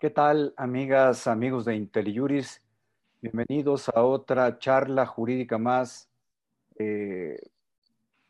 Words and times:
¿Qué 0.00 0.10
tal, 0.10 0.54
amigas, 0.56 1.26
amigos 1.26 1.64
de 1.64 1.74
IntelliJuris? 1.74 2.62
Bienvenidos 3.20 3.88
a 3.88 4.04
otra 4.04 4.60
charla 4.60 5.04
jurídica 5.06 5.58
más. 5.58 6.08
Eh, 6.78 7.36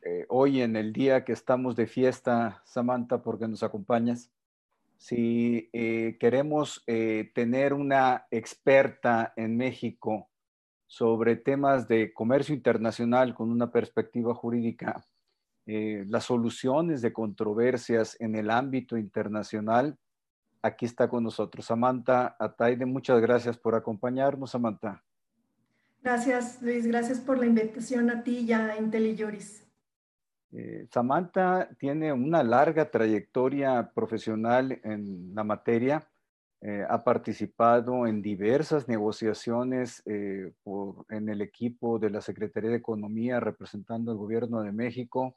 eh, 0.01 0.25
hoy 0.31 0.63
en 0.63 0.77
el 0.77 0.95
día 0.95 1.27
que 1.27 1.33
estamos 1.33 1.77
de 1.77 1.87
fiesta, 1.87 2.63
Samantha, 2.65 3.21
porque 3.23 3.47
nos 3.47 3.63
acompañas. 3.63 4.31
Si 4.97 5.69
eh, 5.75 6.17
queremos 6.19 6.83
tener 6.87 7.75
una 7.75 8.27
experta 8.31 9.35
en 9.37 9.59
México 9.59 10.31
sobre 10.87 11.37
temas 11.37 11.87
de 11.87 12.15
comercio 12.15 12.55
internacional 12.55 13.35
con 13.35 13.51
una 13.51 13.71
perspectiva 13.71 14.35
jurídica, 14.35 15.05
las 15.67 16.25
soluciones 16.25 17.03
de 17.03 17.13
controversias 17.13 18.19
en 18.21 18.37
el 18.37 18.51
ámbito 18.51 18.97
internacional, 18.97 19.99
aquí 20.69 20.87
está 20.87 21.09
con 21.09 21.25
nosotros. 21.25 21.67
Samantha 21.67 22.37
Ataide, 22.39 22.87
muchas 22.87 23.21
gracias 23.21 23.59
por 23.59 23.75
acompañarnos, 23.75 24.53
Samantha. 24.53 25.03
Gracias, 26.03 26.63
Luis. 26.63 26.87
Gracias 26.87 27.21
por 27.21 27.39
la 27.39 27.47
invitación 27.47 28.11
a 28.11 28.23
ti 28.23 28.39
y 28.39 28.53
a 28.53 28.79
IntelliJuris. 28.79 29.67
Eh, 30.53 30.87
Samantha 30.91 31.69
tiene 31.79 32.13
una 32.13 32.43
larga 32.43 32.91
trayectoria 32.91 33.91
profesional 33.95 34.81
en 34.85 35.35
la 35.35 35.45
materia. 35.45 36.09
Eh, 36.61 36.85
ha 36.89 37.05
participado 37.05 38.07
en 38.07 38.23
diversas 38.23 38.89
negociaciones 38.89 40.03
eh, 40.07 40.53
en 41.11 41.29
el 41.29 41.41
equipo 41.43 41.99
de 41.99 42.11
la 42.11 42.21
Secretaría 42.21 42.71
de 42.71 42.77
Economía 42.77 43.39
representando 43.39 44.11
al 44.11 44.17
Gobierno 44.17 44.63
de 44.63 44.73
México, 44.73 45.35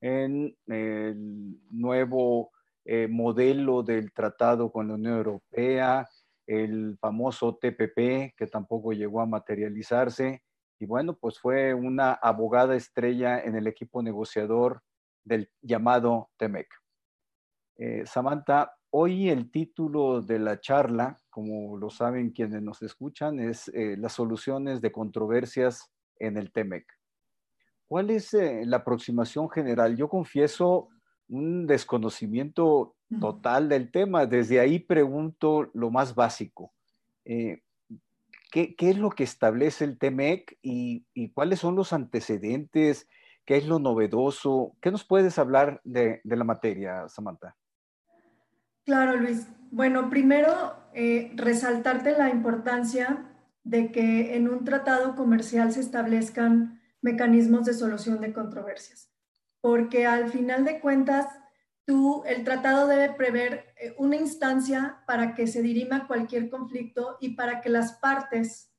en 0.00 0.56
el 0.66 1.58
nuevo 1.70 2.50
eh, 2.84 3.08
modelo 3.08 3.82
del 3.82 4.12
tratado 4.12 4.70
con 4.70 4.88
la 4.88 4.94
Unión 4.94 5.16
Europea, 5.16 6.06
el 6.46 6.98
famoso 7.00 7.56
TPP, 7.56 8.34
que 8.36 8.46
tampoco 8.50 8.92
llegó 8.92 9.22
a 9.22 9.26
materializarse. 9.26 10.42
Y 10.78 10.86
bueno, 10.86 11.16
pues 11.16 11.38
fue 11.38 11.72
una 11.72 12.12
abogada 12.12 12.76
estrella 12.76 13.40
en 13.40 13.56
el 13.56 13.66
equipo 13.66 14.02
negociador 14.02 14.82
del 15.24 15.50
llamado 15.62 16.30
TEMEC. 16.36 16.68
Eh, 17.76 18.04
Samantha, 18.04 18.76
hoy 18.90 19.30
el 19.30 19.50
título 19.50 20.20
de 20.20 20.38
la 20.38 20.60
charla, 20.60 21.16
como 21.30 21.78
lo 21.78 21.88
saben 21.88 22.32
quienes 22.32 22.62
nos 22.62 22.82
escuchan, 22.82 23.40
es 23.40 23.68
eh, 23.68 23.96
las 23.96 24.12
soluciones 24.12 24.82
de 24.82 24.92
controversias 24.92 25.90
en 26.18 26.36
el 26.36 26.52
TEMEC. 26.52 26.84
¿Cuál 27.86 28.10
es 28.10 28.32
la 28.32 28.78
aproximación 28.78 29.48
general? 29.50 29.96
Yo 29.96 30.08
confieso, 30.08 30.88
un 31.28 31.66
desconocimiento 31.66 32.96
total 33.20 33.68
del 33.68 33.90
tema. 33.90 34.26
Desde 34.26 34.60
ahí 34.60 34.78
pregunto 34.78 35.70
lo 35.74 35.90
más 35.90 36.14
básico. 36.14 36.72
Eh, 37.24 37.62
¿qué, 38.50 38.74
es 38.78 38.98
lo 38.98 39.10
que 39.10 39.24
establece 39.24 39.84
el 39.84 39.98
TEMEC 39.98 40.58
y, 40.62 41.04
cuáles 41.34 41.60
son 41.60 41.76
los 41.76 41.92
antecedentes? 41.92 43.08
¿Qué 43.44 43.56
es 43.56 43.66
lo 43.66 43.78
novedoso? 43.78 44.76
¿Qué 44.80 44.90
nos 44.90 45.04
puedes 45.04 45.38
hablar 45.38 45.80
de, 45.84 46.20
la 46.24 46.44
materia, 46.44 47.08
Samantha? 47.08 47.56
Claro, 48.84 49.16
Luis. 49.16 49.48
Bueno, 49.70 50.08
primero, 50.08 50.74
eh, 50.92 51.32
resaltarte 51.34 52.12
la 52.16 52.30
importancia 52.30 53.30
de 53.64 53.90
que 53.90 54.36
en 54.36 54.48
un 54.48 54.64
tratado 54.64 55.16
comercial 55.16 55.72
se 55.72 55.80
establezcan 55.80 56.80
mecanismos 57.00 57.64
de 57.64 57.74
solución 57.74 58.20
de 58.20 58.32
controversias 58.32 59.13
porque 59.64 60.04
al 60.04 60.28
final 60.28 60.62
de 60.66 60.78
cuentas, 60.78 61.26
tú, 61.86 62.22
el 62.26 62.44
tratado 62.44 62.86
debe 62.86 63.14
prever 63.14 63.72
eh, 63.80 63.94
una 63.96 64.14
instancia 64.14 65.02
para 65.06 65.34
que 65.34 65.46
se 65.46 65.62
dirima 65.62 66.06
cualquier 66.06 66.50
conflicto 66.50 67.16
y 67.18 67.30
para 67.30 67.62
que 67.62 67.70
las 67.70 67.94
partes 67.94 68.74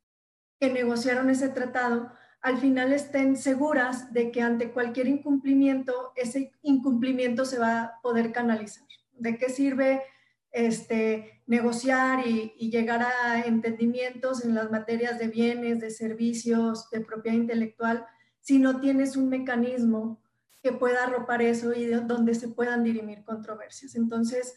que 0.59 0.71
negociaron 0.71 1.31
ese 1.31 1.49
tratado 1.49 2.11
al 2.39 2.59
final 2.59 2.93
estén 2.93 3.35
seguras 3.35 4.13
de 4.13 4.29
que 4.29 4.43
ante 4.43 4.69
cualquier 4.69 5.07
incumplimiento, 5.07 6.13
ese 6.15 6.51
incumplimiento 6.61 7.45
se 7.45 7.57
va 7.57 7.81
a 7.81 8.01
poder 8.03 8.31
canalizar. 8.31 8.85
¿De 9.13 9.39
qué 9.39 9.49
sirve 9.49 10.03
este, 10.51 11.41
negociar 11.47 12.27
y, 12.27 12.53
y, 12.59 12.69
llegar 12.69 13.01
a 13.01 13.41
entendimientos 13.41 14.45
en 14.45 14.53
las 14.53 14.69
materias 14.69 15.17
de 15.17 15.29
bienes, 15.29 15.79
de 15.79 15.89
servicios, 15.89 16.91
de 16.91 17.01
propiedad 17.01 17.37
intelectual, 17.37 18.05
si 18.39 18.59
no 18.59 18.79
tienes 18.79 19.17
un 19.17 19.29
mecanismo 19.29 20.21
que 20.65 20.71
pueda 20.71 21.03
arropar 21.03 21.43
eso 21.43 21.75
y 21.75 21.85
donde 21.85 22.33
se 22.33 22.47
puedan 22.47 22.83
dirimir 22.83 23.23
controversias. 23.23 23.93
Entonces, 23.93 24.55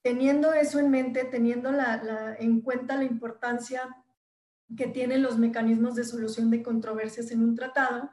teniendo 0.00 0.54
eso 0.54 0.78
en 0.78 0.90
mente, 0.90 1.24
teniendo 1.24 1.70
la, 1.70 2.34
en 2.38 2.62
cuenta 2.62 2.96
la 2.96 3.04
importancia 3.04 3.94
que 4.74 4.86
tienen 4.86 5.20
los 5.22 5.36
mecanismos 5.36 5.96
de 5.96 6.04
solución 6.04 6.50
de 6.50 6.62
controversias 6.62 7.30
en 7.30 7.42
un 7.42 7.56
tratado, 7.56 8.10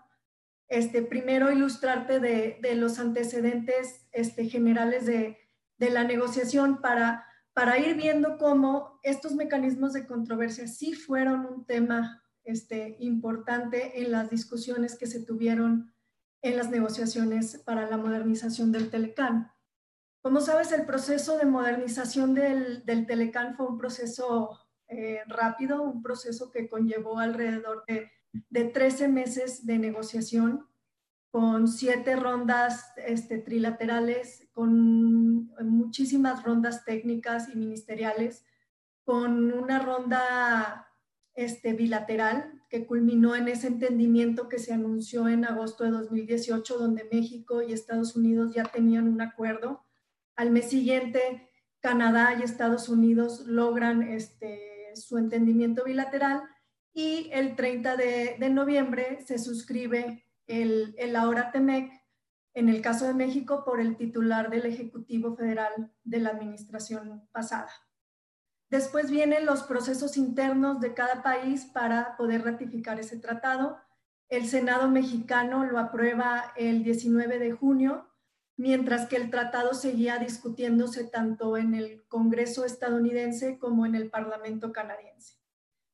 este, 0.68 1.02
primero 1.04 1.50
ilustrarte 1.50 2.20
de, 2.20 2.60
de 2.62 2.76
los 2.76 3.00
antecedentes 3.00 4.06
este, 4.12 4.50
generales 4.50 5.06
de, 5.06 5.38
de, 5.78 5.90
la 5.90 6.04
negociación 6.04 6.82
para, 6.82 7.26
para 7.54 7.80
ir 7.80 7.96
viendo 7.96 8.38
cómo 8.38 9.00
estos 9.04 9.36
mecanismos 9.36 9.94
de 9.94 10.06
controversia 10.06 10.68
sí 10.68 10.92
fueron 10.92 11.46
un 11.46 11.66
tema 11.66 12.22
este, 12.44 12.98
importante 13.00 14.02
en 14.02 14.12
las 14.12 14.30
discusiones 14.30 14.98
que 14.98 15.08
se 15.08 15.24
tuvieron 15.24 15.94
en 16.42 16.58
las 16.58 16.70
negociaciones 16.70 17.62
para 17.66 17.90
la 17.90 17.98
modernización 17.98 18.72
del 18.72 18.90
Telecán. 18.90 19.52
Como 20.22 20.42
sabes, 20.42 20.72
el 20.72 20.86
proceso 20.86 21.38
de 21.38 21.46
modernización 21.46 22.34
del, 22.34 22.86
del 22.86 23.06
Telecán 23.06 23.56
fue 23.56 23.68
un 23.68 23.78
proceso 23.78 24.60
eh, 24.88 25.22
rápido, 25.28 25.82
un 25.82 26.02
proceso 26.02 26.52
que 26.52 26.70
conllevó 26.70 27.20
alrededor 27.20 27.84
de, 27.88 28.12
de 28.50 28.66
13 28.66 29.08
meses 29.08 29.66
de 29.66 29.78
negociación, 29.78 30.68
con 31.30 31.68
siete 31.68 32.16
rondas 32.16 32.94
este, 32.96 33.38
trilaterales, 33.38 34.48
con 34.54 35.48
muchísimas 35.66 36.44
rondas 36.44 36.86
técnicas 36.86 37.50
y 37.50 37.56
ministeriales, 37.58 38.46
con 39.04 39.52
una 39.54 39.80
ronda 39.80 40.88
este, 41.36 41.74
bilateral 41.74 42.57
que 42.70 42.86
culminó 42.86 43.36
en 43.36 43.48
ese 43.48 43.68
entendimiento 43.68 44.50
que 44.50 44.60
se 44.60 44.74
anunció 44.74 45.28
en 45.28 45.46
agosto 45.46 45.84
de 45.84 45.92
2018, 45.92 46.78
donde 46.78 47.08
México 47.12 47.62
y 47.62 47.72
Estados 47.72 48.16
Unidos 48.16 48.54
ya 48.54 48.64
tenían 48.64 49.08
un 49.08 49.22
acuerdo. 49.22 49.86
Al 50.36 50.52
mes 50.52 50.70
siguiente, 50.70 51.50
Canadá 51.80 52.36
y 52.38 52.44
Estados 52.44 52.90
Unidos 52.90 53.46
logran 53.46 54.04
este, 54.04 54.92
su 54.96 55.18
entendimiento 55.18 55.86
bilateral 55.86 56.44
y 56.94 57.30
el 57.32 57.56
30 57.56 57.96
de, 57.96 58.50
noviembre 58.50 59.20
se 59.26 59.38
suscribe 59.38 60.26
el, 60.48 60.96
el 60.98 61.16
ahora 61.16 61.52
TEMEC, 61.52 61.92
en 62.54 62.70
el 62.70 62.82
caso 62.82 63.06
de 63.06 63.14
México, 63.14 63.64
por 63.64 63.80
el 63.80 63.96
titular 63.98 64.50
del 64.50 64.66
Ejecutivo 64.66 65.36
Federal 65.36 65.92
de 66.04 66.20
la 66.20 66.32
administración 66.32 67.28
pasada. 67.32 67.70
Después 68.70 69.10
vienen 69.10 69.46
los 69.46 69.64
procesos 69.64 70.18
internos 70.18 70.82
de 70.82 70.94
cada 70.94 71.24
país 71.24 71.66
para 71.66 72.18
poder 72.18 72.44
ratificar 72.44 73.00
ese 73.00 73.18
tratado. 73.18 73.78
El 74.28 74.48
Senado 74.48 74.90
mexicano 74.90 75.64
lo 75.66 75.80
aprueba 75.80 76.52
el 76.58 76.84
19 76.84 77.40
de 77.40 77.54
junio, 77.54 78.10
mientras 78.58 79.08
que 79.08 79.16
el 79.16 79.30
tratado 79.30 79.74
seguía 79.74 80.18
discutiéndose 80.18 81.06
tanto 81.06 81.56
en 81.56 81.76
el 81.76 82.06
Congreso 82.08 82.66
estadounidense 82.66 83.58
como 83.58 83.86
en 83.86 83.96
el 83.96 84.10
Parlamento 84.10 84.74
canadiense. 84.74 85.38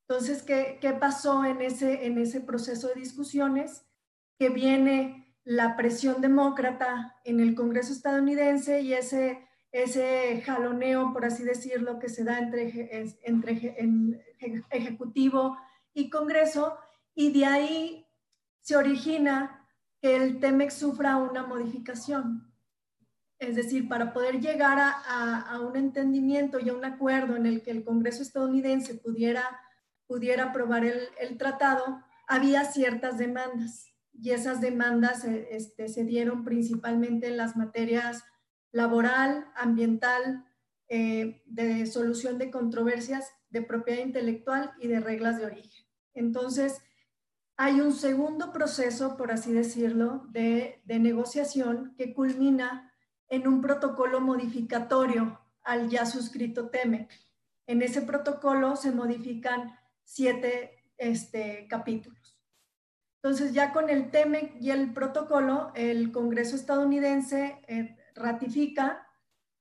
Entonces, 0.08 0.42
¿qué, 0.42 0.98
pasó 1.00 1.46
en 1.46 1.62
ese, 1.62 2.06
en 2.06 2.18
ese 2.18 2.42
proceso 2.42 2.88
de 2.88 2.96
discusiones? 2.96 3.86
Que 4.40 4.50
viene 4.50 5.38
la 5.44 5.76
presión 5.76 6.22
demócrata 6.22 7.18
en 7.24 7.40
el 7.40 7.54
Congreso 7.54 7.94
estadounidense 7.94 8.82
y 8.82 8.94
ese 8.94 9.48
ese 9.74 10.42
jaloneo, 10.46 11.12
por 11.12 11.26
así 11.26 11.44
decirlo, 11.44 11.98
que 12.00 12.08
se 12.08 12.24
da 12.24 12.38
entre, 12.38 13.10
entre 13.34 14.64
Ejecutivo 14.70 15.58
y 15.94 16.12
Congreso, 16.12 16.78
y 17.16 17.34
de 17.34 17.46
ahí 17.46 18.08
se 18.62 18.78
origina 18.78 19.68
que 20.00 20.16
el 20.16 20.40
TEMEX 20.40 20.76
sufra 20.76 21.18
una 21.18 21.44
modificación. 21.46 22.54
Es 23.40 23.56
decir, 23.56 23.90
para 23.90 24.14
poder 24.14 24.40
llegar 24.40 24.78
a, 24.80 25.60
un 25.60 25.76
entendimiento 25.76 26.60
y 26.60 26.70
a 26.70 26.74
un 26.74 26.86
acuerdo 26.86 27.36
en 27.36 27.48
el 27.48 27.64
que 27.64 27.72
el 27.72 27.84
Congreso 27.84 28.22
estadounidense 28.22 28.94
pudiera, 28.94 29.44
pudiera 30.08 30.46
aprobar 30.46 30.86
el, 30.86 31.38
tratado, 31.38 32.00
había 32.28 32.64
ciertas 32.66 33.18
demandas. 33.18 33.88
Y 34.14 34.30
esas 34.30 34.62
demandas 34.62 35.26
este, 35.26 35.88
se 35.88 36.04
dieron 36.04 36.44
principalmente 36.44 37.28
en 37.28 37.38
las 37.38 37.58
materias 37.58 38.24
laboral, 38.74 39.48
ambiental, 39.56 40.46
eh, 40.90 41.42
de 41.46 41.86
solución 41.86 42.38
de 42.38 42.52
controversias 42.52 43.32
de 43.50 43.62
propiedad 43.62 44.04
intelectual 44.04 44.74
y 44.80 44.88
de 44.88 45.00
reglas 45.00 45.38
de 45.38 45.46
origen. 45.46 45.86
Entonces, 46.14 46.82
hay 47.56 47.80
un 47.80 47.94
segundo 47.94 48.52
proceso, 48.52 49.16
por 49.16 49.32
así 49.32 49.54
decirlo, 49.54 50.26
de, 50.32 50.82
negociación 50.86 51.94
que 51.98 52.14
culmina 52.14 52.92
en 53.30 53.48
un 53.48 53.62
protocolo 53.62 54.20
modificatorio 54.22 55.40
al 55.64 55.90
ya 55.90 56.06
suscrito 56.06 56.70
TEMEC. 56.70 57.10
en 57.66 57.82
ese 57.82 58.02
protocolo 58.02 58.76
se 58.76 58.92
modifican 58.92 59.74
siete 60.04 60.84
este, 60.98 61.68
capítulos. 61.70 62.38
Entonces, 63.22 63.54
ya 63.54 63.72
con 63.72 63.90
el 63.90 64.12
TEMEC 64.12 64.58
y 64.60 64.72
el 64.72 64.94
protocolo, 64.94 65.72
el 65.76 66.12
Congreso 66.12 66.56
estadounidense 66.56 67.62
eh, 67.68 67.96
ratifica, 68.16 69.08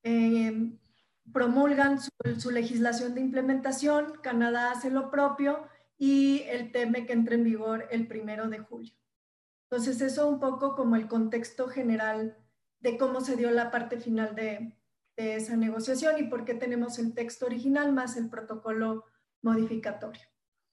eh, 0.02 0.72
promulgan 1.32 1.99
su, 2.00 2.50
legislación 2.50 3.14
de 3.14 3.20
implementación, 3.20 4.14
Canadá 4.22 4.72
hace 4.72 4.90
lo 4.90 5.10
propio 5.10 5.66
y 5.96 6.43
el 6.49 6.72
TEMEC 6.72 7.10
entra 7.10 7.34
en 7.34 7.44
vigor 7.44 7.87
el 7.90 8.06
primero 8.06 8.49
de 8.49 8.58
julio. 8.58 8.93
Entonces, 9.70 10.00
eso 10.00 10.28
un 10.28 10.40
poco 10.40 10.75
como 10.75 10.96
el 10.96 11.08
contexto 11.08 11.69
general 11.69 12.37
de 12.81 12.99
cómo 12.99 13.20
se 13.20 13.37
dio 13.37 13.50
la 13.50 13.70
parte 13.70 13.99
final 13.99 14.34
de, 14.34 14.76
de 15.16 15.37
esa 15.37 15.56
negociación 15.56 16.19
y 16.19 16.25
por 16.25 16.44
qué 16.44 16.54
tenemos 16.54 16.99
el 16.99 17.14
texto 17.14 17.46
original 17.46 17.93
más 17.93 18.16
el 18.16 18.28
protocolo 18.28 19.04
modificatorio. 19.43 20.22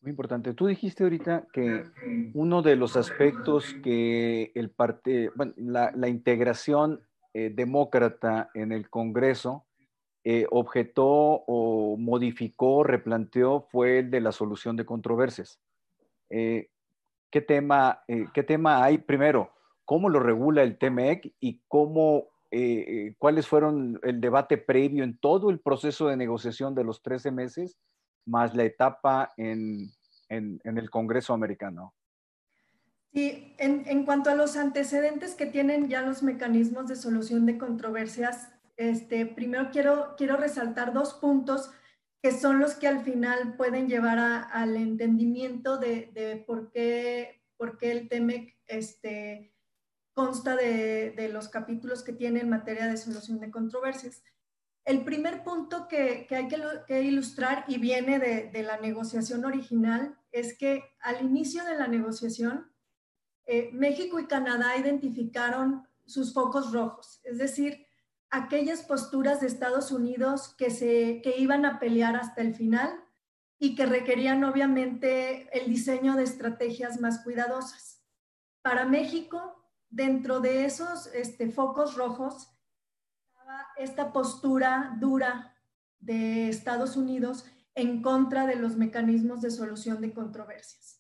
Muy 0.01 0.11
importante. 0.11 0.53
Tú 0.53 0.67
dijiste 0.67 1.03
ahorita 1.03 1.47
que 1.51 1.85
uno 2.33 2.61
de 2.61 2.77
los 2.77 2.95
aspectos 2.95 3.75
que 3.83 4.51
el 4.55 4.69
parte, 4.69 5.29
bueno, 5.35 5.53
la, 5.57 6.07
integración 6.07 7.01
eh, 7.33 7.51
demócrata 7.53 8.49
en 8.53 8.71
el 8.71 8.89
Congreso 8.89 9.65
eh, 10.23 10.45
objetó 10.51 11.05
o 11.07 11.97
modificó, 11.97 12.83
replanteó, 12.83 13.67
fue 13.71 13.99
el 13.99 14.11
de 14.11 14.21
la 14.21 14.31
solución 14.31 14.75
de 14.75 14.85
controversias. 14.85 15.59
Eh, 16.29 16.69
¿qué, 17.31 17.41
tema, 17.41 18.03
¿Qué 18.33 18.43
tema 18.43 18.83
hay? 18.83 18.97
Primero, 18.97 19.51
¿cómo 19.85 20.09
lo 20.09 20.19
regula 20.19 20.63
el 20.63 20.77
TMEC 20.77 21.33
y 21.39 21.61
cómo, 21.67 22.27
cuáles 23.17 23.47
fueron 23.47 23.99
el 24.03 24.19
debate 24.19 24.57
previo 24.57 25.03
en 25.03 25.17
todo 25.17 25.49
el 25.49 25.59
proceso 25.59 26.07
de 26.07 26.17
negociación 26.17 26.75
de 26.75 26.83
los 26.83 27.01
13 27.01 27.31
meses? 27.31 27.77
más 28.29 28.55
la 28.55 28.63
etapa 28.63 29.33
en, 29.37 29.91
el 30.29 30.89
Congreso 30.89 31.33
americano. 31.33 31.93
Sí, 33.13 33.55
en, 33.57 34.05
cuanto 34.05 34.29
a 34.29 34.35
los 34.35 34.55
antecedentes 34.55 35.33
que 35.33 35.47
tienen 35.47 35.89
ya 35.89 36.01
los 36.01 36.21
mecanismos 36.21 36.87
de 36.87 36.95
solución 36.95 37.45
de 37.45 37.57
controversias, 37.57 38.49
este, 38.77 39.25
primero 39.25 39.69
quiero, 39.71 40.15
quiero 40.15 40.37
resaltar 40.37 40.93
dos 40.93 41.15
puntos 41.15 41.71
que 42.21 42.31
son 42.31 42.59
los 42.59 42.75
que 42.75 42.87
al 42.87 43.03
final 43.03 43.55
pueden 43.55 43.87
llevar 43.87 44.19
al 44.19 44.75
entendimiento 44.75 45.77
de, 45.77 46.43
por, 46.45 46.71
qué, 46.71 47.41
por, 47.57 47.77
qué, 47.77 47.91
el 47.91 48.09
TEMEC 48.09 48.57
este, 48.67 49.55
consta 50.13 50.55
de, 50.55 51.11
de, 51.11 51.29
los 51.29 51.49
capítulos 51.49 52.03
que 52.03 52.13
tiene 52.13 52.41
en 52.41 52.49
materia 52.49 52.87
de 52.87 52.97
solución 52.97 53.39
de 53.39 53.51
controversias. 53.51 54.21
El 54.89 55.03
primer 55.03 55.43
punto 55.43 55.87
que, 55.87 56.25
hay 56.31 56.47
que, 56.47 57.03
ilustrar 57.03 57.63
y 57.67 57.77
viene 57.77 58.17
de, 58.17 58.63
la 58.63 58.77
negociación 58.77 59.45
original 59.45 60.17
es 60.31 60.57
que 60.57 60.83
al 61.01 61.23
inicio 61.23 61.63
de 61.63 61.75
la 61.75 61.87
negociación, 61.87 62.71
eh, 63.51 63.71
México 63.73 64.19
y 64.19 64.27
Canadá 64.27 64.77
identificaron 64.77 65.87
sus 66.05 66.35
focos 66.35 66.71
rojos, 66.71 67.19
es 67.23 67.39
decir, 67.39 67.83
aquellas 68.29 68.83
posturas 68.83 69.41
de 69.41 69.47
Estados 69.47 69.91
Unidos 69.91 70.53
que, 70.55 70.69
se, 70.69 71.19
que 71.23 71.35
iban 71.39 71.65
a 71.65 71.79
pelear 71.79 72.15
hasta 72.15 72.41
el 72.41 72.53
final 72.53 73.03
y 73.57 73.73
que 73.73 73.87
requerían 73.87 74.43
obviamente 74.43 75.49
el 75.51 75.67
diseño 75.67 76.13
de 76.15 76.25
estrategias 76.25 77.01
más 77.01 77.23
cuidadosas. 77.23 78.03
Para 78.61 78.85
México, 78.85 79.65
dentro 79.89 80.41
de 80.41 80.65
esos 80.65 81.07
este, 81.07 81.49
focos 81.49 81.95
rojos, 81.95 82.51
esta 83.77 84.13
postura 84.13 84.95
dura 84.99 85.55
de 85.99 86.49
Estados 86.49 86.95
Unidos 86.95 87.47
en 87.73 88.03
contra 88.03 88.45
de 88.45 88.57
los 88.57 88.75
mecanismos 88.75 89.41
de 89.41 89.49
solución 89.49 90.01
de 90.01 90.13
controversias. 90.13 90.98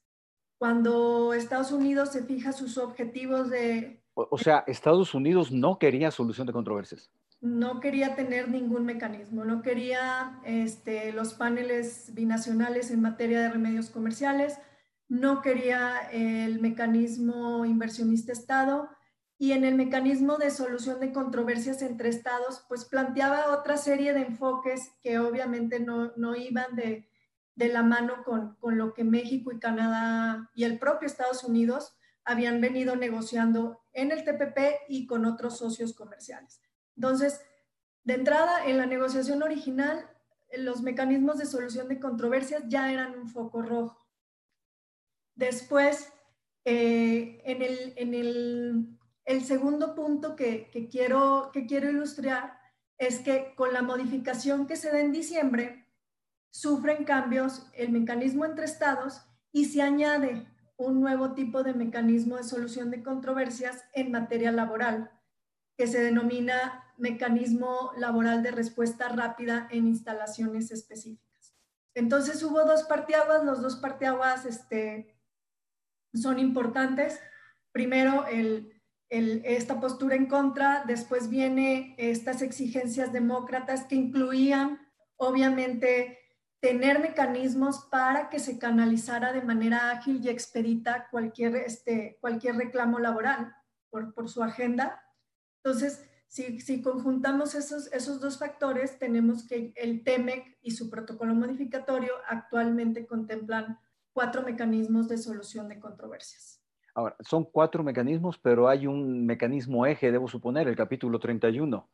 Cuando 0.59 1.33
Estados 1.33 1.71
Unidos 1.71 2.09
se 2.09 2.23
fija 2.23 2.51
sus 2.51 2.77
objetivos 2.77 3.49
de... 3.49 4.03
O, 4.13 4.37
sea, 4.37 4.65
Estados 4.67 5.15
Unidos 5.15 5.53
no 5.53 5.79
quería 5.79 6.11
solución 6.11 6.45
de 6.45 6.51
controversias. 6.51 7.09
No 7.39 7.79
quería 7.79 8.15
tener 8.15 8.49
ningún 8.49 8.85
mecanismo, 8.85 9.45
no 9.45 9.61
quería 9.61 10.41
este, 10.43 11.13
los 11.13 11.33
paneles 11.33 12.13
binacionales 12.13 12.91
en 12.91 13.01
materia 13.01 13.39
de 13.39 13.49
remedios 13.49 13.89
comerciales, 13.89 14.59
no 15.07 15.41
quería 15.41 16.09
el 16.11 16.59
mecanismo 16.59 17.63
inversionista 17.63 18.33
Estado, 18.33 18.89
y 19.37 19.53
en 19.53 19.63
el 19.63 19.75
mecanismo 19.75 20.37
de 20.37 20.51
solución 20.51 20.99
de 20.99 21.13
controversias 21.13 21.81
entre 21.81 22.09
estados, 22.09 22.65
pues 22.67 22.83
planteaba 22.83 23.57
otra 23.57 23.77
serie 23.77 24.11
de 24.11 24.23
enfoques 24.23 24.91
que 25.01 25.17
obviamente 25.19 25.79
no, 25.79 26.11
no 26.17 26.35
iban 26.35 26.75
de, 26.75 27.08
de, 27.59 27.67
la 27.67 27.83
mano 27.83 28.23
con, 28.23 28.55
con, 28.55 28.77
lo 28.77 28.93
que 28.93 29.03
México 29.03 29.51
y 29.51 29.59
Canadá 29.59 30.49
y 30.55 30.63
el 30.63 30.79
propio 30.79 31.07
Estados 31.07 31.43
Unidos 31.43 31.95
habían 32.23 32.61
venido 32.61 32.95
negociando 32.95 33.81
en 33.93 34.11
el 34.11 34.23
TPP 34.23 34.87
y 34.87 35.07
con 35.07 35.25
otros 35.25 35.57
socios 35.57 35.93
comerciales. 35.93 36.61
Entonces, 36.95 37.41
de 38.03 38.13
entrada, 38.15 38.65
en 38.65 38.77
la 38.77 38.85
negociación 38.85 39.43
original, 39.43 40.09
los 40.57 40.81
mecanismos 40.81 41.37
de 41.37 41.45
solución 41.45 41.87
de 41.89 41.99
controversias 41.99 42.63
ya 42.67 42.91
eran 42.91 43.17
un 43.17 43.29
foco 43.29 43.61
rojo. 43.61 44.07
Después, 45.35 46.11
eh, 46.65 47.41
en, 47.45 47.61
el, 47.61 47.93
en 47.97 48.13
el 48.13 48.99
el 49.29 49.45
segundo 49.45 49.93
punto 49.93 50.35
que, 50.35 50.71
quiero, 50.91 51.51
que 51.53 51.67
quiero 51.67 51.87
ilustrar 51.87 52.59
es 52.97 53.19
que 53.19 53.53
con 53.55 53.73
la 53.73 53.83
modificación 53.83 54.65
que 54.65 54.75
se 54.75 54.91
da 54.91 54.99
en 55.01 55.11
diciembre, 55.11 55.78
sufren 56.49 57.03
cambios 57.03 57.67
el 57.73 57.91
mecanismo 57.91 58.45
entre 58.45 58.65
estados 58.65 59.21
y 59.51 59.65
se 59.65 59.81
añade 59.81 60.47
un 60.77 61.01
nuevo 61.01 61.33
tipo 61.33 61.63
de 61.63 61.73
mecanismo 61.73 62.37
de 62.37 62.43
solución 62.43 62.89
de 62.89 63.03
controversias 63.03 63.83
en 63.93 64.11
materia 64.11 64.51
laboral, 64.51 65.11
que 65.77 65.87
se 65.87 66.01
denomina 66.01 66.85
mecanismo 66.97 67.91
laboral 67.97 68.43
de 68.43 68.51
respuesta 68.51 69.09
rápida 69.09 69.67
en 69.71 69.87
instalaciones 69.87 70.71
específicas. 70.71 71.55
Entonces 71.95 72.41
hubo 72.43 72.63
dos 72.63 72.83
parteaguas, 72.83 73.43
los 73.43 73.61
dos 73.61 73.75
parteaguas 73.75 74.45
este, 74.45 75.19
son 76.13 76.39
importantes. 76.39 77.19
Primero, 77.71 78.25
el, 78.27 78.73
esta 79.09 79.79
postura 79.79 80.15
en 80.15 80.27
contra, 80.27 80.83
después 80.85 81.29
viene 81.29 81.95
estas 81.97 82.41
exigencias 82.41 83.11
demócratas 83.11 83.85
que 83.85 83.95
incluían, 83.95 84.79
obviamente, 85.17 86.19
tener 86.59 86.99
mecanismos 86.99 87.87
para 87.89 88.29
que 88.29 88.39
se 88.39 88.59
canalizara 88.59 89.31
de 89.31 89.41
manera 89.41 89.91
ágil 89.91 90.19
y 90.23 90.29
expedita 90.29 91.07
cualquier, 91.09 91.55
este, 91.55 92.17
cualquier 92.19 92.57
reclamo 92.57 92.99
laboral 92.99 93.55
por, 93.89 94.13
por 94.13 94.29
su 94.29 94.43
agenda. 94.43 95.01
Entonces, 95.63 96.05
si, 96.27 96.59
si, 96.59 96.81
conjuntamos 96.81 97.55
esos, 97.55 97.91
esos 97.91 98.19
dos 98.19 98.37
factores, 98.37 98.99
tenemos 98.99 99.47
que 99.47 99.73
el 99.75 100.03
TEMEC 100.03 100.57
y 100.61 100.71
su 100.71 100.89
protocolo 100.89 101.33
modificatorio 101.33 102.13
actualmente 102.27 103.07
contemplan 103.07 103.79
cuatro 104.13 104.43
mecanismos 104.43 105.07
de 105.07 105.17
solución 105.17 105.69
de 105.69 105.79
controversias. 105.79 106.61
Ahora, 106.93 107.15
son 107.21 107.45
cuatro 107.45 107.83
mecanismos, 107.83 108.37
pero 108.37 108.67
hay 108.67 108.85
un 108.85 109.25
mecanismo 109.25 109.85
eje, 109.85 110.11
debo 110.11 110.27
suponer, 110.27 110.67
el 110.67 110.75
capítulo 110.75 111.19
31. 111.19 111.89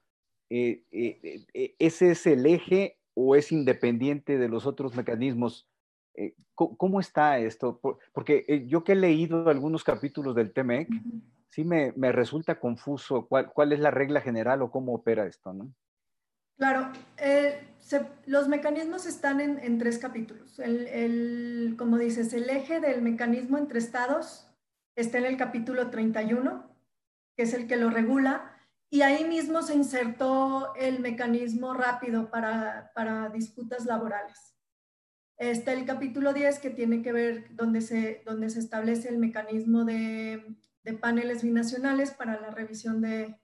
Eh, 0.49 0.83
eh, 0.91 1.45
eh, 1.53 1.75
¿Ese 1.79 2.11
es 2.11 2.25
el 2.25 2.45
eje 2.45 2.97
o 3.15 3.35
es 3.35 3.51
independiente 3.51 4.37
de 4.37 4.47
los 4.47 4.67
otros 4.67 4.95
mecanismos? 4.95 5.67
¿cómo, 6.53 6.99
está 7.01 7.39
esto? 7.39 7.81
porque 8.13 8.65
yo 8.67 8.83
que 8.83 8.93
he 8.93 8.95
leído 8.95 9.49
algunos 9.49 9.83
capítulos 9.83 10.33
del 10.35 10.53
TMEC, 10.53 10.87
sí 11.49 11.63
me, 11.63 11.91
resulta 12.11 12.59
confuso 12.59 13.27
cuál, 13.27 13.71
es 13.71 13.79
la 13.79 13.91
regla 13.91 14.21
general 14.21 14.61
o 14.61 14.71
cómo 14.71 14.93
opera 14.93 15.25
esto, 15.25 15.53
¿no? 15.53 15.73
Claro, 16.57 16.89
los 18.25 18.47
mecanismos 18.47 19.05
están 19.05 19.41
en, 19.41 19.77
tres 19.77 19.97
capítulos. 19.97 20.57
el, 20.59 21.75
como 21.77 21.97
dices, 21.97 22.33
el 22.33 22.49
eje 22.49 22.79
del 22.79 23.01
mecanismo 23.01 23.57
entre 23.57 23.79
estados, 23.79 24.47
está 24.95 25.17
en 25.17 25.25
el 25.25 25.37
capítulo 25.37 25.89
31, 25.89 26.63
que 27.35 27.43
es 27.43 27.53
el 27.53 27.67
que 27.67 27.75
lo 27.75 27.89
regula, 27.89 28.54
y 28.89 29.01
ahí 29.01 29.25
mismo 29.25 29.61
se 29.61 29.75
insertó 29.75 30.73
el 30.75 30.99
mecanismo 30.99 31.73
rápido 31.73 32.29
para, 32.29 32.91
para 32.93 33.29
disputas 33.29 33.85
laborales. 33.85 34.55
Está 35.37 35.73
el 35.73 35.85
capítulo 35.85 36.33
10 36.33 36.59
que 36.59 36.69
tiene 36.69 37.01
que 37.01 37.11
ver 37.11 37.55
donde 37.55 37.81
se, 37.81 38.21
donde 38.25 38.49
se 38.49 38.59
establece 38.59 39.09
el 39.09 39.17
mecanismo 39.17 39.83
de, 39.83 40.55
de 40.83 40.93
paneles 40.93 41.43
binacionales 41.43 42.11
para 42.11 42.39
la 42.39 42.51
revisión 42.51 43.01
de, 43.01 43.35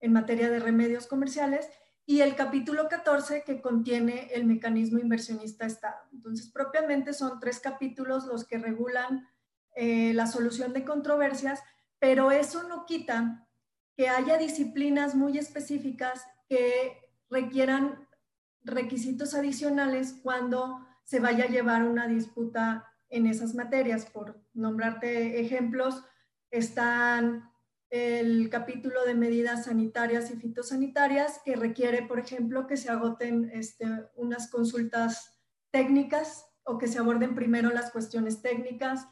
en 0.00 0.12
materia 0.12 0.50
de 0.50 0.58
remedios 0.58 1.06
comerciales 1.06 1.68
y 2.06 2.22
el 2.22 2.34
capítulo 2.34 2.88
14 2.88 3.44
que 3.44 3.60
contiene 3.60 4.30
el 4.32 4.44
mecanismo 4.44 4.98
inversionista 4.98 5.66
Estado. 5.66 6.00
Entonces, 6.12 6.50
propiamente 6.50 7.12
son 7.12 7.38
tres 7.38 7.60
capítulos 7.60 8.26
los 8.26 8.44
que 8.44 8.58
regulan 8.58 9.28
eh, 9.76 10.12
la 10.14 10.26
solución 10.26 10.72
de 10.72 10.84
controversias, 10.84 11.62
pero 12.00 12.32
eso 12.32 12.64
no 12.64 12.86
quita 12.86 13.46
que 14.00 14.08
haya 14.08 14.38
disciplinas 14.38 15.14
muy 15.14 15.36
específicas 15.36 16.26
que 16.48 16.96
requieran 17.28 18.08
requisitos 18.62 19.34
adicionales 19.34 20.14
cuando 20.22 20.86
se 21.04 21.20
vaya 21.20 21.44
a 21.44 21.48
llevar 21.48 21.82
una 21.82 22.08
disputa 22.08 22.90
en 23.10 23.26
esas 23.26 23.54
materias. 23.54 24.06
Por 24.06 24.42
nombrarte 24.54 25.38
ejemplos, 25.42 26.02
están 26.50 27.52
el 27.90 28.48
capítulo 28.48 29.04
de 29.04 29.14
medidas 29.14 29.66
sanitarias 29.66 30.30
y 30.30 30.36
fitosanitarias 30.36 31.42
que 31.44 31.54
requiere, 31.54 32.00
por 32.00 32.20
ejemplo, 32.20 32.66
que 32.66 32.78
se 32.78 32.88
agoten 32.88 33.50
este, 33.52 33.84
unas 34.16 34.50
consultas 34.50 35.42
técnicas 35.70 36.46
o 36.62 36.78
que 36.78 36.88
se 36.88 37.00
aborden 37.00 37.34
primero 37.34 37.68
las 37.68 37.90
cuestiones 37.90 38.40
técnicas. 38.40 39.06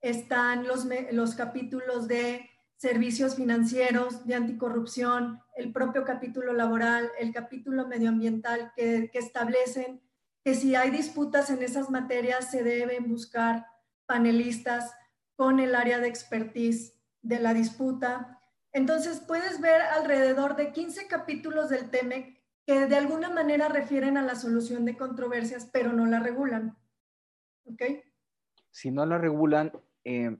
Están 0.00 0.66
los, 0.66 0.86
los 1.12 1.34
capítulos 1.34 2.08
de 2.08 2.48
servicios 2.80 3.36
financieros, 3.36 4.26
de 4.26 4.34
anticorrupción, 4.34 5.42
el 5.54 5.70
propio 5.70 6.02
capítulo 6.02 6.54
laboral, 6.54 7.10
el 7.18 7.30
capítulo 7.30 7.86
medioambiental 7.86 8.72
que, 8.74 9.10
que 9.12 9.18
establecen 9.18 10.00
que 10.42 10.54
si 10.54 10.74
hay 10.74 10.90
disputas 10.90 11.50
en 11.50 11.62
esas 11.62 11.90
materias 11.90 12.50
se 12.50 12.64
deben 12.64 13.10
buscar 13.10 13.66
panelistas 14.06 14.94
con 15.36 15.60
el 15.60 15.74
área 15.74 15.98
de 15.98 16.08
expertise 16.08 16.98
de 17.20 17.38
la 17.38 17.52
disputa. 17.52 18.40
Entonces 18.72 19.20
puedes 19.20 19.60
ver 19.60 19.82
alrededor 19.82 20.56
de 20.56 20.72
15 20.72 21.06
capítulos 21.06 21.68
del 21.68 21.90
TEMEC 21.90 22.40
que 22.64 22.86
de 22.86 22.96
alguna 22.96 23.28
manera 23.28 23.68
refieren 23.68 24.16
a 24.16 24.22
la 24.22 24.36
solución 24.36 24.86
de 24.86 24.96
controversias, 24.96 25.68
pero 25.70 25.92
no 25.92 26.06
la 26.06 26.20
regulan. 26.20 26.78
¿Ok? 27.64 27.82
Si 28.70 28.90
no 28.90 29.04
la 29.04 29.18
regulan, 29.18 29.70
eh, 30.04 30.34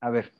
a 0.00 0.08
ver, 0.08 0.32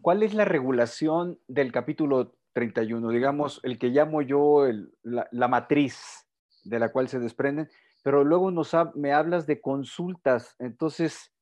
¿cuál 0.00 0.22
es 0.22 0.34
la 0.34 0.44
regulación 0.44 1.38
del 1.48 1.72
capítulo 1.72 2.34
31? 2.52 3.10
Digamos, 3.10 3.60
el 3.62 3.78
que 3.78 3.88
llamo 3.88 4.22
yo 4.22 4.66
la, 5.02 5.28
la, 5.30 5.48
matriz 5.48 6.26
de 6.64 6.78
la 6.78 6.90
cual 6.90 7.08
se 7.08 7.18
desprenden 7.18 7.68
pero 8.02 8.24
luego 8.24 8.50
nos 8.50 8.72
me 8.94 9.12
hablas 9.12 9.46
de 9.46 9.60
consultas. 9.60 10.56
Entonces, 10.58 11.32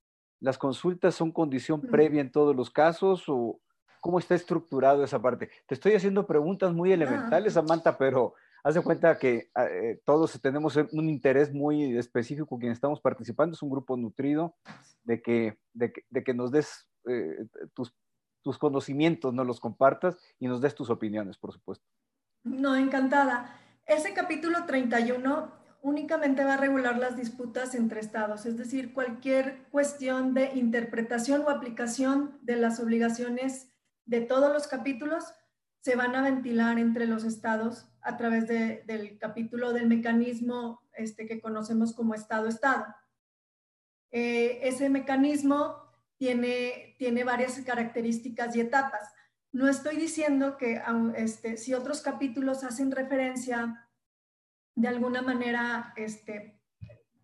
¿las 0.40 0.58
consultas 0.58 1.14
son 1.14 1.32
condición 1.32 1.80
previa 1.80 2.20
en 2.20 2.30
todos 2.30 2.54
los 2.54 2.70
casos 2.70 3.24
o 3.28 3.60
cómo 4.00 4.18
está 4.18 4.34
estructurado 4.34 5.02
esa 5.02 5.20
parte? 5.20 5.50
Te 5.66 5.74
estoy 5.74 5.94
haciendo 5.94 6.26
preguntas 6.26 6.72
muy 6.72 6.92
elementales, 6.92 7.54
Samantha, 7.54 7.96
pero 7.96 8.34
haz 8.62 8.74
de 8.74 8.82
cuenta 8.82 9.18
que 9.18 9.50
ah, 9.54 9.66
eh, 9.66 10.00
todos 10.04 10.38
tenemos 10.42 10.76
un 10.76 11.08
interés 11.08 11.52
muy 11.52 11.96
específico 11.96 12.58
quien 12.58 12.72
estamos 12.72 13.00
participando. 13.00 13.54
Es 13.54 13.62
un 13.62 13.70
grupo 13.70 13.96
nutrido 13.96 14.54
de 15.04 15.22
que, 15.22 15.58
de 15.72 15.92
que, 16.24 16.34
nos 16.34 16.50
des 16.50 16.86
eh, 17.06 17.46
tus, 17.74 17.94
tus 18.42 18.58
conocimientos, 18.58 19.32
nos 19.34 19.46
los 19.46 19.60
compartas 19.60 20.18
y 20.38 20.48
nos 20.48 20.60
des 20.60 20.74
tus 20.74 20.90
opiniones, 20.90 21.38
por 21.38 21.52
supuesto. 21.52 21.86
No, 22.42 22.76
encantada. 22.76 23.56
Ese 23.86 24.14
capítulo 24.14 24.64
31 24.66 25.52
únicamente 25.82 26.44
va 26.44 26.54
a 26.54 26.58
regular 26.58 26.98
las 26.98 27.16
disputas 27.16 27.74
entre 27.74 28.00
estados, 28.00 28.46
es 28.46 28.56
decir, 28.56 28.92
cualquier 28.92 29.64
cuestión 29.70 30.34
de 30.34 30.52
interpretación 30.54 31.42
o 31.42 31.50
aplicación 31.50 32.38
de 32.42 32.56
las 32.56 32.80
obligaciones 32.80 33.72
de 34.04 34.20
todos 34.20 34.52
los 34.52 34.66
capítulos 34.66 35.24
se 35.80 35.96
van 35.96 36.14
a 36.14 36.22
ventilar 36.22 36.78
entre 36.78 37.06
los 37.06 37.24
estados 37.24 37.88
a 38.02 38.16
través 38.16 38.46
del 38.46 39.18
capítulo 39.18 39.72
del 39.72 39.86
mecanismo 39.86 40.82
este, 40.92 41.26
que 41.26 41.40
conocemos 41.40 41.94
como 41.94 42.14
estado-estado. 42.14 42.86
Eh, 44.10 44.60
ese 44.62 44.90
mecanismo 44.90 45.89
tiene, 46.20 46.96
tiene 46.98 47.24
varias 47.24 47.58
características 47.60 48.54
y 48.54 48.60
etapas. 48.60 49.10
No 49.52 49.68
estoy 49.68 49.96
diciendo 49.96 50.58
que 50.58 50.82
este, 51.16 51.56
si 51.56 51.72
otros 51.72 52.02
capítulos 52.02 52.62
hacen 52.62 52.90
referencia 52.90 53.88
de 54.74 54.88
alguna 54.88 55.22
manera 55.22 55.94
este, 55.96 56.60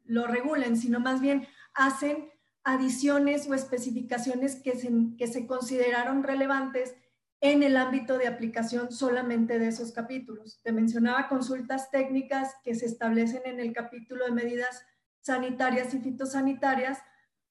lo 0.05 0.27
regulen, 0.27 0.79
sino 0.79 0.99
más 0.99 1.21
bien 1.21 1.47
hacen 1.75 2.31
adiciones 2.65 3.47
o 3.47 3.53
especificaciones 3.53 4.57
que 4.57 4.73
se, 4.77 4.91
que 5.19 5.27
se 5.27 5.47
consideraron 5.47 6.23
relevantes 6.23 6.95
en 7.43 7.63
el 7.63 7.77
ámbito 7.77 8.17
de 8.17 8.29
aplicación 8.29 8.91
solamente 8.91 9.59
de 9.59 9.69
esos 9.69 9.93
capítulos. 9.93 10.59
Te 10.63 10.73
mencionaba 10.73 11.29
consultas 11.29 11.91
técnicas 11.91 12.55
que 12.65 12.75
se 12.75 12.87
establecen 12.87 13.43
en 13.45 13.61
el 13.61 13.75
capítulo 13.75 14.25
de 14.25 14.33
medidas 14.33 14.87
sanitarias 15.21 15.93
y 15.93 15.99
fitosanitarias, 15.99 16.99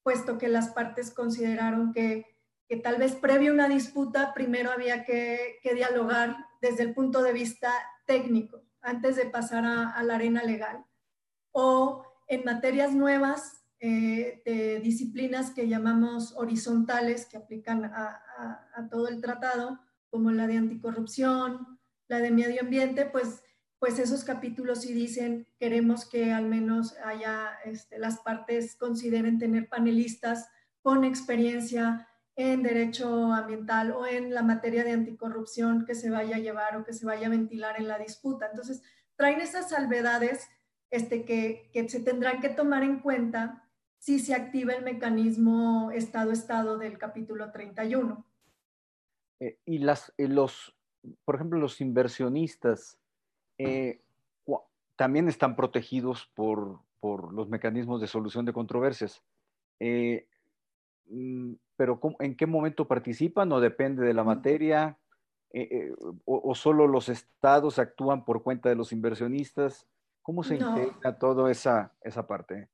puesto 0.05 0.37
que 0.37 0.49
las 0.49 0.69
partes 0.69 1.09
consideraron 1.09 1.91
que, 1.91 2.27
que 2.69 2.77
tal 2.77 2.97
vez 2.97 3.15
previo 3.15 3.49
a 3.49 3.53
una 3.55 3.67
disputa 3.67 4.35
primero 4.35 4.71
había 4.71 5.03
que, 5.03 5.57
que 5.63 5.73
dialogar 5.73 6.37
desde 6.61 6.83
el 6.83 6.93
punto 6.93 7.23
de 7.23 7.33
vista 7.33 7.71
técnico 8.05 8.61
antes 8.85 9.15
de 9.15 9.25
pasar 9.25 9.65
a, 9.65 10.03
la 10.03 10.15
arena 10.15 10.43
legal. 10.43 10.85
O 11.51 12.05
en 12.27 12.43
materias 12.45 12.93
nuevas 12.93 13.63
eh, 13.79 14.43
de 14.45 14.79
disciplinas 14.79 15.49
que 15.49 15.67
llamamos 15.67 16.33
horizontales, 16.37 17.25
que 17.25 17.37
aplican 17.37 17.85
a, 17.85 18.21
todo 18.91 19.07
el 19.07 19.21
tratado, 19.21 19.79
como 20.11 20.29
la 20.29 20.45
de 20.45 20.57
anticorrupción, 20.57 21.79
la 22.07 22.19
de 22.19 22.29
medio 22.29 22.61
ambiente, 22.61 23.05
pues, 23.05 23.41
pues 23.79 23.99
esos 23.99 24.23
capítulos 24.23 24.81
sí 24.81 24.93
dicen, 24.93 25.47
queremos 25.59 26.09
que 26.09 26.31
al 26.31 26.45
menos 26.45 26.95
haya, 27.03 27.59
este, 27.65 27.99
las 27.99 28.19
partes 28.19 28.75
consideren 28.75 29.37
tener 29.37 29.67
panelistas 29.67 30.49
con 30.81 31.03
experiencia 31.03 32.07
en 32.35 32.63
derecho 32.63 33.31
ambiental 33.33 33.91
o 33.91 34.05
en 34.05 34.33
la 34.33 34.43
materia 34.43 34.83
de 34.83 34.91
anticorrupción 34.91 35.85
que 35.85 35.95
se 35.95 36.09
vaya 36.09 36.37
a 36.37 36.39
llevar 36.39 36.75
o 36.77 36.83
que 36.83 36.93
se 36.93 37.05
vaya 37.05 37.27
a 37.27 37.31
ventilar 37.31 37.75
en 37.77 37.87
la 37.87 37.97
disputa. 37.97 38.47
Entonces, 38.49 38.81
traen 39.15 39.39
esas 39.39 39.69
salvedades 39.69 40.47
este, 40.91 41.23
que, 41.25 41.69
que 41.73 41.87
se 41.89 42.01
tendrán 42.01 42.41
que 42.41 42.49
tomar 42.49 42.83
en 42.83 42.99
cuenta 42.99 43.65
si 43.97 44.19
se 44.19 44.35
activa 44.35 44.73
el 44.73 44.83
mecanismo 44.83 45.91
Estado-Estado 45.91 46.77
del 46.77 46.97
capítulo 46.97 47.51
31. 47.51 48.25
Eh, 49.39 49.59
y 49.65 49.79
las, 49.79 50.13
eh, 50.17 50.27
los, 50.27 50.77
por 51.23 51.35
ejemplo, 51.35 51.59
los 51.59 51.81
inversionistas 51.81 52.99
eh, 53.57 54.01
también 54.95 55.27
están 55.27 55.55
protegidos 55.55 56.31
por, 56.35 56.79
por, 57.01 57.33
los 57.33 57.49
mecanismos 57.49 57.99
de 57.99 58.07
solución 58.07 58.45
de 58.45 58.53
controversias. 58.53 59.21
Mm, 61.09 61.53
pero 61.75 61.99
¿en 62.19 62.35
qué 62.35 62.45
momento 62.45 62.87
participan 62.87 63.51
o 63.51 63.59
depende 63.59 64.05
de 64.05 64.13
la 64.13 64.23
materia? 64.23 64.97
Eh, 65.51 65.69
eh, 65.71 65.93
o, 66.25 66.53
solo 66.55 66.87
los 66.87 67.07
estados 67.07 67.79
actúan 67.79 68.25
por 68.25 68.43
cuenta 68.43 68.69
de 68.69 68.75
los 68.75 68.91
inversionistas? 68.91 69.87
¿Cómo 70.21 70.43
se 70.43 70.55
integra 70.55 71.17
toda 71.17 71.51
esa, 71.51 71.93
esa 72.01 72.25
parte? 72.25 72.67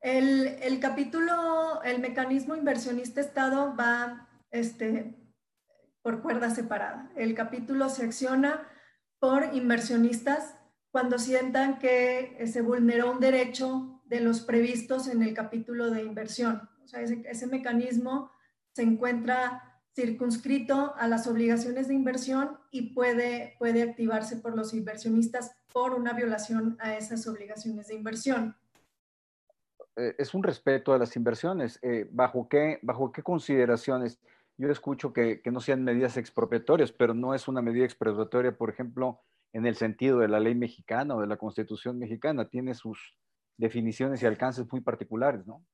El, 0.00 0.46
el, 0.62 0.78
capítulo, 0.78 1.82
el 1.82 2.00
mecanismo 2.00 2.54
inversionista-estado 2.54 3.74
va 3.76 4.28
este, 4.50 5.16
por 6.02 6.22
cuerda 6.22 6.50
separada. 6.50 7.10
El 7.16 7.34
capítulo 7.34 7.88
se 7.88 8.04
acciona 8.04 8.66
por 9.18 9.54
inversionistas 9.54 10.54
cuando 10.90 11.18
sientan 11.18 11.78
que 11.78 12.36
se 12.46 12.62
vulneró 12.62 13.12
un 13.12 13.20
derecho 13.20 14.00
de 14.06 14.20
los 14.20 14.40
previstos 14.40 15.06
en 15.08 15.22
el 15.22 15.34
capítulo 15.34 15.90
de 15.90 16.02
inversión. 16.02 16.68
O 16.84 16.88
sea, 16.88 17.02
ese, 17.02 17.46
mecanismo 17.46 18.30
se 18.72 18.82
encuentra 18.82 19.80
circunscrito 19.94 20.94
a 20.96 21.08
las 21.08 21.26
obligaciones 21.26 21.88
de 21.88 21.94
inversión 21.94 22.58
y 22.70 22.94
puede, 22.94 23.56
puede 23.58 23.82
activarse 23.82 24.36
por 24.36 24.56
los 24.56 24.72
inversionistas 24.72 25.54
por 25.72 25.94
una 25.94 26.12
violación 26.12 26.76
a 26.80 26.94
esas 26.94 27.26
obligaciones 27.26 27.88
de 27.88 27.94
inversión. 27.94 28.56
Eh, 29.96 30.14
es 30.16 30.32
un 30.32 30.42
respeto 30.42 30.92
a 30.92 30.98
las 30.98 31.14
inversiones. 31.16 31.78
Eh, 31.82 32.08
¿bajo, 32.10 32.48
qué, 32.48 32.78
¿Bajo 32.82 33.12
qué 33.12 33.22
consideraciones? 33.22 34.18
Yo 34.58 34.70
escucho 34.70 35.12
que, 35.12 35.40
que 35.40 35.50
no 35.50 35.60
sean 35.60 35.84
medidas 35.84 36.16
expropiatorias, 36.16 36.92
pero 36.92 37.14
no 37.14 37.34
es 37.34 37.48
una 37.48 37.62
medida 37.62 37.84
expropiatoria, 37.84 38.56
por 38.56 38.70
ejemplo, 38.70 39.22
en 39.52 39.66
el 39.66 39.76
sentido 39.76 40.18
de 40.18 40.28
la 40.28 40.40
ley 40.40 40.54
mexicana 40.54 41.14
o 41.14 41.20
de 41.20 41.28
la 41.28 41.36
constitución 41.36 41.98
mexicana. 41.98 42.48
Tiene 42.48 42.74
sus 42.74 43.16
definiciones 43.56 44.22
y 44.22 44.26
alcances 44.26 44.66
muy 44.70 44.80
particulares, 44.80 45.46
¿no? 45.46 45.64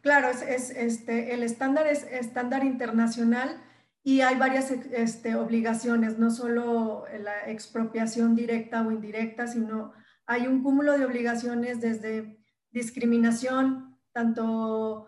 Claro, 0.00 0.28
es, 0.28 0.70
este, 0.70 1.34
el 1.34 1.42
estándar 1.42 1.86
es 1.86 2.04
estándar 2.04 2.64
internacional 2.64 3.60
y 4.02 4.20
hay 4.20 4.36
varias 4.36 4.70
este, 4.70 5.34
obligaciones, 5.34 6.18
no 6.18 6.30
solo 6.30 7.04
la 7.18 7.50
expropiación 7.50 8.34
directa 8.36 8.86
o 8.86 8.92
indirecta, 8.92 9.46
sino 9.46 9.92
hay 10.26 10.46
un 10.46 10.62
cúmulo 10.62 10.96
de 10.96 11.04
obligaciones 11.04 11.80
desde 11.80 12.38
discriminación, 12.70 13.98
tanto 14.12 15.07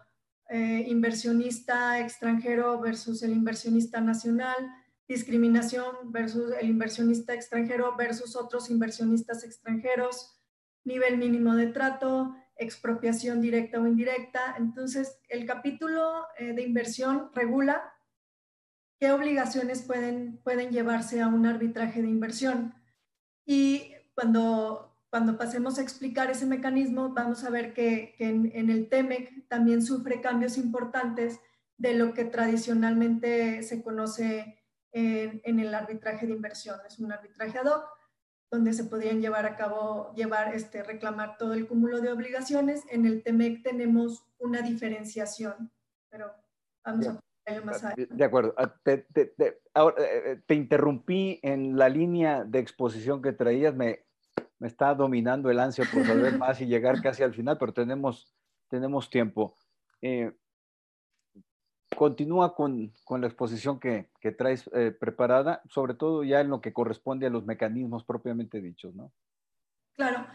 eh, 0.51 0.85
inversionista 0.89 2.01
extranjero 2.01 2.81
versus 2.81 3.23
el 3.23 3.33
inversionista 3.33 4.01
nacional, 4.01 4.57
discriminación 5.07 6.13
versus 6.13 6.53
el 6.61 6.69
inversionista 6.69 7.35
extranjero 7.35 7.97
versus 7.97 8.37
otros 8.37 8.69
inversionistas 8.69 9.45
extranjeros, 9.45 10.41
nivel 10.85 11.19
mínimo 11.19 11.55
de 11.55 11.69
trato, 11.69 12.35
expropiación 12.57 13.41
directa 13.41 13.81
o 13.81 13.87
indirecta. 13.87 14.57
Entonces, 14.59 15.19
el 15.29 15.47
capítulo 15.47 16.27
eh, 16.37 16.53
de 16.53 16.63
inversión 16.63 17.31
regula 17.33 17.95
qué 18.99 19.13
obligaciones 19.13 19.83
pueden, 19.83 20.39
pueden 20.45 20.71
llevarse 20.71 21.23
a 21.23 21.29
un 21.29 21.47
arbitraje 21.47 22.03
de 22.03 22.09
inversión. 22.09 22.75
Y 23.47 23.93
cuando, 24.15 24.90
cuando 25.11 25.37
pasemos 25.37 25.79
a 25.79 25.83
explicar 25.83 26.31
ese 26.31 26.47
mecanismo, 26.47 27.13
vamos 27.13 27.45
a 27.45 27.51
ver 27.51 27.75
que, 27.75 28.15
en, 28.19 28.71
el 28.71 28.89
TEMEC 28.89 29.49
también 29.49 29.83
sufre 29.83 30.21
cambios 30.21 30.57
importantes 30.57 31.41
de 31.77 31.95
lo 31.95 32.15
que 32.15 32.25
tradicionalmente 32.25 33.63
se 33.63 33.83
conoce 33.83 34.63
en, 34.93 35.41
en 35.45 35.59
el 35.59 35.75
arbitraje 35.75 36.27
de 36.27 36.35
inversiones, 36.35 36.99
un 36.99 37.13
arbitraje 37.13 37.59
ad 37.59 37.67
hoc 37.67 38.01
donde 38.51 38.73
se 38.73 38.85
podrían 38.85 39.21
llevar 39.21 39.47
a 39.47 39.57
cabo, 39.57 40.13
llevar, 40.15 40.55
este, 40.55 40.83
reclamar 40.83 41.37
todo 41.39 41.55
el 41.55 41.69
cúmulo 41.69 42.01
de 42.01 42.11
obligaciones. 42.11 42.85
En 42.91 43.07
el 43.07 43.23
TEMEC 43.23 43.63
tenemos 43.63 44.25
una 44.39 44.61
diferenciación, 44.61 45.71
pero 46.11 46.33
vamos 46.85 47.07
a 47.07 47.21
ver 47.47 47.65
más 47.65 47.85
adelante. 47.85 48.15
De 48.15 48.25
acuerdo. 48.25 48.55
Ah, 48.57 48.75
te, 48.83 49.07
ahora, 49.73 50.03
eh, 50.03 50.23
eh, 50.33 50.43
te, 50.45 50.55
interrumpí 50.55 51.39
en 51.43 51.79
la 51.79 51.89
línea 51.89 52.45
de 52.45 52.59
exposición 52.59 53.23
que 53.23 53.33
traías, 53.33 53.75
me, 53.75 54.05
me 54.61 54.69
está 54.69 54.95
dominando 54.95 55.51
el 55.51 55.59
ansia 55.59 55.85
por 55.93 56.07
saber 56.07 56.39
más 56.39 56.61
y 56.61 56.67
llegar 56.67 57.03
casi 57.03 57.23
al 57.23 57.35
final, 57.35 57.59
pero 57.59 57.73
tenemos, 57.73 58.33
tenemos 58.69 59.11
tiempo. 59.11 59.57
Eh, 60.03 60.33
continúa 61.97 62.55
con, 62.55 62.93
con, 63.05 63.23
la 63.23 63.27
exposición 63.27 63.81
que, 63.81 64.11
que 64.21 64.33
traes 64.33 64.71
eh, 64.75 64.93
preparada, 64.93 65.63
sobre 65.69 65.95
todo 65.95 66.23
ya 66.25 66.41
en 66.41 66.51
lo 66.51 66.61
que 66.61 66.73
corresponde 66.73 67.27
a 67.27 67.31
los 67.31 67.45
mecanismos 67.45 68.05
propiamente 68.05 68.61
dichos, 68.61 68.95
¿no? 68.95 69.13
Claro. 69.95 70.27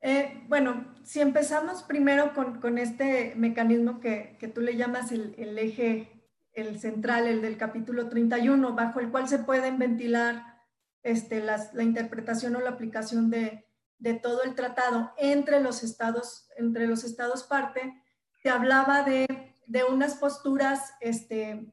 Eh, 0.00 0.44
bueno, 0.48 0.94
si 1.02 1.20
empezamos 1.20 1.82
primero 1.82 2.34
con, 2.34 2.60
con 2.60 2.78
este 2.78 3.34
mecanismo 3.36 4.00
que, 4.00 4.36
que, 4.38 4.48
tú 4.48 4.60
le 4.60 4.76
llamas 4.76 5.10
el, 5.10 5.34
el, 5.38 5.58
eje, 5.58 6.22
el 6.52 6.78
central, 6.78 7.26
el 7.26 7.42
del 7.42 7.56
capítulo 7.56 8.08
31, 8.08 8.74
bajo 8.74 9.00
el 9.00 9.10
cual 9.10 9.28
se 9.28 9.40
pueden 9.40 9.78
ventilar 9.78 10.62
este, 11.02 11.40
las, 11.40 11.74
la 11.74 11.82
interpretación 11.82 12.54
o 12.54 12.60
la 12.60 12.70
aplicación 12.70 13.30
de, 13.30 13.67
de 13.98 14.14
todo 14.14 14.42
el 14.42 14.54
tratado 14.54 15.12
entre 15.16 15.60
los 15.60 15.82
estados, 15.82 16.48
entre 16.56 16.86
los 16.86 17.04
estados 17.04 17.42
parte, 17.42 18.02
te 18.42 18.50
hablaba 18.50 19.02
de 19.02 19.48
de 19.68 19.84
unas 19.84 20.14
posturas 20.14 20.94
este, 21.00 21.72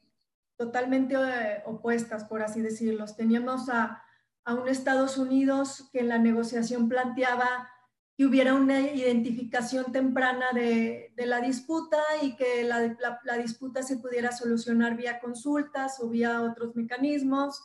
totalmente 0.57 1.15
eh, 1.15 1.63
opuestas, 1.65 2.25
por 2.25 2.43
así 2.43 2.61
decirlo. 2.61 3.05
Teníamos 3.05 3.69
a, 3.69 4.01
un 4.47 4.67
Estados 4.67 5.17
Unidos 5.17 5.89
que 5.91 6.01
en 6.01 6.09
la 6.09 6.19
negociación 6.19 6.87
planteaba 6.87 7.67
que 8.15 8.27
hubiera 8.27 8.53
una 8.53 8.79
identificación 8.79 9.91
temprana 9.91 10.51
de, 10.53 11.11
la 11.17 11.41
disputa 11.41 11.97
y 12.21 12.35
que 12.35 12.63
la, 12.63 13.37
disputa 13.39 13.81
se 13.81 13.97
pudiera 13.97 14.31
solucionar 14.31 14.95
vía 14.95 15.19
consultas 15.19 15.99
o 15.99 16.09
vía 16.09 16.43
otros 16.43 16.75
mecanismos. 16.75 17.63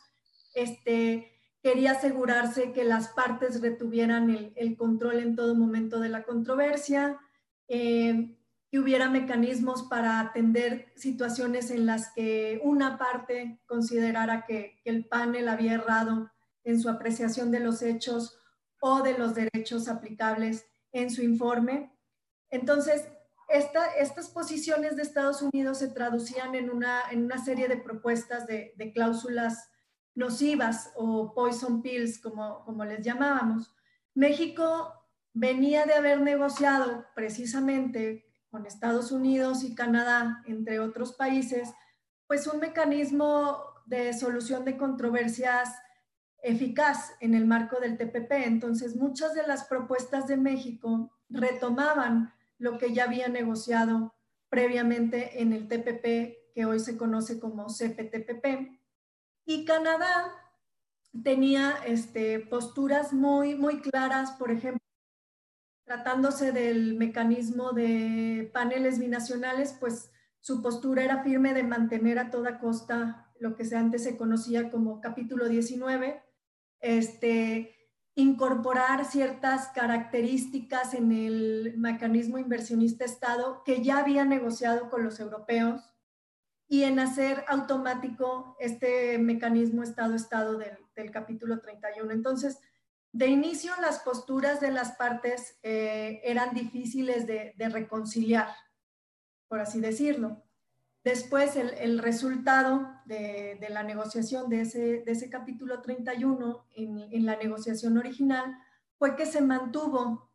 Este, 0.55 1.31
quería 1.61 1.91
asegurarse 1.91 2.73
que 2.73 2.83
las 2.83 3.09
partes 3.09 3.61
retuvieran 3.61 4.53
el, 4.55 4.77
control 4.77 5.19
en 5.19 5.35
todo 5.35 5.55
momento 5.55 5.99
de 5.99 6.09
la 6.09 6.23
controversia. 6.23 7.19
Eh, 7.67 8.35
que 8.71 8.79
hubiera 8.79 9.09
mecanismos 9.09 9.83
para 9.83 10.21
atender 10.21 10.93
situaciones 10.95 11.71
en 11.71 11.85
las 11.85 12.13
que 12.13 12.61
una 12.63 12.97
parte 12.97 13.59
considerara 13.65 14.45
que, 14.45 14.79
el 14.85 15.05
panel 15.05 15.49
había 15.49 15.73
errado 15.73 16.31
en 16.63 16.79
su 16.79 16.89
apreciación 16.89 17.51
de 17.51 17.59
los 17.59 17.81
hechos 17.81 18.39
o 18.79 19.01
de 19.01 19.17
los 19.17 19.35
derechos 19.35 19.89
aplicables 19.89 20.65
en 20.93 21.11
su 21.11 21.21
informe. 21.21 21.93
Entonces, 22.49 23.07
estas 23.49 24.29
posiciones 24.29 24.95
de 24.95 25.01
Estados 25.01 25.41
Unidos 25.41 25.79
se 25.79 25.89
traducían 25.89 26.55
en 26.55 26.69
una, 26.69 27.01
en 27.11 27.25
una 27.25 27.43
serie 27.43 27.67
de 27.67 27.75
propuestas 27.75 28.47
de, 28.47 28.91
cláusulas 28.95 29.69
nocivas 30.15 30.91
o 30.95 31.33
poison 31.33 31.81
pills, 31.81 32.19
como, 32.19 32.63
como 32.65 32.85
les 32.85 33.03
llamábamos. 33.03 33.73
México 34.13 34.93
venía 35.33 35.85
de 35.85 35.93
haber 35.93 36.21
negociado 36.21 37.05
precisamente 37.15 38.25
con 38.49 38.65
Estados 38.65 39.11
Unidos 39.11 39.63
y 39.63 39.75
Canadá, 39.75 40.43
entre 40.45 40.79
otros 40.79 41.13
países, 41.13 41.69
pues 42.27 42.47
un 42.47 42.59
mecanismo 42.59 43.63
de 43.85 44.13
solución 44.13 44.65
de 44.65 44.77
controversias 44.77 45.69
eficaz 46.43 47.13
en 47.19 47.33
el 47.33 47.45
marco 47.45 47.79
del 47.79 47.97
TPP. 47.97 48.31
Entonces, 48.45 48.95
muchas 48.95 49.33
de 49.33 49.47
las 49.47 49.65
propuestas 49.65 50.27
de 50.27 50.37
México 50.37 51.11
retomaban 51.29 52.33
lo 52.57 52.77
que 52.77 52.93
ya 52.93 53.05
había 53.05 53.27
negociado 53.29 54.13
previamente 54.49 55.41
en 55.41 55.53
el 55.53 55.67
TPP, 55.67 56.53
que 56.53 56.65
hoy 56.65 56.79
se 56.79 56.97
conoce 56.97 57.39
como 57.39 57.67
CPTPP. 57.67 58.80
Y 59.45 59.65
Canadá 59.65 60.33
tenía 61.23 61.77
este, 61.85 62.39
posturas 62.39 63.13
muy, 63.13 63.55
muy 63.55 63.81
claras, 63.81 64.31
por 64.31 64.51
ejemplo, 64.51 64.81
tratándose 65.85 66.51
del 66.51 66.95
mecanismo 66.95 67.73
de 67.73 68.49
paneles 68.53 68.99
binacionales, 68.99 69.75
pues 69.79 70.11
su 70.39 70.61
postura 70.61 71.03
era 71.03 71.23
firme 71.23 71.53
de 71.53 71.63
mantener 71.63 72.17
a 72.17 72.31
toda 72.31 72.59
costa 72.59 73.31
lo 73.39 73.55
que 73.55 73.63
antes 73.75 74.03
se 74.03 74.17
conocía 74.17 74.69
como 74.69 75.01
capítulo 75.01 75.49
19, 75.49 76.23
este, 76.79 77.75
incorporar 78.15 79.05
ciertas 79.05 79.67
características 79.69 80.93
en 80.93 81.11
el 81.11 81.73
mecanismo 81.77 82.37
inversionista 82.37 83.03
Estado 83.03 83.63
que 83.65 83.83
ya 83.83 83.97
había 83.97 84.25
negociado 84.25 84.89
con 84.89 85.03
los 85.03 85.19
europeos 85.19 85.90
y 86.71 86.85
en 86.85 86.99
hacer 86.99 87.43
automático 87.49 88.55
este 88.57 89.17
mecanismo 89.17 89.83
Estado-Estado 89.83 90.57
del, 90.57 91.11
capítulo 91.11 91.59
31. 91.59 92.09
Entonces, 92.13 92.59
de 93.11 93.27
inicio, 93.27 93.73
las 93.81 93.99
posturas 93.99 94.61
de 94.61 94.71
las 94.71 94.93
partes 94.93 95.59
eh, 95.63 96.21
eran 96.23 96.53
difíciles 96.53 97.27
de, 97.27 97.53
reconciliar, 97.57 98.47
por 99.49 99.59
así 99.59 99.81
decirlo. 99.81 100.45
Después, 101.03 101.57
el, 101.57 101.99
resultado 101.99 102.89
de, 103.03 103.59
la 103.69 103.83
negociación 103.83 104.47
de 104.47 104.61
ese, 104.61 105.29
capítulo 105.29 105.81
31 105.81 106.67
en, 106.75 107.25
la 107.25 107.35
negociación 107.35 107.97
original 107.97 108.45
fue 108.97 109.17
que 109.17 109.25
se 109.25 109.41
mantuvo 109.41 110.31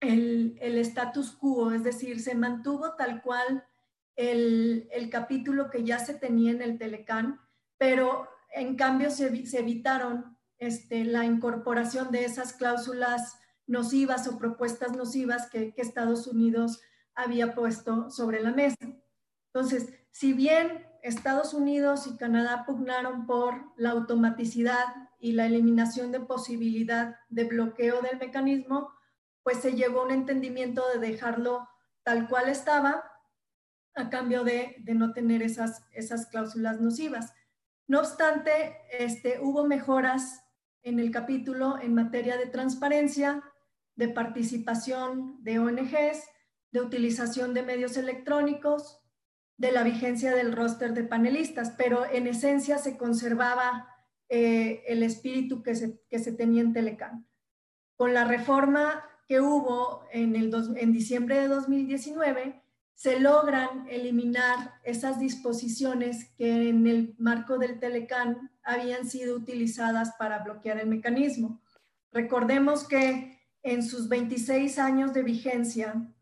el, 0.00 0.58
status 0.78 1.30
quo, 1.30 1.70
es 1.70 1.84
decir, 1.84 2.18
se 2.18 2.34
mantuvo 2.34 2.96
tal 2.96 3.22
cual 3.22 3.64
el, 4.20 5.08
capítulo 5.10 5.70
que 5.70 5.82
ya 5.82 5.98
se 5.98 6.14
tenía 6.14 6.52
en 6.52 6.62
el 6.62 6.78
Telecán, 6.78 7.40
pero 7.78 8.28
en 8.52 8.76
cambio 8.76 9.10
se, 9.10 9.26
evitaron 9.26 10.36
este, 10.58 11.04
la 11.04 11.24
incorporación 11.24 12.10
de 12.10 12.24
esas 12.24 12.52
cláusulas 12.52 13.38
nocivas 13.66 14.28
o 14.28 14.36
propuestas 14.36 14.94
nocivas 14.96 15.48
que, 15.48 15.72
Estados 15.76 16.26
Unidos 16.26 16.80
había 17.14 17.54
puesto 17.54 18.10
sobre 18.10 18.42
la 18.42 18.52
mesa. 18.52 18.76
Entonces, 19.46 19.94
si 20.10 20.32
bien 20.32 20.86
Estados 21.02 21.54
Unidos 21.54 22.06
y 22.06 22.16
Canadá 22.18 22.64
pugnaron 22.66 23.26
por 23.26 23.72
la 23.76 23.90
automaticidad 23.90 24.84
y 25.18 25.32
la 25.32 25.46
eliminación 25.46 26.12
de 26.12 26.20
posibilidad 26.20 27.16
de 27.30 27.44
bloqueo 27.44 28.02
del 28.02 28.18
mecanismo, 28.18 28.90
pues 29.42 29.58
se 29.58 29.72
llegó 29.72 30.00
a 30.00 30.04
un 30.04 30.10
entendimiento 30.10 30.82
de 30.92 30.98
dejarlo 30.98 31.66
tal 32.02 32.28
cual 32.28 32.48
estaba 32.48 33.09
a 33.94 34.10
cambio 34.10 34.44
de, 34.44 34.76
no 34.94 35.12
tener 35.12 35.42
esas, 35.42 35.82
esas 35.92 36.26
cláusulas 36.26 36.80
nocivas. 36.80 37.32
No 37.86 38.00
obstante, 38.00 38.76
este, 38.98 39.40
hubo 39.40 39.66
mejoras 39.66 40.44
en 40.82 41.00
el 41.00 41.10
capítulo 41.10 41.78
en 41.80 41.94
materia 41.94 42.36
de 42.36 42.46
transparencia, 42.46 43.42
de 43.96 44.08
participación 44.08 45.42
de 45.42 45.58
ONGs, 45.58 46.24
de 46.72 46.80
utilización 46.80 47.52
de 47.52 47.62
medios 47.62 47.96
electrónicos, 47.96 49.00
de 49.56 49.72
la 49.72 49.82
vigencia 49.82 50.34
del 50.34 50.52
roster 50.52 50.94
de 50.94 51.04
panelistas, 51.04 51.74
pero 51.76 52.10
en 52.10 52.26
esencia 52.26 52.78
se 52.78 52.96
conservaba 52.96 53.88
eh, 54.28 54.82
el 54.86 55.02
espíritu 55.02 55.62
que 55.62 55.74
se, 55.74 56.00
que 56.08 56.18
se 56.18 56.32
tenía 56.32 56.62
en 56.62 56.72
Telecán. 56.72 57.28
Con 57.96 58.14
la 58.14 58.24
reforma 58.24 59.04
que 59.28 59.40
hubo 59.40 60.06
en, 60.12 60.34
el 60.34 60.50
en 60.76 60.92
diciembre 60.92 61.40
de 61.40 61.48
2019, 61.48 62.62
se 63.00 63.18
logran 63.18 63.86
eliminar 63.88 64.74
esas 64.84 65.18
disposiciones 65.18 66.26
que 66.36 66.68
en 66.68 66.86
el 66.86 67.14
marco 67.16 67.56
del 67.56 67.80
Telecán 67.80 68.50
habían 68.62 69.08
sido 69.08 69.36
utilizadas 69.36 70.12
para 70.18 70.40
bloquear 70.40 70.78
el 70.78 70.86
mecanismo. 70.86 71.62
Recordemos 72.12 72.86
que 72.86 73.40
en 73.62 73.82
sus 73.82 74.10
26 74.10 74.78
años 74.78 75.14
de 75.14 75.22
vigencia, 75.22 76.12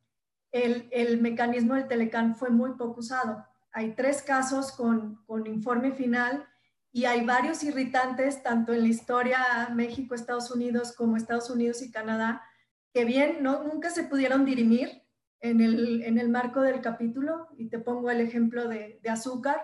el, 0.52 1.20
mecanismo 1.20 1.74
del 1.74 1.88
Telecán 1.88 2.36
fue 2.36 2.50
muy 2.50 2.74
poco 2.74 3.00
usado. 3.00 3.44
Hay 3.72 3.96
tres 3.96 4.22
casos 4.22 4.70
con, 4.70 5.18
informe 5.46 5.90
final 5.90 6.46
y 6.92 7.06
hay 7.06 7.24
varios 7.24 7.64
irritantes, 7.64 8.44
tanto 8.44 8.72
en 8.72 8.82
la 8.82 8.88
historia 8.88 9.68
México, 9.74 10.14
Estados 10.14 10.52
Unidos, 10.52 10.92
como 10.92 11.16
Estados 11.16 11.50
Unidos 11.50 11.82
y 11.82 11.90
Canadá, 11.90 12.40
que 12.94 13.04
bien 13.04 13.42
no, 13.42 13.64
nunca 13.64 13.90
se 13.90 14.04
pudieron 14.04 14.44
dirimir 14.44 15.07
en 15.40 15.60
el, 15.60 16.28
marco 16.28 16.62
del 16.62 16.80
capítulo, 16.80 17.48
y 17.56 17.68
te 17.68 17.78
pongo 17.78 18.10
el 18.10 18.20
ejemplo 18.20 18.68
de 18.68 19.00
azúcar, 19.08 19.60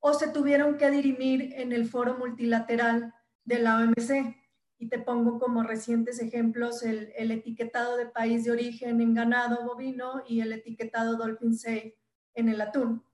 o 0.00 0.14
se 0.14 0.28
tuvieron 0.28 0.78
que 0.78 0.90
dirimir 0.90 1.52
en 1.56 1.72
el 1.72 1.86
foro 1.86 2.18
multilateral 2.18 3.14
de 3.44 3.58
la 3.58 3.78
OMC. 3.78 4.36
y 4.78 4.88
te 4.88 4.98
pongo 4.98 5.38
como 5.38 5.62
recientes 5.62 6.22
ejemplos 6.22 6.82
el, 6.82 7.12
etiquetado 7.30 7.98
de 7.98 8.06
país 8.06 8.44
de 8.44 8.52
origen 8.52 9.02
en 9.02 9.12
ganado 9.12 9.62
bovino 9.66 10.22
y 10.26 10.40
el 10.40 10.54
etiquetado 10.54 11.16
Dolphin 11.16 11.54
Safe 11.54 11.98
en 12.34 12.48
el 12.48 12.62
atún. 12.62 13.04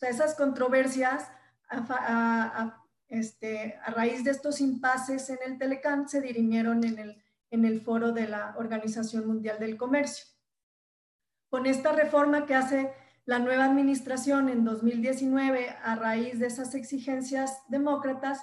Esas 0.00 0.34
controversias 0.34 1.30
a, 1.68 2.84
este, 3.06 3.78
a 3.84 3.92
raíz 3.92 4.24
de 4.24 4.32
estos 4.32 4.60
impases 4.60 5.30
en 5.30 5.38
el 5.46 5.58
Telecán 5.58 6.08
se 6.08 6.20
dirimieron 6.20 6.82
en 6.82 6.98
el, 6.98 7.22
en 7.50 7.64
el 7.66 7.80
foro 7.80 8.10
de 8.10 8.26
la 8.26 8.56
Organización 8.58 9.24
Mundial 9.28 9.60
del 9.60 9.76
Comercio. 9.76 10.26
Con 11.52 11.66
esta 11.66 11.92
reforma 11.92 12.46
que 12.46 12.54
hace 12.54 12.94
la 13.26 13.38
nueva 13.38 13.66
administración 13.66 14.48
en 14.48 14.64
2019 14.64 15.68
a 15.84 15.96
raíz 15.96 16.38
de 16.38 16.46
esas 16.46 16.74
exigencias 16.74 17.58
demócratas, 17.68 18.42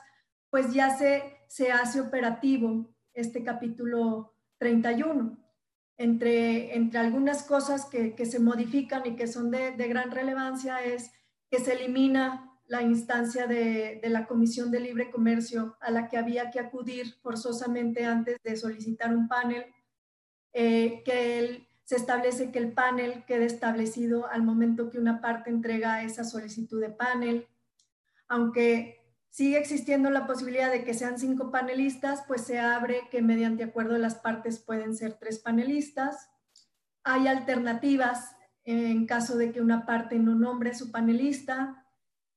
pues 0.51 0.75
ya 0.75 0.95
se, 0.95 1.39
se 1.47 1.71
hace 1.71 2.01
operativo 2.01 2.93
este 3.15 3.43
capítulo 3.43 4.35
31. 4.59 5.39
Entre, 5.97 6.75
entre 6.75 6.99
algunas 6.99 7.41
cosas 7.41 7.85
que, 7.85 8.13
que 8.13 8.27
se 8.27 8.39
modifican 8.39 9.01
y 9.07 9.15
que 9.15 9.25
son 9.25 9.49
de, 9.49 9.71
de, 9.71 9.87
gran 9.87 10.11
relevancia 10.11 10.83
es 10.83 11.11
que 11.49 11.57
se 11.57 11.73
elimina 11.73 12.61
la 12.67 12.83
instancia 12.83 13.47
de, 13.47 13.99
de, 14.03 14.09
la 14.09 14.27
Comisión 14.27 14.69
de 14.69 14.81
Libre 14.81 15.09
Comercio 15.09 15.77
a 15.81 15.89
la 15.89 16.09
que 16.09 16.17
había 16.17 16.51
que 16.51 16.59
acudir 16.59 17.15
forzosamente 17.23 18.05
antes 18.05 18.37
de 18.43 18.55
solicitar 18.55 19.17
un 19.17 19.27
panel, 19.27 19.65
eh, 20.53 21.01
que 21.03 21.68
se 21.89 21.95
establece 21.95 22.51
que 22.51 22.59
el 22.59 22.71
panel 22.71 23.23
quede 23.25 23.45
establecido 23.45 24.27
al 24.27 24.43
momento 24.43 24.91
que 24.91 24.99
una 24.99 25.21
parte 25.21 25.49
entrega 25.49 26.03
esa 26.03 26.23
solicitud 26.23 26.79
de 26.79 26.91
panel, 26.91 27.47
aunque 28.27 28.99
Sigue 29.29 29.59
existiendo 29.59 30.09
la 30.09 30.25
posibilidad 30.25 30.71
de 30.71 30.83
que 30.83 30.95
sean 30.95 31.19
cinco 31.19 31.51
panelistas, 31.51 32.23
pues 32.27 32.41
se 32.41 32.59
abre 32.59 33.01
que 33.11 33.21
mediante 33.21 33.63
acuerdo 33.63 33.93
de 33.93 33.99
las 33.99 34.15
partes 34.15 34.59
pueden 34.59 34.95
ser 34.95 35.13
tres 35.13 35.39
panelistas. 35.39 36.29
Hay 37.03 37.27
alternativas 37.27 38.35
en 38.63 39.05
caso 39.05 39.37
de 39.37 39.51
que 39.51 39.61
una 39.61 39.85
parte 39.85 40.17
no 40.17 40.33
nombre 40.33 40.73
su 40.73 40.91
panelista. 40.91 41.85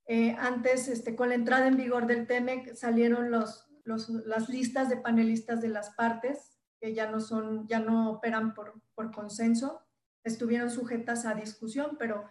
Eh, 0.06 0.36
antes, 0.38 0.88
este, 0.88 1.16
con 1.16 1.30
la 1.30 1.34
entrada 1.34 1.66
en 1.66 1.76
vigor 1.76 2.06
del 2.06 2.26
TEMEC, 2.26 2.74
salieron 2.74 3.30
los, 3.30 3.66
las 3.84 4.48
listas 4.50 4.90
de 4.90 4.98
panelistas 4.98 5.62
de 5.62 5.68
las 5.68 5.90
partes, 5.90 6.51
que 6.82 6.92
ya 6.92 7.10
no, 7.10 7.20
son, 7.20 7.66
ya 7.68 7.78
no 7.78 8.10
operan 8.10 8.52
por, 8.52 8.74
por 8.94 9.10
consenso. 9.10 9.80
Estuvieron 10.24 10.70
sujetas 10.70 11.24
a 11.24 11.34
discusión, 11.34 11.96
pero, 11.98 12.28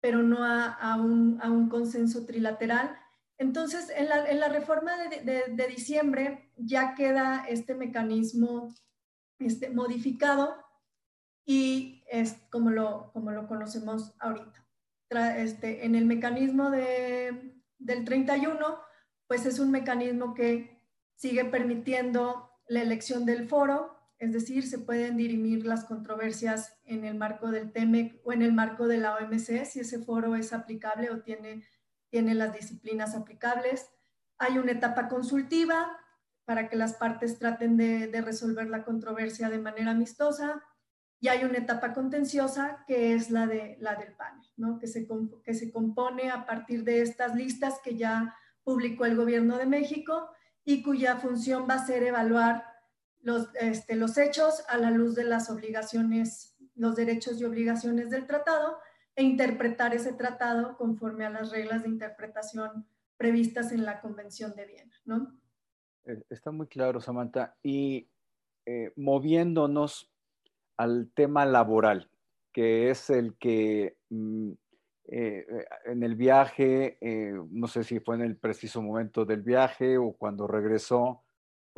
pero 0.00 0.22
no 0.22 0.44
a, 0.44 0.72
a, 0.72 0.96
un, 0.96 1.38
a 1.42 1.50
un 1.50 1.68
consenso 1.68 2.24
trilateral 2.24 2.96
entonces, 3.38 3.90
en 3.94 4.08
la, 4.08 4.48
reforma 4.48 4.92
de, 4.96 5.66
diciembre 5.68 6.50
ya 6.56 6.94
queda 6.96 7.44
este 7.48 7.74
mecanismo 7.74 8.74
este, 9.38 9.70
modificado 9.70 10.56
y 11.46 12.02
es 12.10 12.34
como 12.50 12.70
lo, 12.70 13.12
como 13.12 13.30
lo 13.30 13.46
conocemos 13.46 14.12
ahorita. 14.18 14.66
Este, 15.36 15.86
en 15.86 15.94
el 15.94 16.04
mecanismo 16.04 16.70
del 16.70 18.04
31, 18.04 18.80
pues 19.28 19.46
es 19.46 19.60
un 19.60 19.70
mecanismo 19.70 20.34
que 20.34 20.84
sigue 21.14 21.44
permitiendo 21.44 22.47
la 22.68 22.82
elección 22.82 23.24
del 23.24 23.48
foro, 23.48 23.96
es 24.18 24.32
decir, 24.32 24.66
se 24.66 24.78
pueden 24.78 25.16
dirimir 25.16 25.64
las 25.64 25.84
controversias 25.84 26.76
en 26.84 27.04
el 27.04 27.16
marco 27.16 27.50
del 27.50 27.72
TEMEC 27.72 28.20
o 28.24 28.32
en 28.32 28.42
el 28.42 28.52
marco 28.52 28.88
de 28.88 28.98
la 28.98 29.16
OMC, 29.16 29.64
si 29.64 29.80
ese 29.80 30.00
foro 30.00 30.34
es 30.34 30.52
aplicable 30.52 31.10
o 31.10 31.20
tiene 31.20 31.64
tiene 32.10 32.34
las 32.34 32.52
disciplinas 32.52 33.14
aplicables. 33.14 33.90
Hay 34.38 34.58
una 34.58 34.72
etapa 34.72 35.08
consultiva 35.08 35.96
para 36.44 36.68
que 36.68 36.76
las 36.76 36.94
partes 36.94 37.38
traten 37.38 37.76
de, 37.76 38.22
resolver 38.22 38.68
la 38.68 38.84
controversia 38.84 39.50
de 39.50 39.58
manera 39.58 39.90
amistosa 39.90 40.62
y 41.20 41.28
hay 41.28 41.44
una 41.44 41.58
etapa 41.58 41.92
contenciosa 41.92 42.84
que 42.86 43.12
es 43.12 43.30
la, 43.30 43.46
de, 43.46 43.76
la 43.80 43.96
del 43.96 44.14
panel, 44.14 44.46
¿no? 44.56 44.78
que, 44.78 44.86
se, 44.86 45.06
que 45.44 45.54
se 45.54 45.72
compone 45.72 46.30
a 46.30 46.46
partir 46.46 46.84
de 46.84 47.02
estas 47.02 47.34
listas 47.34 47.80
que 47.82 47.96
ya 47.96 48.34
publicó 48.62 49.04
el 49.04 49.16
gobierno 49.16 49.58
de 49.58 49.66
México 49.66 50.30
y 50.68 50.82
cuya 50.82 51.16
función 51.16 51.66
va 51.66 51.76
a 51.76 51.86
ser 51.86 52.02
evaluar 52.02 52.62
los, 53.22 53.48
este, 53.58 53.96
los 53.96 54.18
hechos 54.18 54.62
a 54.68 54.76
la 54.76 54.90
luz 54.90 55.14
de 55.14 55.24
las 55.24 55.48
obligaciones, 55.48 56.58
los 56.74 56.94
derechos 56.94 57.40
y 57.40 57.46
obligaciones 57.46 58.10
del 58.10 58.26
tratado 58.26 58.76
e 59.16 59.22
interpretar 59.22 59.94
ese 59.94 60.12
tratado 60.12 60.76
conforme 60.76 61.24
a 61.24 61.30
las 61.30 61.52
reglas 61.52 61.84
de 61.84 61.88
interpretación 61.88 62.86
previstas 63.16 63.72
en 63.72 63.86
la 63.86 64.02
Convención 64.02 64.54
de 64.56 64.66
Viena, 64.66 64.94
¿no? 65.06 65.40
Eh, 66.04 66.22
está 66.28 66.50
muy 66.50 66.66
claro, 66.66 67.00
Samantha. 67.00 67.56
Y 67.62 68.10
eh, 68.66 68.92
moviéndonos 68.94 70.12
al 70.76 71.10
tema 71.14 71.46
laboral, 71.46 72.10
que 72.52 72.90
es 72.90 73.08
el 73.08 73.38
que 73.38 73.96
mm, 74.10 74.52
eh, 75.10 75.46
en 75.86 76.02
el 76.02 76.14
viaje, 76.14 76.98
no 77.50 77.66
sé 77.66 77.82
si 77.82 77.98
fue 78.00 78.16
en 78.16 78.22
el 78.22 78.36
preciso 78.36 78.82
momento 78.82 79.24
del 79.24 79.42
viaje 79.42 79.98
o 79.98 80.12
cuando 80.12 80.46
regresó, 80.46 81.24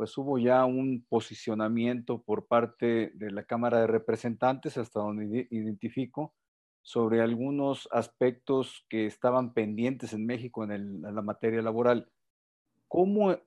pues 0.01 0.17
hubo 0.17 0.39
ya 0.39 0.65
un 0.65 1.05
posicionamiento 1.07 2.23
por 2.23 2.47
parte 2.47 3.11
de 3.13 3.29
la 3.29 3.43
Cámara 3.43 3.81
de 3.81 3.85
Representantes, 3.87 4.75
hasta 4.77 4.99
donde 4.99 5.47
identifico, 5.51 6.33
sobre 6.81 7.21
algunos 7.21 7.87
aspectos 7.91 8.83
que 8.89 9.05
estaban 9.05 9.53
pendientes 9.53 10.13
en 10.13 10.25
México 10.25 10.63
en, 10.63 11.03
la 11.03 11.21
materia 11.21 11.61
laboral. 11.61 12.09
¿Cómo, 12.87 13.37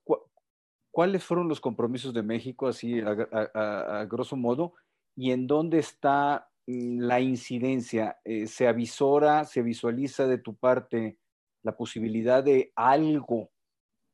¿Cuáles 0.92 1.24
fueron 1.24 1.48
los 1.48 1.60
compromisos 1.60 2.14
de 2.14 2.22
México, 2.22 2.68
así 2.68 3.00
a, 3.00 4.06
grosso 4.08 4.36
modo, 4.36 4.74
y 5.16 5.32
en 5.32 5.48
dónde 5.48 5.78
está 5.80 6.48
la 6.66 7.20
incidencia? 7.20 8.18
Eh, 8.24 8.46
¿Se 8.46 8.66
avisora, 8.66 9.44
se 9.44 9.62
visualiza 9.62 10.26
de 10.26 10.38
tu 10.38 10.56
parte 10.56 11.18
la 11.62 11.76
posibilidad 11.76 12.42
de 12.42 12.72
algo 12.76 13.50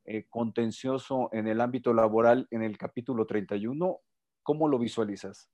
eh, 0.05 0.25
contencioso 0.29 1.29
en 1.31 1.47
el 1.47 1.61
ámbito 1.61 1.93
laboral 1.93 2.47
en 2.51 2.63
el 2.63 2.77
capítulo 2.77 3.25
31? 3.25 3.99
¿Cómo 4.43 4.67
lo 4.67 4.79
visualizas? 4.79 5.49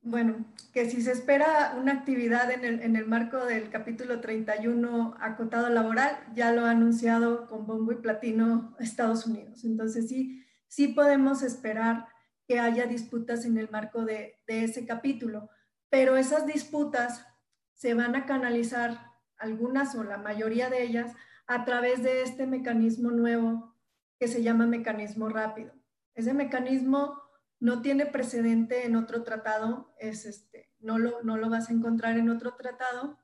Bueno, 0.00 0.46
que 0.72 0.88
si 0.88 1.02
se 1.02 1.12
espera 1.12 1.76
una 1.78 1.92
actividad 1.92 2.50
en 2.52 2.96
el, 2.96 3.06
marco 3.06 3.44
del 3.44 3.68
capítulo 3.68 4.20
31 4.20 5.16
acotado 5.20 5.68
laboral, 5.68 6.16
ya 6.34 6.52
lo 6.52 6.64
ha 6.64 6.70
anunciado 6.70 7.46
con 7.46 7.66
bombo 7.66 7.92
y 7.92 7.96
platino 7.96 8.76
Estados 8.78 9.26
Unidos. 9.26 9.64
Entonces 9.64 10.08
sí, 10.08 10.44
sí 10.68 10.88
podemos 10.88 11.42
esperar 11.42 12.06
que 12.46 12.60
haya 12.60 12.86
disputas 12.86 13.44
en 13.44 13.58
el 13.58 13.68
marco 13.70 14.04
de, 14.04 14.36
de 14.46 14.64
ese 14.64 14.86
capítulo, 14.86 15.50
pero 15.90 16.16
esas 16.16 16.46
disputas 16.46 17.26
se 17.72 17.94
van 17.94 18.16
a 18.16 18.26
canalizar, 18.26 19.12
algunas 19.36 19.94
o 19.94 20.02
la 20.02 20.18
mayoría 20.18 20.68
de 20.68 20.82
ellas, 20.82 21.14
a 21.46 21.64
través 21.64 22.02
de 22.02 22.22
este 22.22 22.46
mecanismo 22.46 23.10
nuevo 23.10 23.74
que 24.18 24.28
se 24.28 24.42
llama 24.42 24.66
mecanismo 24.66 25.28
rápido. 25.28 25.72
Ese 26.14 26.34
mecanismo 26.34 27.22
no 27.60 27.80
tiene 27.82 28.06
precedente 28.06 28.84
en 28.84 28.96
otro 28.96 29.22
tratado, 29.22 29.94
es 29.98 30.26
este, 30.26 30.70
no, 30.80 30.98
lo, 30.98 31.22
no 31.22 31.36
lo 31.36 31.48
vas 31.48 31.70
a 31.70 31.72
encontrar 31.72 32.18
en 32.18 32.28
otro 32.28 32.54
tratado. 32.54 33.18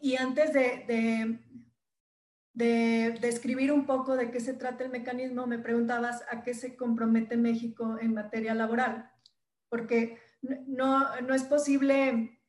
Y 0.00 0.16
antes 0.16 0.52
de, 0.52 0.84
de, 0.86 1.40
de 2.52 3.18
describir 3.20 3.72
un 3.72 3.86
poco 3.86 4.16
de 4.16 4.30
qué 4.30 4.40
se 4.40 4.54
trata 4.54 4.84
el 4.84 4.90
mecanismo, 4.90 5.46
me 5.46 5.58
preguntabas 5.58 6.24
a 6.30 6.42
qué 6.42 6.54
se 6.54 6.76
compromete 6.76 7.36
México 7.36 7.98
en 8.00 8.14
materia 8.14 8.54
laboral, 8.54 9.10
porque 9.68 10.18
no, 10.42 11.20
no 11.20 11.34
es 11.34 11.44
posible 11.44 12.40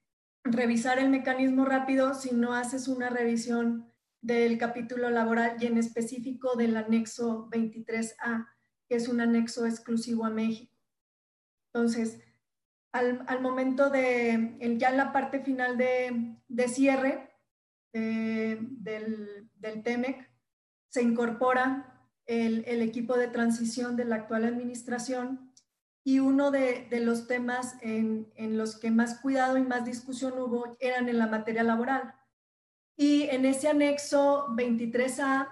revisar 0.43 0.99
el 0.99 1.09
mecanismo 1.09 1.65
rápido 1.65 2.13
si 2.13 2.33
no 2.33 2.53
haces 2.53 2.87
una 2.87 3.09
revisión 3.09 3.91
del 4.21 4.57
capítulo 4.57 5.09
laboral 5.09 5.57
y 5.59 5.65
en 5.65 5.77
específico 5.77 6.55
del 6.55 6.75
anexo 6.75 7.49
23A, 7.49 8.47
que 8.87 8.95
es 8.95 9.07
un 9.07 9.21
anexo 9.21 9.65
exclusivo 9.65 10.25
a 10.25 10.29
México. 10.29 10.73
Entonces, 11.73 12.19
al, 12.91 13.41
momento 13.41 13.89
de, 13.89 14.55
ya 14.77 14.89
en 14.89 14.97
la 14.97 15.11
parte 15.11 15.41
final 15.41 15.77
de, 15.77 16.67
cierre 16.67 17.29
del, 17.93 19.49
del, 19.55 19.83
TEMEC, 19.83 20.29
se 20.89 21.03
incorpora 21.03 22.09
el, 22.25 22.81
equipo 22.81 23.15
de 23.15 23.27
transición 23.27 23.95
de 23.95 24.05
la 24.05 24.15
actual 24.15 24.45
administración 24.45 25.48
y 26.09 26.17
uno 26.17 26.49
de, 26.49 26.87
los 27.03 27.27
temas 27.27 27.75
en, 27.81 28.25
los 28.57 28.75
que 28.77 28.89
más 28.89 29.19
cuidado 29.19 29.59
y 29.59 29.61
más 29.61 29.85
discusión 29.85 30.39
hubo 30.39 30.75
eran 30.79 31.07
en 31.07 31.19
la 31.19 31.27
materia 31.27 31.61
laboral. 31.61 32.15
Y 32.97 33.29
en 33.29 33.45
ese 33.45 33.67
anexo 33.67 34.47
23A, 34.55 35.49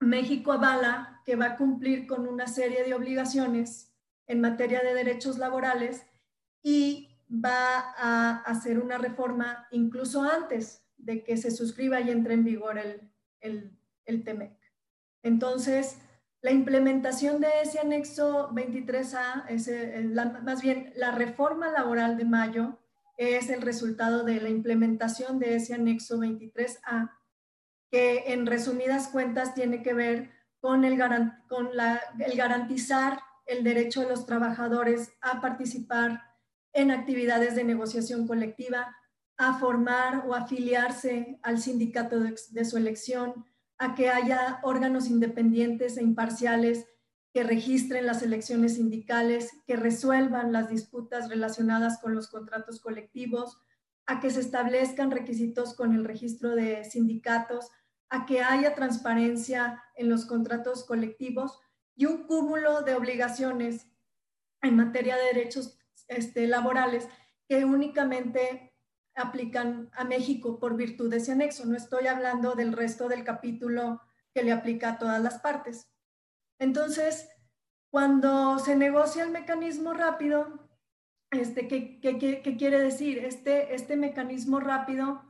México 0.00 0.52
avala 0.52 1.22
que 1.24 1.36
va 1.36 1.46
a 1.46 1.56
cumplir 1.56 2.06
con 2.06 2.28
una 2.28 2.48
serie 2.48 2.84
de 2.84 2.92
obligaciones 2.92 3.94
en 4.26 4.42
materia 4.42 4.82
de 4.82 4.92
derechos 4.92 5.38
laborales 5.38 6.04
y 6.62 7.08
va 7.32 7.94
a 7.96 8.42
hacer 8.42 8.78
una 8.78 8.98
reforma 8.98 9.68
incluso 9.70 10.22
antes 10.22 10.84
de 10.98 11.24
que 11.24 11.38
se 11.38 11.50
suscriba 11.50 11.98
y 12.02 12.10
entre 12.10 12.34
en 12.34 12.44
vigor 12.44 12.76
el, 12.76 13.10
el, 13.40 13.74
el 14.04 14.22
TEMEC. 14.22 14.52
Entonces, 15.22 15.96
La 16.46 16.52
implementación 16.52 17.40
de 17.40 17.48
ese 17.64 17.80
anexo 17.80 18.50
23A, 18.52 19.46
es 19.48 19.68
más 20.44 20.62
bien 20.62 20.92
la 20.94 21.10
reforma 21.10 21.72
laboral 21.72 22.16
de 22.16 22.24
mayo, 22.24 22.78
es 23.16 23.50
el 23.50 23.62
resultado 23.62 24.22
de 24.22 24.40
la 24.40 24.48
implementación 24.48 25.40
de 25.40 25.56
ese 25.56 25.74
anexo 25.74 26.18
23A, 26.18 27.10
que 27.90 28.32
en 28.32 28.46
resumidas 28.46 29.08
cuentas 29.08 29.54
tiene 29.54 29.82
que 29.82 29.92
ver 29.92 30.30
con 30.60 30.84
el, 30.84 30.96
con 31.48 31.70
el 32.20 32.36
garantizar 32.36 33.18
el 33.46 33.64
derecho 33.64 34.02
de 34.02 34.10
los 34.10 34.24
trabajadores 34.24 35.10
a 35.22 35.40
participar 35.40 36.22
en 36.72 36.92
actividades 36.92 37.56
de 37.56 37.64
negociación 37.64 38.24
colectiva, 38.28 38.96
a 39.36 39.58
formar 39.58 40.22
o 40.28 40.32
afiliarse 40.32 41.40
al 41.42 41.58
sindicato 41.58 42.20
de, 42.20 42.64
su 42.64 42.76
elección, 42.76 43.44
a 43.78 43.94
que 43.94 44.08
haya 44.08 44.60
órganos 44.62 45.08
independientes 45.08 45.96
e 45.96 46.02
imparciales 46.02 46.86
que 47.32 47.44
registren 47.44 48.06
las 48.06 48.22
elecciones 48.22 48.76
sindicales, 48.76 49.50
que 49.66 49.76
resuelvan 49.76 50.52
las 50.52 50.70
disputas 50.70 51.28
relacionadas 51.28 52.00
con 52.00 52.14
los 52.14 52.28
contratos 52.28 52.80
colectivos, 52.80 53.60
a 54.06 54.20
que 54.20 54.30
se 54.30 54.40
establezcan 54.40 55.10
requisitos 55.10 55.74
con 55.74 55.94
el 55.94 56.04
registro 56.04 56.54
de 56.54 56.84
sindicatos, 56.84 57.70
a 58.08 58.24
que 58.24 58.40
haya 58.40 58.74
transparencia 58.74 59.82
en 59.96 60.08
los 60.08 60.24
contratos 60.24 60.84
colectivos 60.84 61.58
y 61.94 62.06
un 62.06 62.26
cúmulo 62.26 62.82
de 62.82 62.94
obligaciones 62.94 63.86
en 64.62 64.76
materia 64.76 65.16
de 65.16 65.24
derechos 65.24 65.78
este, 66.08 66.46
laborales 66.46 67.08
que 67.48 67.64
únicamente 67.64 68.65
aplican 69.16 69.90
a 69.94 70.04
México 70.04 70.58
por 70.58 70.76
virtud 70.76 71.10
de 71.10 71.16
ese 71.16 71.32
anexo. 71.32 71.64
No 71.64 71.76
estoy 71.76 72.06
hablando 72.06 72.54
del 72.54 72.72
resto 72.72 73.08
del 73.08 73.24
capítulo 73.24 74.02
que 74.32 74.42
le 74.42 74.52
aplica 74.52 74.90
a 74.90 74.98
todas 74.98 75.20
las 75.22 75.40
partes. 75.40 75.90
Entonces, 76.58 77.28
cuando 77.90 78.58
se 78.58 78.76
negocia 78.76 79.24
el 79.24 79.30
mecanismo 79.30 79.94
rápido, 79.94 80.68
este, 81.30 81.66
¿qué, 81.66 81.98
qué, 82.00 82.56
quiere 82.56 82.78
decir? 82.78 83.18
Este, 83.18 83.74
este 83.74 83.96
mecanismo 83.96 84.60
rápido 84.60 85.22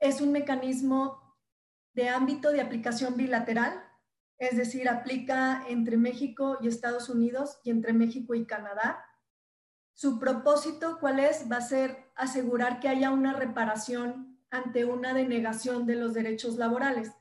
es 0.00 0.20
un 0.20 0.32
mecanismo 0.32 1.36
de 1.94 2.08
ámbito 2.08 2.50
de 2.50 2.60
aplicación 2.60 3.16
bilateral, 3.16 3.82
es 4.38 4.56
decir, 4.56 4.88
aplica 4.88 5.64
entre 5.68 5.96
México 5.96 6.58
y 6.60 6.68
Estados 6.68 7.08
Unidos 7.08 7.58
y 7.64 7.70
entre 7.70 7.92
México 7.92 8.34
y 8.34 8.46
Canadá. 8.46 9.04
Su 9.96 10.18
propósito, 10.18 10.98
¿cuál 11.00 11.20
es? 11.20 11.50
Va 11.50 11.56
a 11.56 11.62
ser 11.62 12.10
asegurar 12.16 12.80
que 12.80 12.88
haya 12.88 13.10
una 13.10 13.32
reparación 13.32 14.38
ante 14.50 14.84
una 14.84 15.14
denegación 15.14 15.86
de 15.86 15.96
los 15.96 16.12
derechos 16.12 16.56
laborales, 16.56 17.12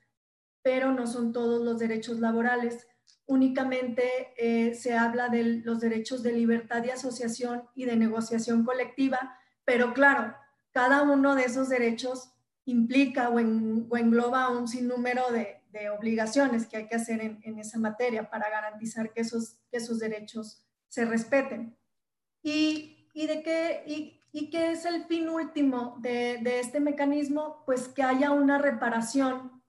pero 0.62 0.92
no 0.92 1.08
son 1.08 1.32
todos 1.32 1.64
los 1.64 1.80
derechos 1.80 2.20
laborales. 2.20 2.86
Únicamente 3.28 4.34
eh, 4.36 4.76
se 4.76 4.98
habla 4.98 5.30
de 5.30 5.62
los 5.64 5.80
derechos 5.80 6.22
de 6.22 6.34
libertad 6.34 6.82
de 6.82 6.92
asociación 6.92 7.64
y 7.76 7.86
de 7.86 7.96
negociación 7.96 8.66
colectiva, 8.66 9.40
pero 9.64 9.94
claro, 9.94 10.36
cada 10.74 11.04
uno 11.04 11.34
de 11.34 11.46
esos 11.46 11.70
derechos 11.70 12.34
implica 12.66 13.30
o, 13.30 13.40
engloba 13.40 14.50
un 14.50 14.68
sinnúmero 14.68 15.32
de, 15.32 15.62
obligaciones 15.98 16.68
que 16.68 16.78
hay 16.78 16.88
que 16.88 16.96
hacer 16.96 17.22
en, 17.22 17.60
esa 17.60 17.80
materia 17.80 18.30
para 18.30 18.50
garantizar 18.50 19.14
que 19.14 19.22
esos, 19.22 19.58
que 19.70 19.78
esos 19.78 20.00
derechos 20.00 20.66
se 20.90 21.06
respeten. 21.06 21.78
¿Y, 22.48 23.26
de 23.26 23.42
qué, 23.42 23.84
y, 24.32 24.50
qué 24.52 24.72
es 24.72 24.86
el 24.86 25.06
fin 25.06 25.30
último 25.30 25.98
de, 26.00 26.60
este 26.60 26.80
mecanismo? 26.80 27.64
Pues 27.66 27.88
que 27.88 28.04
haya 28.04 28.30
una 28.30 28.60
reparación 28.60 29.64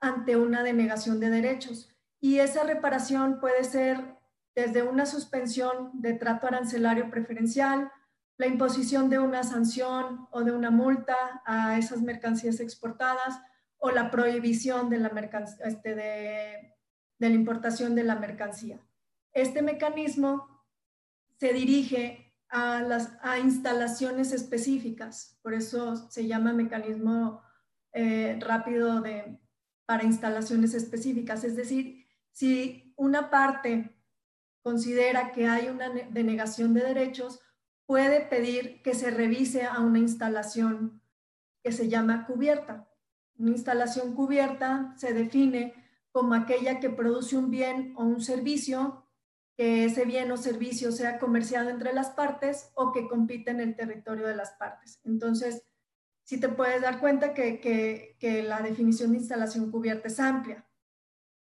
ante 0.00 0.34
una 0.34 0.64
denegación 0.64 1.20
de 1.20 1.30
derechos. 1.30 1.94
Y 2.18 2.40
esa 2.40 2.64
reparación 2.64 3.38
puede 3.38 3.62
ser 3.62 4.18
desde 4.56 4.82
una 4.82 5.06
suspensión 5.06 5.90
de 5.94 6.14
trato 6.14 6.48
arancelario 6.48 7.08
preferencial, 7.08 7.92
la 8.36 8.48
imposición 8.48 9.08
de 9.08 9.20
una 9.20 9.44
sanción 9.44 10.26
o 10.32 10.42
de 10.42 10.50
una 10.50 10.72
multa 10.72 11.14
a 11.46 11.78
esas 11.78 12.02
mercancías 12.02 12.58
exportadas 12.58 13.40
o 13.78 13.92
la 13.92 14.10
prohibición 14.10 14.90
de 14.90 14.98
la, 14.98 15.08
este, 15.64 15.94
de 15.94 16.74
la 17.18 17.28
importación 17.28 17.94
de 17.94 18.02
la 18.02 18.16
mercancía. 18.16 18.80
Este 19.32 19.62
mecanismo 19.62 20.52
se 21.42 21.52
dirige 21.52 22.32
a, 22.50 22.82
las, 22.82 23.18
a 23.20 23.40
instalaciones 23.40 24.30
específicas, 24.30 25.40
por 25.42 25.54
eso 25.54 25.96
se 26.08 26.28
llama 26.28 26.52
mecanismo 26.52 27.42
eh, 27.92 28.38
rápido 28.40 29.00
de, 29.00 29.40
para 29.84 30.04
instalaciones 30.04 30.72
específicas. 30.72 31.42
Es 31.42 31.56
decir, 31.56 32.06
si 32.30 32.94
una 32.96 33.28
parte 33.28 33.98
considera 34.62 35.32
que 35.32 35.48
hay 35.48 35.68
una 35.68 35.88
denegación 35.88 36.74
de 36.74 36.84
derechos, 36.84 37.40
puede 37.86 38.20
pedir 38.20 38.80
que 38.82 38.94
se 38.94 39.10
revise 39.10 39.64
a 39.64 39.80
una 39.80 39.98
instalación 39.98 41.02
que 41.64 41.72
se 41.72 41.88
llama 41.88 42.24
cubierta. 42.24 42.88
Una 43.36 43.50
instalación 43.50 44.14
cubierta 44.14 44.94
se 44.96 45.12
define 45.12 45.74
como 46.12 46.34
aquella 46.34 46.78
que 46.78 46.90
produce 46.90 47.36
un 47.36 47.50
bien 47.50 47.94
o 47.96 48.04
un 48.04 48.20
servicio 48.20 49.01
ese 49.62 50.04
bien 50.04 50.30
o 50.32 50.36
servicio 50.36 50.92
sea 50.92 51.18
comerciado 51.18 51.70
entre 51.70 51.92
las 51.92 52.10
partes 52.10 52.70
o 52.74 52.92
que 52.92 53.08
compite 53.08 53.50
en 53.50 53.60
el 53.60 53.76
territorio 53.76 54.26
de 54.26 54.34
las 54.34 54.52
partes. 54.52 55.00
Entonces, 55.04 55.64
sí 56.24 56.40
te 56.40 56.48
puedes 56.48 56.80
dar 56.80 57.00
cuenta 57.00 57.34
que, 57.34 57.60
que, 58.18 58.42
la 58.42 58.60
definición 58.60 59.12
de 59.12 59.18
instalación 59.18 59.70
cubierta 59.70 60.08
es 60.08 60.20
amplia, 60.20 60.66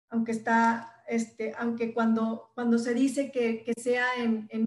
aunque 0.08 0.32
está, 0.32 1.02
este, 1.08 1.54
aunque 1.58 1.92
cuando, 1.92 2.52
cuando 2.54 2.78
se 2.78 2.94
dice 2.94 3.30
que, 3.32 3.64
que 3.64 3.72
sea 3.80 4.06
en, 4.18 4.48
en, 4.50 4.66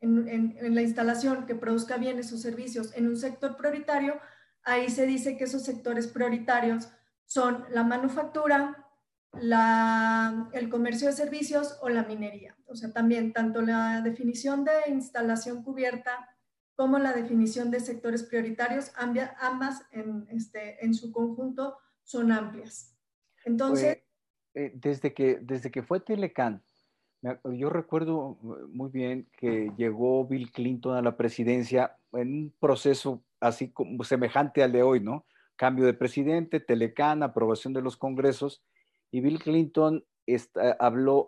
en, 0.00 0.56
en, 0.58 0.74
la 0.74 0.82
instalación 0.82 1.46
que 1.46 1.54
produzca 1.54 1.96
bienes 1.96 2.32
o 2.32 2.38
servicios 2.38 2.92
en 2.94 3.08
un 3.08 3.16
sector 3.16 3.56
prioritario, 3.56 4.20
ahí 4.62 4.90
se 4.90 5.06
dice 5.06 5.36
que 5.36 5.44
esos 5.44 5.64
sectores 5.64 6.06
prioritarios 6.06 6.88
son 7.24 7.64
la 7.70 7.82
manufactura, 7.82 8.87
la, 9.32 10.48
el 10.52 10.68
comercio 10.68 11.08
de 11.08 11.12
servicios 11.12 11.78
o 11.82 11.88
la 11.88 12.04
minería. 12.04 12.56
O 12.66 12.74
sea, 12.74 12.92
también 12.92 13.32
tanto 13.32 13.62
la 13.62 14.00
definición 14.00 14.64
de 14.64 14.72
instalación 14.88 15.62
cubierta 15.62 16.28
como 16.74 16.98
la 16.98 17.12
definición 17.12 17.70
de 17.70 17.80
sectores 17.80 18.22
prioritarios, 18.22 18.92
ambas 18.96 19.82
en, 19.90 20.28
este, 20.30 20.84
en 20.84 20.94
su 20.94 21.10
conjunto 21.10 21.76
son 22.04 22.30
amplias. 22.30 22.96
Entonces... 23.44 23.98
Eh, 24.54 24.72
desde, 24.74 25.12
que, 25.12 25.38
desde 25.42 25.70
que 25.70 25.82
fue 25.82 26.00
Telecan, 26.00 26.62
yo 27.22 27.68
recuerdo 27.68 28.38
muy 28.70 28.90
bien 28.90 29.28
que 29.36 29.72
llegó 29.76 30.26
Bill 30.26 30.52
Clinton 30.52 30.96
a 30.96 31.02
la 31.02 31.16
presidencia 31.16 31.96
en 32.12 32.32
un 32.32 32.54
proceso 32.60 33.24
así 33.40 33.70
como 33.70 34.04
semejante 34.04 34.62
al 34.62 34.72
de 34.72 34.82
hoy, 34.82 35.00
¿no? 35.00 35.26
Cambio 35.56 35.84
de 35.84 35.94
presidente, 35.94 36.60
Telecan, 36.60 37.22
aprobación 37.22 37.72
de 37.72 37.82
los 37.82 37.96
congresos, 37.96 38.62
y 39.10 39.20
Bill 39.20 39.38
Clinton 39.38 40.04
habló, 40.78 41.26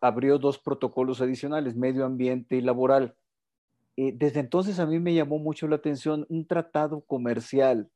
abrió 0.00 0.38
dos 0.38 0.58
protocolos 0.58 1.20
adicionales, 1.20 1.74
medio 1.76 2.04
ambiente 2.04 2.56
y 2.56 2.60
laboral. 2.60 3.16
Eh, 3.96 4.12
desde 4.14 4.40
entonces 4.40 4.78
a 4.78 4.86
mí 4.86 4.98
me 4.98 5.14
llamó 5.14 5.38
mucho 5.38 5.68
la 5.68 5.76
atención 5.76 6.26
un 6.28 6.46
tratado 6.46 7.02
comercial 7.02 7.90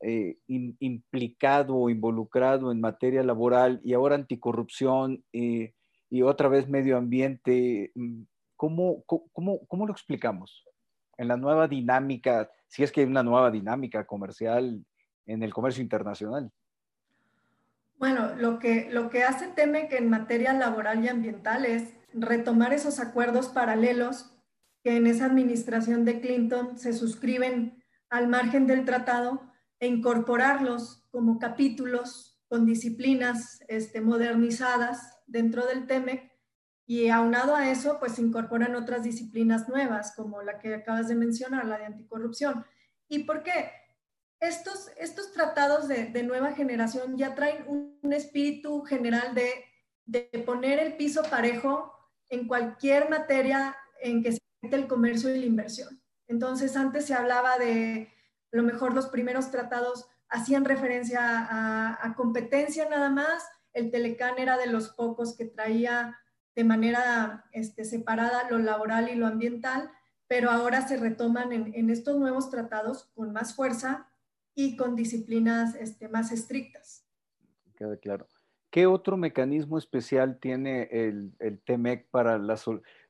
eh, 0.00 0.38
implicado 0.46 1.74
o 1.74 1.90
involucrado 1.90 2.70
en 2.70 2.80
materia 2.80 3.22
laboral 3.22 3.80
y 3.82 3.94
ahora 3.94 4.14
anticorrupción 4.14 5.24
eh, 5.32 5.74
y 6.10 6.22
otra 6.22 6.48
vez 6.48 6.68
medio 6.68 6.96
ambiente. 6.96 7.90
Mm, 7.94 8.22
¿Cómo, 8.56 9.04
cómo, 9.06 9.60
¿Cómo 9.66 9.86
lo 9.86 9.92
explicamos? 9.92 10.64
En 11.16 11.28
la 11.28 11.36
nueva 11.36 11.68
dinámica, 11.68 12.50
si 12.66 12.82
es 12.82 12.90
que 12.90 13.02
hay 13.02 13.06
una 13.06 13.22
nueva 13.22 13.50
dinámica 13.50 14.04
comercial 14.04 14.84
en 15.26 15.42
el 15.42 15.54
comercio 15.54 15.82
internacional. 15.82 16.50
Bueno, 17.98 18.36
lo 18.36 18.60
que, 18.60 18.88
lo 18.90 19.10
que 19.10 19.24
hace 19.24 19.48
Teme 19.48 19.88
que 19.88 19.96
en 19.96 20.08
materia 20.08 20.52
laboral 20.52 21.04
y 21.04 21.08
ambiental 21.08 21.64
es 21.64 21.94
retomar 22.14 22.72
esos 22.72 23.00
acuerdos 23.00 23.48
paralelos 23.48 24.30
que 24.84 24.96
en 24.96 25.08
esa 25.08 25.26
administración 25.26 26.04
de 26.04 26.20
Clinton 26.20 26.78
se 26.78 26.92
suscriben 26.92 27.82
al 28.08 28.28
margen 28.28 28.68
del 28.68 28.84
tratado 28.84 29.42
e 29.80 29.88
incorporarlos 29.88 31.06
como 31.10 31.40
capítulos 31.40 32.40
con 32.48 32.64
disciplinas 32.64 33.60
este, 33.66 34.00
modernizadas 34.00 35.18
dentro 35.26 35.66
del 35.66 35.86
TEMEC 35.86 36.32
y 36.86 37.08
aunado 37.10 37.54
a 37.54 37.68
eso, 37.68 37.98
pues 37.98 38.18
incorporan 38.18 38.74
otras 38.74 39.02
disciplinas 39.02 39.68
nuevas, 39.68 40.14
como 40.16 40.40
la 40.40 40.58
que 40.58 40.74
acabas 40.74 41.08
de 41.08 41.16
mencionar, 41.16 41.66
la 41.66 41.76
de 41.76 41.84
anticorrupción. 41.84 42.64
¿Y 43.08 43.24
por 43.24 43.42
qué? 43.42 43.70
Estos, 44.40 44.90
estos 44.98 45.32
tratados 45.32 45.88
de, 45.88 46.22
nueva 46.22 46.52
generación 46.52 47.16
ya 47.16 47.34
traen 47.34 47.64
un, 47.66 48.12
espíritu 48.12 48.82
general 48.82 49.34
de, 49.34 49.64
poner 50.46 50.78
el 50.78 50.96
piso 50.96 51.22
parejo 51.22 51.92
en 52.30 52.48
cualquier 52.48 53.10
materia 53.10 53.76
en 54.00 54.22
que 54.22 54.32
se 54.32 54.38
mete 54.62 54.76
el 54.76 54.86
comercio 54.86 55.34
y 55.34 55.40
la 55.40 55.46
inversión. 55.46 56.00
Entonces, 56.26 56.76
antes 56.76 57.06
se 57.06 57.14
hablaba 57.14 57.58
de, 57.58 58.10
lo 58.50 58.62
mejor 58.62 58.94
los 58.94 59.06
primeros 59.06 59.50
tratados 59.50 60.08
hacían 60.28 60.64
referencia 60.64 61.20
a, 61.20 62.14
competencia 62.14 62.88
nada 62.88 63.10
más, 63.10 63.44
el 63.72 63.90
Telecán 63.90 64.38
era 64.38 64.56
de 64.56 64.66
los 64.66 64.88
pocos 64.90 65.36
que 65.36 65.44
traía 65.44 66.18
de 66.54 66.64
manera 66.64 67.44
este, 67.52 67.84
separada 67.84 68.48
lo 68.50 68.58
laboral 68.58 69.08
y 69.08 69.14
lo 69.14 69.26
ambiental, 69.26 69.90
pero 70.26 70.50
ahora 70.50 70.86
se 70.86 70.96
retoman 70.96 71.52
en, 71.52 71.90
estos 71.90 72.18
nuevos 72.18 72.50
tratados 72.50 73.10
con 73.14 73.32
más 73.32 73.54
fuerza 73.54 74.08
y 74.58 74.76
con 74.76 74.96
disciplinas 74.96 75.76
este, 75.76 76.08
más 76.08 76.32
estrictas. 76.32 77.06
Queda 77.76 77.96
claro. 77.96 78.26
¿Qué 78.70 78.88
otro 78.88 79.16
mecanismo 79.16 79.78
especial 79.78 80.40
tiene 80.40 80.88
el, 80.90 81.32
el 81.38 81.60
TEMEC 81.60 82.10
para 82.10 82.38
la... 82.38 82.58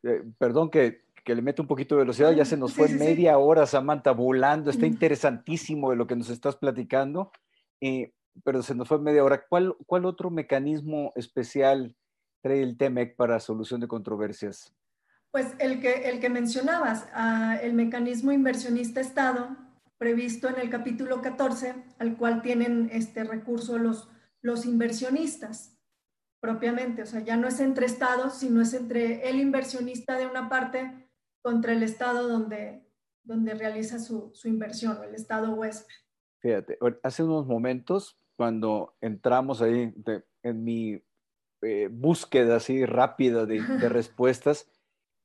Eh, 0.02 0.24
perdón 0.36 0.68
que, 0.68 1.06
que, 1.24 1.34
le 1.34 1.40
mete 1.40 1.62
un 1.62 1.66
poquito 1.66 1.94
de 1.94 2.00
velocidad, 2.02 2.32
ya 2.32 2.44
se 2.44 2.58
nos 2.58 2.74
fue 2.74 2.90
media 2.90 3.38
hora, 3.38 3.64
Samantha, 3.64 4.12
volando, 4.12 4.70
está 4.70 4.84
interesantísimo 4.84 5.88
de 5.88 5.96
lo 5.96 6.06
que 6.06 6.16
nos 6.16 6.28
estás 6.28 6.56
platicando, 6.56 7.32
eh, 7.80 8.12
pero 8.44 8.62
se 8.62 8.74
nos 8.74 8.86
fue 8.86 8.98
media 8.98 9.24
hora. 9.24 9.42
¿Cuál, 9.48 9.74
¿Cuál 9.86 10.04
otro 10.04 10.28
mecanismo 10.28 11.14
especial 11.16 11.96
trae 12.42 12.62
el 12.62 12.76
TEMEC 12.76 13.16
para 13.16 13.40
solución 13.40 13.80
de 13.80 13.88
controversias? 13.88 14.74
Pues 15.30 15.54
el 15.60 15.80
que, 15.80 16.10
el 16.10 16.20
que 16.20 16.28
mencionabas, 16.28 17.08
ah, 17.14 17.58
el 17.62 17.72
mecanismo 17.72 18.32
inversionista 18.32 19.00
Estado, 19.00 19.56
previsto 19.98 20.48
en 20.48 20.58
el 20.58 20.70
capítulo 20.70 21.20
14, 21.20 21.74
al 21.98 22.16
cual 22.16 22.42
tienen 22.42 22.88
este 22.92 23.24
recurso 23.24 23.78
los 23.78 24.08
los 24.42 24.66
inversionistas 24.66 25.78
propiamente. 26.40 27.02
O 27.02 27.06
sea, 27.06 27.20
ya 27.20 27.36
no 27.36 27.48
es 27.48 27.60
entre 27.60 27.86
estados, 27.86 28.34
sino 28.34 28.60
es 28.60 28.74
entre 28.74 29.28
el 29.28 29.40
inversionista 29.40 30.18
de 30.18 30.26
una 30.26 30.48
parte 30.48 31.08
contra 31.42 31.72
el 31.72 31.82
estado 31.82 32.28
donde, 32.28 32.86
donde 33.22 33.54
realiza 33.54 33.98
su, 33.98 34.32
inversión, 34.44 34.98
o 34.98 35.02
el 35.02 35.14
estado 35.14 35.54
huésped. 35.54 35.94
Fíjate, 36.40 36.78
hace 37.02 37.24
unos 37.24 37.46
momentos, 37.46 38.20
cuando 38.36 38.96
entramos 39.00 39.60
ahí 39.60 39.92
en 40.42 40.64
mi 40.64 41.02
eh, 41.62 41.88
búsqueda 41.90 42.56
así 42.56 42.86
rápida 42.86 43.46
de, 43.46 43.60
de 43.60 43.88
respuestas, 43.88 44.70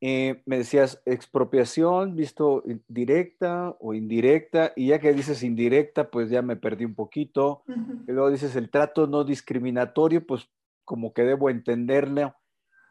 eh, 0.06 0.44
me 0.46 0.58
decías 0.58 1.02
expropiación, 1.06 2.18
visto 2.18 2.62
directa 2.90 3.74
o 3.80 3.94
indirecta, 3.94 4.74
y 4.76 4.88
ya 4.88 5.00
que 5.00 5.14
dices 5.14 5.44
indirecta, 5.44 6.12
pues 6.12 6.30
ya 6.30 6.42
me 6.42 6.58
perdí 6.58 6.84
un 6.84 6.94
poquito. 6.94 7.64
Y 8.06 8.12
luego 8.12 8.30
dices 8.30 8.58
el 8.58 8.70
trato 8.70 9.08
no 9.08 9.24
discriminatorio, 9.24 10.28
pues 10.28 10.50
como 10.84 11.14
que 11.14 11.22
debo 11.24 11.50
entenderlo. 11.50 12.36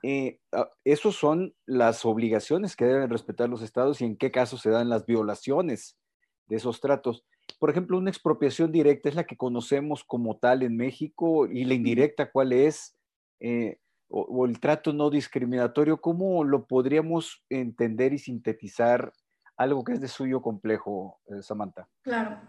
Eh, 0.03 0.40
ah, 0.53 0.70
esos 0.85 1.14
son 1.14 1.55
las 1.66 2.07
obligaciones 2.07 2.77
que 2.77 2.87
deben 2.87 3.11
respetar 3.11 3.46
los 3.51 3.61
estados 3.61 4.01
y 4.01 4.07
en 4.07 4.16
qué 4.16 4.31
caso 4.31 4.57
se 4.57 4.70
dan 4.70 4.88
las 4.88 5.05
violaciones 5.05 5.98
de 6.46 6.57
esos 6.57 6.81
tratos. 6.81 7.27
Por 7.59 7.68
ejemplo, 7.68 7.98
una 7.98 8.09
expropiación 8.09 8.72
directa 8.72 9.11
es 9.11 9.16
la 9.16 9.25
que 9.25 9.37
conocemos 9.37 10.03
como 10.03 10.38
tal 10.38 10.62
en 10.62 10.79
México 10.79 11.46
y 11.46 11.66
la 11.66 11.75
indirecta, 11.75 12.33
¿cuál 12.33 12.55
es? 12.55 12.96
Eh, 13.38 13.77
o, 14.12 14.46
el 14.46 14.61
trato 14.61 14.92
no 14.92 15.11
discriminatorio, 15.11 16.01
¿cómo 16.01 16.44
lo 16.44 16.66
podríamos 16.66 17.44
entender 17.48 18.12
y 18.12 18.18
sintetizar 18.18 19.12
algo 19.57 19.83
que 19.85 19.94
es 19.94 20.01
de 20.01 20.09
suyo 20.09 20.42
complejo, 20.42 21.20
eh, 21.27 21.42
Samantha? 21.42 21.88
Claro. 22.03 22.40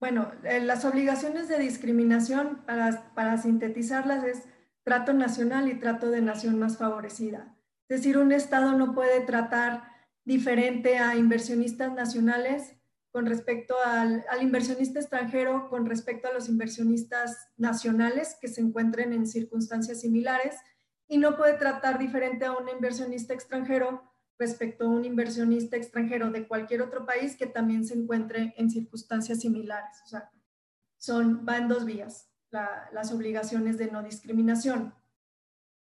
Bueno, 0.00 0.30
eh, 0.44 0.60
las 0.60 0.84
obligaciones 0.84 1.48
de 1.48 1.58
discriminación, 1.58 2.62
para, 2.66 3.12
para 3.14 3.36
sintetizarlas, 3.38 4.24
es 4.24 4.44
trato 4.84 5.12
nacional 5.12 5.68
y 5.68 5.78
trato 5.78 6.10
de 6.10 6.22
nación 6.22 6.58
más 6.58 6.78
favorecida. 6.78 7.56
Es 7.88 8.00
decir, 8.00 8.18
un 8.18 8.32
Estado 8.32 8.72
no 8.72 8.94
puede 8.94 9.20
tratar 9.20 9.84
diferente 10.24 10.98
a 10.98 11.16
inversionistas 11.16 11.92
nacionales 11.92 12.74
con 13.10 13.26
respecto 13.26 13.74
al, 13.84 14.24
al, 14.28 14.42
inversionista 14.42 15.00
extranjero, 15.00 15.70
con 15.70 15.86
respecto 15.86 16.28
a 16.28 16.32
los 16.32 16.48
inversionistas 16.48 17.48
nacionales 17.56 18.36
que 18.40 18.48
se 18.48 18.60
encuentren 18.60 19.14
en 19.14 19.26
circunstancias 19.26 20.02
similares 20.02 20.56
y 21.08 21.18
no 21.18 21.36
puede 21.36 21.54
tratar 21.54 21.98
diferente 21.98 22.44
a 22.44 22.52
un 22.52 22.68
inversionista 22.68 23.34
extranjero 23.34 24.02
respecto 24.38 24.84
a 24.84 24.88
un 24.88 25.04
inversionista 25.04 25.76
extranjero 25.76 26.30
de 26.30 26.46
cualquier 26.46 26.82
otro 26.82 27.06
país 27.06 27.36
que 27.36 27.46
también 27.46 27.84
se 27.86 27.94
encuentre 27.94 28.54
en 28.56 28.70
circunstancias 28.70 29.40
similares. 29.40 30.02
O 30.04 30.08
sea, 30.08 30.30
son, 30.98 31.46
va 31.48 31.56
en 31.58 31.68
dos 31.68 31.84
vías, 31.84 32.30
las 32.50 33.12
obligaciones 33.12 33.78
de 33.78 33.90
no 33.90 34.02
discriminación. 34.02 34.94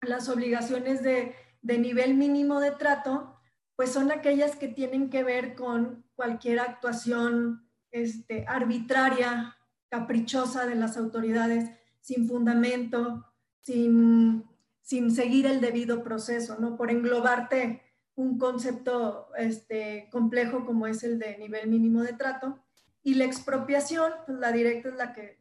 Las 0.02 0.30
obligaciones 0.30 1.02
de, 1.02 1.36
de 1.62 1.78
nivel 1.78 2.16
mínimo 2.16 2.60
de 2.60 2.72
trato, 2.72 3.40
pues 3.76 3.92
son 3.92 4.12
aquellas 4.12 4.56
que 4.56 4.68
tienen 4.68 5.10
que 5.10 5.24
ver 5.24 5.56
con 5.56 6.06
cualquier 6.16 6.60
actuación 6.60 7.68
este, 7.92 8.46
arbitraria, 8.48 9.58
caprichosa 9.90 10.66
de 10.66 10.76
las 10.76 10.98
autoridades, 10.98 11.70
sin 12.02 12.28
fundamento, 12.28 13.34
sin 13.62 14.44
sin 14.84 15.16
seguir 15.16 15.46
el 15.48 15.62
debido 15.62 16.04
proceso, 16.04 16.60
¿no? 16.60 16.76
Por 16.76 16.92
englobarte 16.92 17.82
un 18.16 18.38
concepto 18.38 19.30
este, 19.38 20.10
complejo 20.12 20.66
como 20.66 20.86
es 20.86 21.04
el 21.04 21.18
de 21.18 21.38
nivel 21.38 21.70
mínimo 21.70 22.04
de 22.04 22.14
trato. 22.14 22.60
Y 23.02 23.16
la 23.16 23.24
expropiación, 23.24 24.12
pues 24.26 24.38
la 24.38 24.52
directa 24.52 24.90
es 24.90 24.96
la 24.96 25.14
que, 25.14 25.40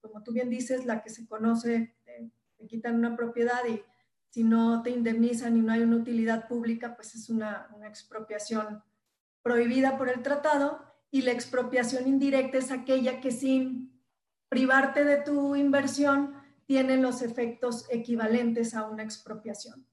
como 0.00 0.22
tú 0.22 0.32
bien 0.32 0.48
dices, 0.48 0.86
la 0.86 1.02
que 1.02 1.10
se 1.10 1.28
conoce, 1.28 1.94
te, 2.04 2.32
quitan 2.66 2.96
una 2.96 3.14
propiedad 3.14 3.64
y 3.66 3.82
si 4.30 4.42
no 4.42 4.82
te 4.82 4.90
indemnizan 4.90 5.56
y 5.56 5.60
no 5.60 5.72
hay 5.72 5.82
una 5.82 5.96
utilidad 5.96 6.48
pública, 6.48 6.96
pues 6.96 7.14
es 7.14 7.30
una 7.30 7.68
expropiación 7.86 8.82
prohibida 9.42 9.98
por 9.98 10.08
el 10.08 10.22
tratado. 10.22 10.82
Y 11.10 11.22
la 11.22 11.32
expropiación 11.32 12.08
indirecta 12.08 12.58
es 12.58 12.70
aquella 12.70 13.20
que 13.20 13.32
sin 13.32 14.02
privarte 14.48 15.04
de 15.04 15.18
tu 15.18 15.56
inversión, 15.56 16.37
tienen 16.68 17.00
los 17.00 17.22
efectos 17.22 17.86
equivalentes 17.90 18.74
a 18.74 18.86
una 18.86 19.02
expropiación. 19.02 19.86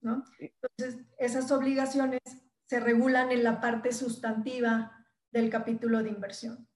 ¿no? 0.00 0.24
Entonces, 0.40 1.00
esas 1.16 1.52
obligaciones 1.52 2.20
se 2.66 2.80
regulan 2.80 3.30
en 3.30 3.44
la 3.44 3.60
parte 3.60 3.92
sustantiva 3.92 5.06
del 5.30 5.48
capítulo 5.48 6.02
de 6.02 6.10
inversión. 6.10 6.66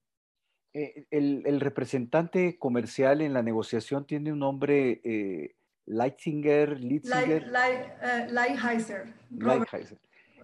Eh, 0.73 1.07
el, 1.11 1.59
representante 1.59 2.57
comercial 2.57 3.19
en 3.21 3.33
la 3.33 3.43
negociación 3.43 4.07
tiene 4.07 4.31
un 4.31 4.39
nombre, 4.39 5.01
eh, 5.03 5.55
Leitzinger, 5.85 6.79
Leitzinger. 6.79 7.47
Lighthizer. 8.31 9.13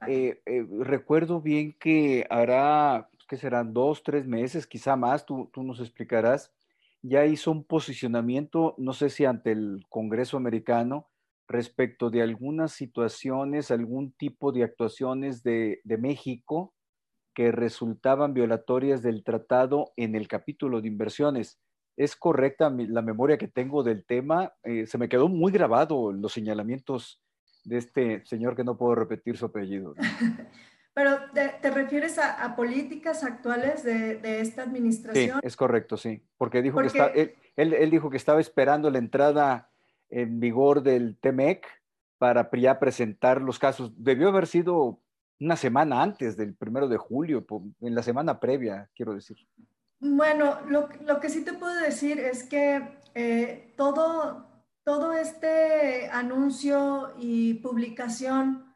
Eh, 0.07 0.41
recuerdo 0.79 1.39
bien 1.39 1.71
que 1.79 2.27
hará, 2.29 3.09
que 3.29 3.37
serán 3.37 3.73
dos, 3.73 4.03
tres 4.03 4.27
meses, 4.27 4.67
quizá 4.67 4.97
más, 4.97 5.25
tú, 5.25 5.49
tú 5.53 5.63
nos 5.63 5.79
explicarás, 5.79 6.51
ya 7.03 7.25
hizo 7.25 7.51
un 7.51 7.65
posicionamiento, 7.65 8.75
no 8.77 8.93
sé 8.93 9.09
si 9.09 9.25
ante 9.25 9.51
el 9.51 9.85
Congreso 9.89 10.37
americano, 10.37 11.09
respecto 11.47 12.09
de 12.09 12.21
algunas 12.21 12.71
situaciones, 12.71 13.69
algún 13.69 14.13
tipo 14.13 14.53
de 14.53 14.63
actuaciones 14.63 15.43
de, 15.43 15.81
México 15.99 16.73
que 17.35 17.51
resultaban 17.51 18.33
violatorias 18.33 19.01
del 19.01 19.23
tratado 19.23 19.91
en 19.97 20.15
el 20.15 20.27
capítulo 20.27 20.81
de 20.81 20.87
inversiones. 20.87 21.59
¿Es 21.97 22.15
correcta 22.15 22.69
la 22.69 23.01
memoria 23.01 23.37
que 23.37 23.47
tengo 23.47 23.83
del 23.83 24.05
tema? 24.05 24.53
Eh, 24.63 24.87
se 24.87 24.97
me 24.97 25.09
quedó 25.09 25.27
muy 25.27 25.51
grabado 25.51 26.11
los 26.11 26.31
señalamientos 26.31 27.21
de 27.65 27.77
este 27.77 28.25
señor 28.25 28.55
que 28.55 28.63
no 28.63 28.77
puedo 28.77 28.95
repetir 28.95 29.37
su 29.37 29.45
apellido. 29.45 29.93
Pero 30.93 31.17
¿te, 31.33 31.71
refieres 31.71 32.19
a, 32.19 32.55
políticas 32.55 33.23
actuales 33.23 33.83
de, 33.83 34.41
esta 34.41 34.61
administración? 34.61 35.39
Sí, 35.41 35.47
es 35.47 35.55
correcto, 35.55 35.97
sí. 35.97 36.21
Porque 36.37 36.61
dijo 36.61 36.79
que 36.81 36.87
está, 36.87 37.07
él, 37.07 37.33
él, 37.55 37.89
dijo 37.89 38.11
que 38.11 38.17
estaba 38.17 38.39
esperando 38.39 38.91
la 38.91 38.99
entrada 38.99 39.71
en 40.09 40.39
vigor 40.39 40.83
del 40.83 41.17
TEMEC 41.17 41.65
para 42.19 42.47
ya 42.53 42.79
presentar 42.79 43.41
los 43.41 43.57
casos. 43.57 43.91
Debió 43.97 44.29
haber 44.29 44.45
sido 44.45 44.99
una 45.39 45.55
semana 45.55 46.03
antes 46.03 46.37
del 46.37 46.53
primero 46.53 46.87
de 46.87 46.97
julio, 46.97 47.45
en 47.81 47.95
la 47.95 48.03
semana 48.03 48.39
previa, 48.39 48.89
quiero 48.95 49.15
decir. 49.15 49.37
Bueno, 49.99 50.59
lo, 50.69 50.89
lo 51.05 51.19
que 51.19 51.29
sí 51.29 51.43
te 51.43 51.53
puedo 51.53 51.75
decir 51.81 52.19
es 52.19 52.43
que 52.43 53.01
eh, 53.15 53.73
todo, 53.75 54.45
todo 54.83 55.13
este 55.13 56.09
anuncio 56.09 57.13
y 57.19 57.55
publicación 57.55 58.72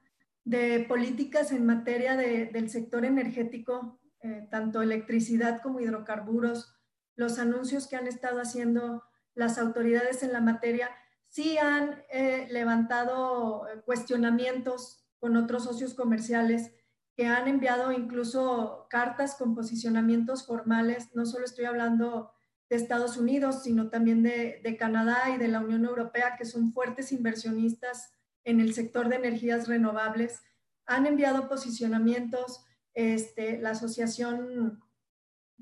de 0.48 0.86
políticas 0.88 1.52
en 1.52 1.66
materia 1.66 2.16
del 2.16 2.70
sector 2.70 3.04
energético, 3.04 4.00
eh, 4.22 4.48
tanto 4.50 4.82
electricidad 4.82 5.62
como 5.62 5.82
hidrocarburos, 5.82 6.74
los 7.18 7.38
anuncios 7.38 7.88
que 7.88 7.98
han 7.98 8.08
estado 8.08 8.40
haciendo 8.40 9.04
las 9.36 9.58
autoridades 9.58 10.24
en 10.24 10.32
la 10.32 10.40
materia, 10.40 10.90
sí 11.28 11.58
han 11.58 12.02
eh, 12.10 12.48
levantado 12.50 13.68
eh, 13.68 13.82
cuestionamientos 13.82 15.06
con 15.20 15.36
otros 15.36 15.66
socios 15.66 15.94
comerciales 15.94 16.72
que 17.14 17.26
han 17.26 17.50
enviado 17.50 17.92
incluso 17.92 18.88
cartas 18.90 19.36
con 19.36 19.54
posicionamientos 19.54 20.46
formales. 20.46 21.14
No 21.14 21.26
solo 21.26 21.44
estoy 21.44 21.66
hablando 21.66 22.32
de 22.70 22.78
Estados 22.78 23.18
Unidos, 23.18 23.64
sino 23.64 23.90
también 23.90 24.24
de, 24.24 24.62
de 24.64 24.78
Canadá 24.78 25.30
y 25.36 25.38
de 25.38 25.50
la 25.50 25.60
Unión 25.60 25.84
Europea, 25.84 26.38
que 26.38 26.46
son 26.46 26.72
fuertes 26.72 27.12
inversionistas 27.12 28.14
en 28.48 28.60
el 28.60 28.74
sector 28.74 29.10
de 29.10 29.18
energías 29.18 29.68
renovables. 29.68 30.42
Han 30.86 31.06
enviado 31.06 31.48
posicionamientos, 31.48 32.64
este, 32.94 33.60
la 33.60 33.72
asociación 33.72 34.82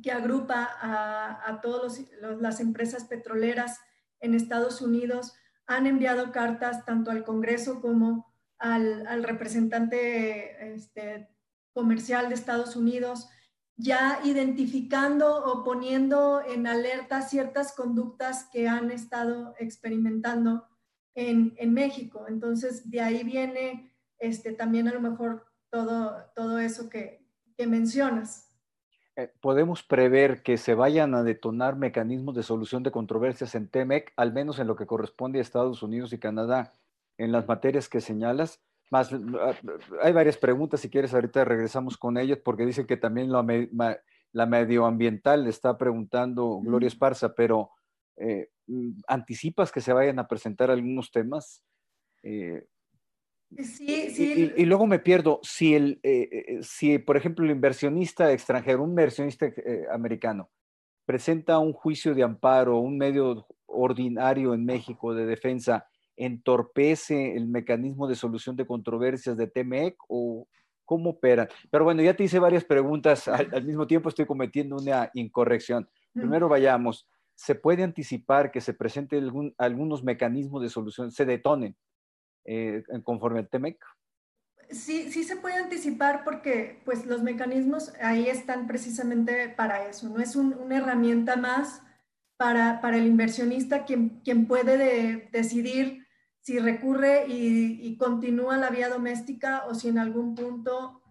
que 0.01 0.11
agrupa 0.11 0.69
a, 0.79 1.49
a 1.49 1.61
todas 1.61 2.01
las 2.39 2.59
empresas 2.59 3.05
petroleras 3.05 3.79
en 4.19 4.33
Estados 4.33 4.81
Unidos 4.81 5.33
han 5.67 5.87
enviado 5.87 6.31
cartas 6.31 6.85
tanto 6.85 7.11
al 7.11 7.23
Congreso 7.23 7.81
como 7.81 8.33
al, 8.57 9.23
representante 9.23 10.73
este, 10.73 11.29
comercial 11.73 12.29
de 12.29 12.35
Estados 12.35 12.75
Unidos, 12.75 13.27
ya 13.75 14.19
identificando 14.23 15.43
o 15.45 15.63
poniendo 15.63 16.41
en 16.45 16.67
alerta 16.67 17.21
ciertas 17.21 17.73
conductas 17.73 18.47
que 18.51 18.67
han 18.67 18.91
estado 18.91 19.53
experimentando 19.59 20.65
en, 21.15 21.73
México. 21.73 22.25
Entonces, 22.27 22.89
de 22.89 23.01
ahí 23.01 23.23
viene 23.23 23.91
este, 24.19 24.51
también 24.51 24.87
a 24.87 24.93
lo 24.93 25.01
mejor 25.01 25.45
todo, 25.69 26.15
todo 26.35 26.59
eso 26.59 26.89
que, 26.89 27.25
que 27.57 27.65
mencionas. 27.67 28.45
Eh, 29.17 29.31
podemos 29.39 29.81
prever 29.81 30.43
que 30.43 30.57
se 30.57 30.75
vayan 30.75 31.15
a 31.15 31.23
detonar 31.23 31.77
mecanismos 31.77 32.35
de 32.35 32.43
solución 32.43 32.83
de 32.83 32.91
controversias 32.91 33.55
en 33.55 33.69
TEMEC, 33.69 34.11
al 34.17 34.33
menos 34.33 34.59
en 34.59 34.67
lo 34.67 34.75
que 34.75 34.85
corresponde 34.85 35.39
a 35.39 35.41
Estados 35.41 35.81
Unidos 35.83 36.11
y 36.11 36.19
Canadá, 36.19 36.73
en 37.17 37.31
las 37.31 37.47
materias 37.47 37.87
que 37.87 38.01
señalas. 38.01 38.61
Más, 38.91 39.11
ah, 39.13 39.53
hay 40.03 40.11
varias 40.11 40.37
preguntas, 40.37 40.81
si 40.81 40.89
quieres, 40.89 41.13
ahorita 41.13 41.45
regresamos 41.45 41.97
con 41.97 42.17
ellas, 42.17 42.39
porque 42.43 42.65
dicen 42.65 42.85
que 42.85 42.97
también 42.97 43.31
la, 43.31 44.45
medioambiental 44.45 45.45
le 45.45 45.49
está 45.49 45.77
preguntando 45.77 46.59
Gloria 46.61 46.87
Esparza, 46.87 47.33
pero 47.33 47.71
eh, 48.17 48.49
¿anticipas 49.07 49.71
que 49.71 49.81
se 49.81 49.93
vayan 49.93 50.19
a 50.19 50.27
presentar 50.27 50.71
algunos 50.71 51.11
temas? 51.11 51.63
Eh, 52.23 52.67
Sí, 53.57 54.09
sí. 54.11 54.53
Y, 54.57 54.65
luego 54.65 54.85
me 54.85 54.99
pierdo, 54.99 55.39
si, 55.41 55.75
el, 55.75 55.99
eh, 56.03 56.29
eh, 56.31 56.59
si 56.61 56.97
por 56.99 57.15
ejemplo 57.15 57.45
el 57.45 57.51
inversionista 57.51 58.31
extranjero, 58.31 58.83
un 58.83 58.89
inversionista 58.89 59.45
eh, 59.45 59.85
americano, 59.91 60.49
presenta 61.05 61.59
un 61.59 61.71
juicio 61.71 62.13
de 62.13 62.23
amparo, 62.23 62.79
un 62.79 62.97
medio 62.97 63.47
ordinario 63.67 64.53
en 64.53 64.65
México 64.65 65.13
de 65.13 65.25
defensa, 65.25 65.87
¿entorpece 66.17 67.35
el 67.35 67.47
mecanismo 67.47 68.07
de 68.07 68.15
solución 68.15 68.55
de 68.55 68.65
controversias 68.65 69.37
de 69.37 69.47
TMEC 69.47 69.95
o 70.09 70.47
cómo 70.83 71.11
opera? 71.11 71.47
Pero 71.71 71.85
bueno, 71.85 72.01
ya 72.01 72.15
te 72.15 72.25
hice 72.25 72.39
varias 72.39 72.65
preguntas, 72.65 73.27
al, 73.27 73.63
mismo 73.63 73.87
tiempo 73.87 74.09
estoy 74.09 74.25
cometiendo 74.25 74.75
una 74.75 75.09
incorrección. 75.13 75.87
Primero 76.13 76.49
vayamos, 76.49 77.07
¿se 77.35 77.55
puede 77.55 77.83
anticipar 77.83 78.51
que 78.51 78.61
se 78.61 78.73
presenten 78.73 79.23
algún, 79.23 79.53
algunos 79.57 80.03
mecanismos 80.03 80.61
de 80.61 80.69
solución, 80.69 81.11
se 81.11 81.25
detonen 81.25 81.75
eh, 82.45 82.83
conforme 83.03 83.39
al 83.39 83.49
TEMEC? 83.49 83.77
Sí, 84.69 85.11
sí 85.11 85.23
se 85.23 85.35
puede 85.35 85.55
anticipar 85.55 86.23
porque 86.23 86.81
pues 86.85 87.05
los 87.05 87.21
mecanismos 87.21 87.93
ahí 88.01 88.27
están 88.27 88.65
precisamente 88.65 89.49
para 89.49 89.87
eso, 89.87 90.09
no 90.09 90.19
es 90.19 90.35
una 90.35 90.77
herramienta 90.77 91.35
más 91.35 91.83
para, 92.37 92.81
para, 92.81 92.97
el 92.97 93.05
inversionista 93.05 93.85
quien, 93.85 94.21
quien 94.21 94.47
puede 94.47 95.29
decidir 95.31 96.05
si 96.39 96.59
recurre 96.59 97.27
y, 97.27 97.79
y, 97.81 97.97
continúa 97.97 98.57
la 98.57 98.69
vía 98.69 98.89
doméstica 98.89 99.65
o 99.67 99.73
si 99.73 99.87
en 99.87 99.97
algún 99.97 100.35
punto 100.35 101.01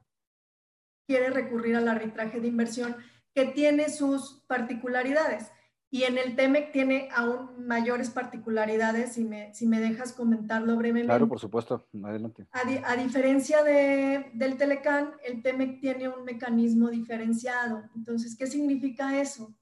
quiere 1.07 1.31
recurrir 1.31 1.77
al 1.77 1.89
arbitraje 1.89 2.41
de 2.41 2.49
inversión 2.49 2.97
que 3.35 3.47
tiene 3.47 3.89
sus 3.89 4.45
particularidades. 4.47 5.51
Y 5.95 6.03
en 6.03 6.19
el 6.19 6.35
TEMEC 6.35 6.73
tiene 6.73 7.09
aún 7.15 7.69
mayores 7.69 8.11
particularidades, 8.11 9.13
si 9.13 9.23
me, 9.23 9.55
si 9.55 9.65
me 9.65 9.79
dejas 9.79 10.13
comentarlo 10.13 10.75
brevemente. 10.75 11.07
Claro, 11.07 11.29
por 11.29 11.39
supuesto, 11.39 11.87
adelante. 12.03 12.49
A, 12.51 12.97
diferencia 12.97 13.63
de, 13.63 14.29
del 14.35 14.57
Telecan, 14.57 15.13
el 15.25 15.41
TEMEC 15.41 15.81
tiene 15.81 16.09
un 16.09 16.25
mecanismo 16.25 16.89
diferenciado. 16.89 17.85
Entonces, 17.95 18.35
¿qué 18.37 18.49
significa 18.49 19.21
eso? 19.21 19.55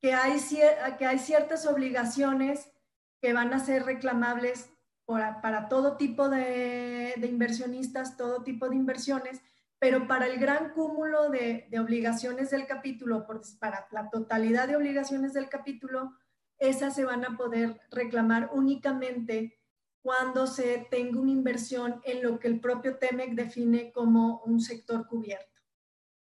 Que 0.00 0.14
hay, 0.14 0.40
que 0.96 1.04
hay 1.04 1.18
ciertas 1.18 1.66
obligaciones 1.66 2.72
que 3.20 3.34
van 3.34 3.52
a 3.52 3.58
ser 3.58 3.84
reclamables 3.84 4.70
para, 5.04 5.42
para 5.42 5.68
todo 5.68 5.98
tipo 5.98 6.30
de, 6.30 7.12
de 7.18 7.26
inversionistas, 7.26 8.16
todo 8.16 8.42
tipo 8.42 8.66
de 8.70 8.76
inversiones, 8.76 9.42
pero 9.86 10.08
para 10.08 10.26
el 10.26 10.40
gran 10.40 10.72
cúmulo 10.72 11.30
de, 11.30 11.68
obligaciones 11.80 12.50
del 12.50 12.66
capítulo, 12.66 13.24
para 13.60 13.86
la 13.92 14.10
totalidad 14.10 14.66
de 14.66 14.74
obligaciones 14.74 15.32
del 15.32 15.48
capítulo, 15.48 16.12
esas 16.58 16.96
se 16.96 17.04
van 17.04 17.24
a 17.24 17.36
poder 17.36 17.80
reclamar 17.92 18.50
únicamente 18.52 19.60
cuando 20.02 20.48
se 20.48 20.88
tenga 20.90 21.20
una 21.20 21.30
inversión 21.30 22.00
en 22.02 22.24
lo 22.24 22.40
que 22.40 22.48
el 22.48 22.58
propio 22.58 22.98
TEMEC 22.98 23.34
define 23.36 23.92
como 23.92 24.42
un 24.44 24.60
sector 24.60 25.06
cubierto. 25.06 25.62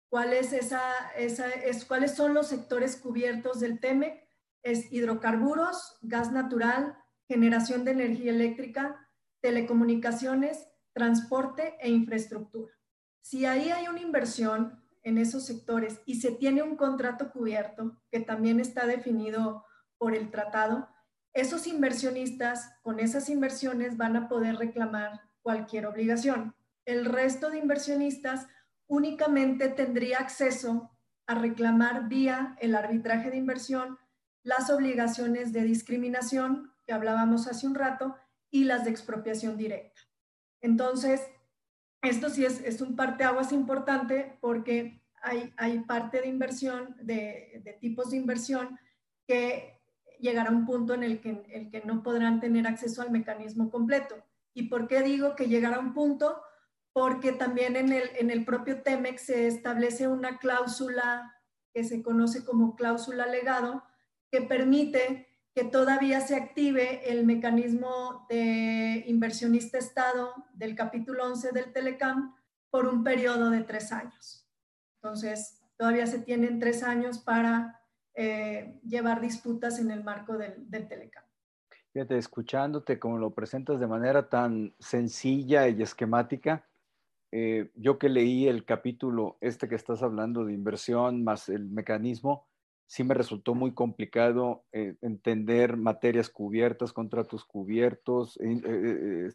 ¿Cuál 0.09 0.33
es 0.33 0.53
esa, 0.53 1.09
esa, 1.17 1.49
es, 1.49 1.85
¿Cuáles 1.85 2.15
son 2.15 2.35
los 2.35 2.45
sectores 2.45 2.97
cubiertos 2.97 3.61
del 3.61 3.79
TEMEC? 3.79 4.27
Es 4.61 4.93
hidrocarburos, 4.93 5.97
gas 6.03 6.31
natural, 6.31 6.95
generación 7.27 7.83
de 7.83 7.93
energía 7.93 8.31
eléctrica, 8.31 9.09
telecomunicaciones, 9.41 10.67
transporte 10.93 11.77
e 11.79 11.89
infraestructura. 11.89 12.75
Si 13.25 13.43
ahí 13.47 13.71
hay 13.71 13.87
una 13.87 14.01
inversión 14.01 14.79
en 15.01 15.17
esos 15.17 15.47
sectores 15.47 15.99
y 16.05 16.21
se 16.21 16.29
tiene 16.29 16.61
un 16.61 16.75
contrato 16.75 17.31
cubierto 17.31 17.99
que 18.11 18.19
también 18.19 18.59
está 18.59 18.85
definido 18.85 19.65
por 19.97 20.13
el 20.13 20.29
tratado, 20.29 20.87
esos 21.33 21.65
inversionistas 21.65 22.77
con 22.83 22.99
esas 22.99 23.27
inversiones 23.29 23.97
van 23.97 24.15
a 24.15 24.27
poder 24.29 24.57
reclamar 24.57 25.21
cualquier 25.41 25.87
obligación. 25.87 26.53
El 26.85 27.05
resto 27.05 27.49
de 27.49 27.57
inversionistas 27.57 28.45
únicamente 28.85 29.69
tendría 29.69 30.19
acceso 30.19 30.91
a 31.25 31.33
reclamar 31.33 32.07
vía 32.07 32.55
el 32.61 32.75
arbitraje 32.75 33.31
de 33.31 33.37
inversión 33.37 33.97
las 34.43 34.69
obligaciones 34.69 35.51
de 35.51 35.63
discriminación 35.63 36.75
que 36.85 36.93
hablábamos 36.93 37.47
hace 37.47 37.65
un 37.65 37.73
rato 37.73 38.15
y 38.51 38.65
las 38.65 38.83
de 38.83 38.91
expropiación 38.91 39.57
directa. 39.57 39.99
Entonces, 40.61 41.21
esto 42.09 42.29
sí 42.29 42.45
es, 42.45 42.61
es 42.61 42.81
un 42.81 42.95
parteaguas 42.95 43.51
importante 43.51 44.37
porque 44.41 45.01
hay, 45.21 45.53
hay 45.57 45.79
parte 45.79 46.21
de 46.21 46.27
inversión, 46.27 46.95
de, 47.01 47.61
de, 47.63 47.73
tipos 47.73 48.11
de 48.11 48.17
inversión 48.17 48.79
que 49.27 49.79
llegará 50.19 50.49
a 50.49 50.53
un 50.53 50.65
punto 50.65 50.93
en 50.93 51.03
el 51.03 51.19
que, 51.19 51.43
el 51.51 51.69
que 51.69 51.81
no 51.81 52.03
podrán 52.03 52.39
tener 52.39 52.67
acceso 52.67 53.01
al 53.01 53.11
mecanismo 53.11 53.69
completo. 53.69 54.15
¿Y 54.53 54.69
por 54.69 54.87
qué 54.87 55.01
digo 55.01 55.35
que 55.35 55.47
llegará 55.47 55.77
a 55.77 55.79
un 55.79 55.93
punto? 55.93 56.41
Porque 56.93 57.31
también 57.33 57.75
en 57.75 57.91
el, 57.91 58.09
en 58.17 58.29
el 58.29 58.45
propio 58.45 58.81
TEMEX 58.81 59.21
se 59.21 59.47
establece 59.47 60.07
una 60.07 60.37
cláusula 60.37 61.33
que 61.73 61.83
se 61.83 62.01
conoce 62.01 62.45
como 62.45 62.75
cláusula 62.75 63.25
legado, 63.25 63.83
que 64.31 64.41
permite 64.41 65.27
que 65.55 65.63
todavía 65.63 66.19
se 66.19 66.35
active 66.35 67.09
el 67.09 67.25
mecanismo 67.25 68.25
de 68.29 69.05
inversionista 69.07 69.77
Estado 69.77 70.33
del 70.53 70.75
capítulo 70.75 71.23
11 71.25 71.53
del 71.53 71.71
Telecam 71.71 72.35
por 72.69 72.85
un 72.87 73.05
periodo 73.05 73.49
de 73.49 73.63
tres 73.63 73.93
años. 73.93 74.45
Entonces, 75.01 75.61
todavía 75.77 76.07
se 76.07 76.19
tienen 76.19 76.59
tres 76.59 76.83
años 76.83 77.19
para 77.19 77.81
eh, 78.13 78.81
llevar 78.83 79.21
disputas 79.21 79.79
en 79.79 79.91
el 79.91 80.03
marco 80.03 80.37
del, 80.37 80.69
del 80.69 80.89
Telecam. 80.89 81.23
Fíjate, 81.93 82.17
escuchándote 82.17 82.99
como 82.99 83.17
lo 83.17 83.33
presentas 83.33 83.79
de 83.79 83.87
manera 83.87 84.27
tan 84.27 84.75
sencilla 84.79 85.69
y 85.69 85.81
esquemática, 85.81 86.67
eh, 87.31 87.71
yo 87.75 87.97
que 87.97 88.09
leí 88.09 88.49
el 88.49 88.65
capítulo 88.65 89.37
este 89.39 89.69
que 89.69 89.75
estás 89.75 90.03
hablando 90.03 90.43
de 90.43 90.53
inversión 90.53 91.23
más 91.23 91.47
el 91.47 91.69
mecanismo, 91.69 92.45
sí 92.87 93.03
me 93.03 93.13
resultó 93.13 93.55
muy 93.55 93.73
complicado 93.73 94.63
eh, 94.71 94.95
entender 95.01 95.77
materias 95.77 96.29
cubiertas, 96.29 96.93
contratos 96.93 97.43
cubiertos, 97.45 98.37
eh, 98.37 98.61
eh, 98.63 99.29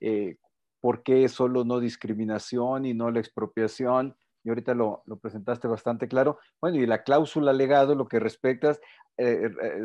este, 0.00 0.38
por 0.80 1.02
qué 1.02 1.28
solo 1.28 1.64
no 1.64 1.80
discriminación 1.80 2.86
y 2.86 2.94
no 2.94 3.10
la 3.10 3.20
expropiación. 3.20 4.16
Y 4.44 4.50
ahorita 4.50 4.74
lo, 4.74 5.02
lo 5.06 5.18
presentaste 5.18 5.66
bastante 5.66 6.06
claro. 6.06 6.38
Bueno, 6.60 6.78
y 6.78 6.86
la 6.86 7.02
cláusula 7.02 7.52
legado, 7.52 7.94
lo 7.94 8.06
que 8.06 8.20
respectas, 8.20 8.80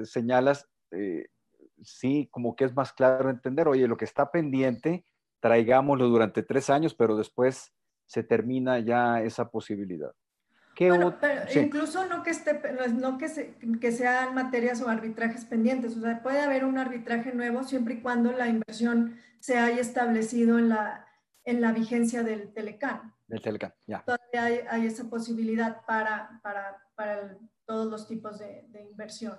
señalas, 0.04 0.70
sí, 1.82 2.30
como 2.32 2.56
que 2.56 2.66
es 2.66 2.76
más 2.76 2.94
claro 2.94 3.32
entender, 3.32 3.68
oye, 3.68 3.88
lo 3.88 3.98
que 3.98 4.06
está 4.06 4.30
pendiente, 4.30 5.06
traigámoslo 5.42 6.08
durante 6.08 6.44
tres 6.44 6.70
años, 6.70 6.94
pero 6.94 7.18
después 7.18 7.74
se 8.06 8.24
termina 8.24 8.80
ya 8.80 9.22
esa 9.24 9.50
posibilidad 9.50 10.14
incluso 10.80 12.06
no 12.08 12.24
que 12.24 12.32
esté, 12.32 12.60
no 12.94 13.18
que, 13.18 13.56
que 13.80 13.92
sean 13.92 14.34
materias 14.34 14.82
o 14.82 14.90
arbitrajes 14.90 15.46
pendientes, 15.46 15.96
o 15.98 16.02
sea, 16.02 16.24
puede 16.24 16.40
haber 16.40 16.66
un 16.66 16.78
arbitraje 16.78 17.34
nuevo 17.34 17.64
siempre 17.64 17.96
y 17.96 18.02
cuando 18.02 18.32
la 18.32 18.48
inversión 18.48 19.18
se 19.40 19.58
haya 19.58 19.80
establecido 19.80 20.58
en 20.58 20.70
la, 20.70 21.06
en 21.46 21.62
la 21.62 21.74
vigencia 21.74 22.24
del 22.24 22.54
Telecan. 22.54 23.14
Del 23.28 23.42
Telecan, 23.42 23.74
ya. 23.86 24.04
Todavía 24.04 24.46
hay, 24.46 24.60
hay, 24.70 24.88
esa 24.88 25.10
posibilidad 25.10 25.86
para, 25.86 26.40
para, 26.42 26.82
para 26.96 27.38
todos 27.66 27.92
los 27.92 28.08
tipos 28.08 28.40
de, 28.40 28.66
de, 28.70 28.84
inversión. 28.84 29.38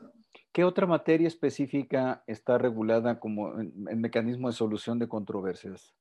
¿Qué 0.53 0.63
otra 0.65 0.87
materia 0.87 1.27
específica 1.27 2.23
está 2.27 2.59
regulada 2.59 3.19
como 3.19 3.59
el 3.59 3.97
mecanismo 3.97 4.49
de 4.49 4.55
solución 4.55 4.99
de 4.99 5.09
controversias? 5.09 5.95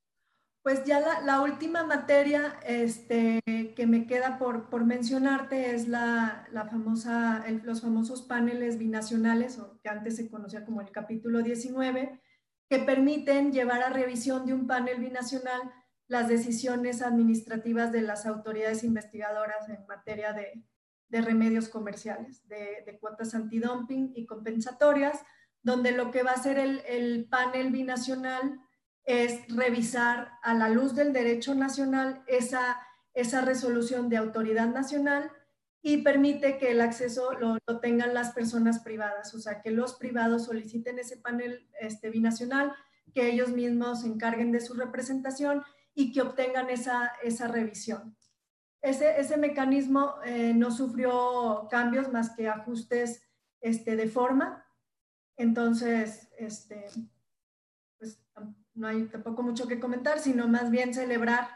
Pues 0.64 0.86
ya 0.86 1.22
la, 1.22 1.42
última 1.42 1.84
materia 1.84 2.58
este, 2.66 3.42
que 3.76 3.86
me 3.86 4.08
queda 4.08 4.38
por, 4.38 4.70
por 4.70 4.86
mencionarte 4.86 5.76
es 5.76 5.90
la, 5.90 6.48
la 6.54 6.70
famosa, 6.70 7.44
los 7.64 7.82
famosos 7.82 8.22
paneles 8.22 8.78
binacionales, 8.78 9.60
que 9.84 9.90
antes 9.90 10.16
se 10.16 10.30
conocía 10.30 10.64
como 10.64 10.80
el 10.80 10.90
capítulo 10.90 11.42
19, 11.42 12.22
que 12.70 12.80
permiten 12.80 13.52
llevar 13.52 13.84
a 13.84 13.90
revisión 13.90 14.46
de 14.46 14.54
un 14.54 14.66
panel 14.66 15.02
binacional 15.02 15.62
las 16.08 16.30
decisiones 16.30 17.02
administrativas 17.02 17.92
de 17.92 18.02
las 18.02 18.26
autoridades 18.26 18.86
investigadoras 18.86 19.68
en 19.68 19.86
materia 19.86 20.32
de, 20.32 20.64
de 21.10 21.22
remedios 21.22 21.68
comerciales, 21.68 22.48
de, 22.48 22.84
de, 22.86 23.00
cuotas 23.00 23.36
antidumping 23.36 24.14
y 24.16 24.26
compensatorias, 24.26 25.20
donde 25.62 25.92
lo 25.92 26.10
que 26.10 26.24
va 26.24 26.32
a 26.32 26.36
hacer 26.36 26.58
el, 26.58 26.80
el 26.88 27.28
panel 27.30 27.70
binacional 27.70 28.62
es 29.06 29.48
revisar 29.54 30.32
a 30.42 30.54
la 30.54 30.70
luz 30.70 30.96
del 30.96 31.14
derecho 31.14 31.56
nacional 31.56 32.24
esa, 32.28 32.80
esa 33.14 33.42
resolución 33.42 34.10
de 34.10 34.18
autoridad 34.18 34.68
nacional 34.68 35.32
y 35.82 35.98
permite 35.98 36.58
que 36.58 36.72
el 36.72 36.80
acceso 36.80 37.34
lo, 37.34 37.58
tengan 37.82 38.14
las 38.14 38.32
personas 38.32 38.80
privadas, 38.80 39.34
o 39.34 39.40
sea, 39.40 39.62
que 39.62 39.72
los 39.72 39.96
privados 39.96 40.46
soliciten 40.46 40.98
ese 40.98 41.18
panel 41.18 41.68
este, 41.82 42.10
binacional, 42.10 42.74
que 43.14 43.30
ellos 43.30 43.50
mismos 43.50 44.02
se 44.02 44.08
encarguen 44.08 44.54
de 44.54 44.62
su 44.62 44.74
representación 44.76 45.62
y 45.94 46.14
que 46.14 46.22
obtengan 46.22 46.70
esa, 46.70 47.12
esa 47.22 47.50
revisión. 47.50 48.16
Ese, 48.82 49.20
ese 49.20 49.36
mecanismo 49.38 50.16
eh, 50.26 50.54
no 50.56 50.72
sufrió 50.72 51.68
cambios 51.70 52.12
más 52.12 52.34
que 52.36 52.48
ajustes 52.48 53.22
este, 53.60 53.98
de 53.98 54.08
forma, 54.08 54.66
entonces, 55.38 56.30
este, 56.38 56.86
no 58.76 58.88
hay 58.88 59.06
tampoco 59.06 59.44
mucho 59.44 59.68
que 59.68 59.80
comentar, 59.80 60.20
sino 60.20 60.48
más 60.48 60.72
bien 60.72 60.94
celebrar 60.94 61.48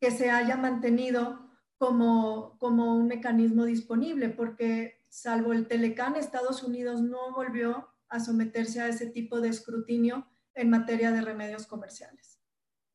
que 0.00 0.10
se 0.10 0.30
haya 0.30 0.56
mantenido 0.56 1.46
como, 1.78 2.56
como 2.58 2.96
un 2.96 3.06
mecanismo 3.06 3.64
disponible, 3.64 4.28
porque 4.28 5.04
salvo 5.08 5.52
el 5.52 5.66
Telecán, 5.66 6.16
Estados 6.16 6.62
Unidos 6.62 7.02
no 7.02 7.32
volvió 7.34 7.88
a 8.08 8.20
someterse 8.20 8.80
a 8.80 8.88
ese 8.88 9.06
tipo 9.06 9.40
de 9.40 9.48
escrutinio 9.48 10.26
en 10.54 10.70
materia 10.70 11.12
de 11.12 11.20
remedios 11.20 11.66
comerciales. 11.66 12.40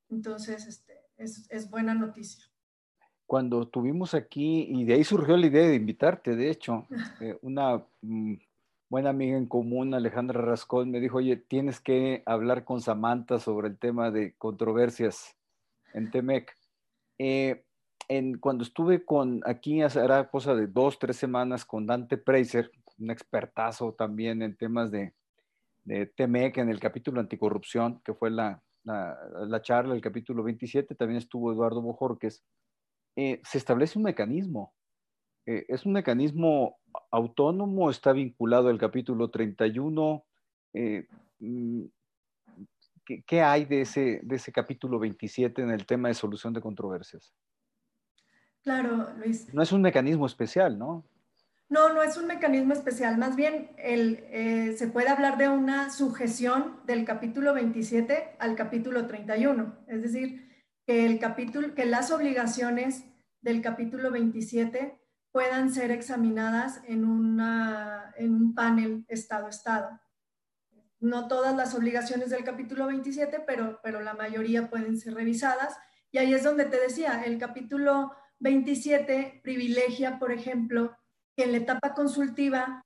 Entonces, 0.10 0.66
este, 0.68 0.94
es, 1.18 1.50
es 1.50 1.70
buena 1.70 1.94
noticia. 1.94 2.46
Cuando 3.26 3.68
tuvimos 3.68 4.14
aquí, 4.14 4.68
y 4.70 4.84
de 4.84 4.96
ahí 4.96 5.04
surgió 5.04 5.38
la 5.38 5.48
idea 5.48 5.68
de 5.68 5.76
invitarte, 5.76 6.36
de 6.36 6.50
hecho, 6.50 6.86
eh, 7.22 7.38
una 7.42 7.86
mm, 8.02 8.34
buena 8.92 9.12
amiga 9.12 9.38
en 9.38 9.46
común, 9.46 9.94
Alejandra 9.94 10.42
Rascón, 10.42 10.92
me 10.92 11.00
dijo, 11.00 11.20
oye, 11.20 11.38
tienes 11.38 11.80
que 11.80 12.24
hablar 12.26 12.66
con 12.66 12.82
Samantha 12.82 13.40
sobre 13.40 13.70
el 13.70 13.80
tema 13.80 14.12
de 14.12 14.36
controversias 14.38 15.38
en 15.94 16.12
Temec. 16.12 16.54
Eh, 17.18 17.64
en, 18.10 18.38
cuando 18.38 18.66
estuve 18.66 19.06
con, 19.06 19.44
aquí 19.46 19.80
era 19.80 20.30
cosa 20.30 20.56
de 20.56 20.68
dos, 20.68 21.00
tres 21.00 21.16
semanas 21.16 21.64
con 21.64 21.88
Dante 21.88 22.18
Preiser, 22.18 22.70
un 22.98 23.12
expertazo 23.12 23.94
también 23.94 24.42
en 24.42 24.58
temas 24.58 24.92
de, 24.92 25.14
de 25.86 26.08
Temec, 26.08 26.58
en 26.58 26.68
el 26.68 26.82
capítulo 26.82 27.22
anticorrupción, 27.22 28.02
que 28.04 28.14
fue 28.14 28.30
la, 28.30 28.62
la, 28.84 29.62
charla, 29.62 29.96
el 29.96 30.02
capítulo 30.02 30.44
27, 30.44 30.96
también 30.96 31.20
estuvo 31.20 31.54
Eduardo 31.54 31.82
Bojorques, 31.82 32.44
eh, 33.16 33.40
se 33.46 33.58
establece 33.58 33.98
un 33.98 34.04
mecanismo 34.04 34.74
eh, 35.46 35.66
¿Es 35.68 35.86
un 35.86 35.94
mecanismo 35.94 36.80
autónomo? 37.12 37.90
¿Está 37.90 38.14
vinculado 38.14 38.70
al 38.70 38.78
capítulo 38.78 39.30
31? 39.30 40.26
Eh, 40.74 41.08
mm, 41.40 41.84
¿qué, 43.26 43.42
hay 43.42 43.66
de 43.66 43.82
ese, 43.82 44.22
de 44.24 44.36
ese 44.36 44.52
capítulo 44.52 45.00
27 45.00 45.62
en 45.62 45.72
el 45.72 45.86
tema 45.86 46.08
de 46.08 46.14
solución 46.14 46.54
de 46.54 46.62
controversias? 46.62 47.34
Claro, 48.64 49.08
Luis. 49.18 49.52
No 49.54 49.62
es 49.62 49.72
un 49.72 49.82
mecanismo 49.82 50.26
especial, 50.26 50.78
¿no? 50.78 51.04
No, 51.72 51.94
no 51.94 52.04
es 52.04 52.18
un 52.18 52.28
mecanismo 52.28 52.74
especial. 52.74 53.18
Más 53.18 53.36
bien, 53.36 53.72
el, 53.78 54.26
eh, 54.30 54.76
se 54.78 54.88
puede 54.88 55.08
hablar 55.08 55.38
de 55.38 55.48
una 55.48 55.90
sujeción 55.90 56.82
del 56.86 57.06
capítulo 57.06 57.54
27 57.54 58.36
al 58.40 58.56
capítulo 58.56 59.08
31. 59.08 59.78
Es 59.88 60.02
decir, 60.02 60.50
que, 60.86 61.06
el 61.06 61.18
capítulo, 61.18 61.74
que 61.74 61.86
las 61.86 62.12
obligaciones 62.12 63.06
del 63.42 63.62
capítulo 63.62 64.12
27 64.12 65.01
puedan 65.32 65.74
ser 65.74 65.92
examinadas 65.92 66.82
en, 66.86 67.06
una, 67.06 68.14
en 68.18 68.34
un 68.34 68.54
panel 68.54 69.06
Estado-Estado. 69.08 70.00
No 71.00 71.28
todas 71.28 71.56
las 71.56 71.74
obligaciones 71.74 72.30
del 72.30 72.44
capítulo 72.44 72.88
27, 72.88 73.40
pero, 73.48 73.80
pero 73.82 74.02
la 74.02 74.14
mayoría 74.14 74.70
pueden 74.70 74.98
ser 74.98 75.16
revisadas. 75.16 75.78
Y 76.12 76.18
ahí 76.18 76.34
es 76.34 76.44
donde 76.44 76.66
te 76.66 76.80
decía, 76.80 77.24
el 77.24 77.38
capítulo 77.38 78.12
27 78.40 79.42
privilegia, 79.44 80.20
por 80.20 80.32
ejemplo, 80.32 80.98
que 81.36 81.46
en 81.46 81.54
la 81.54 81.60
etapa 81.60 81.94
consultiva 81.94 82.86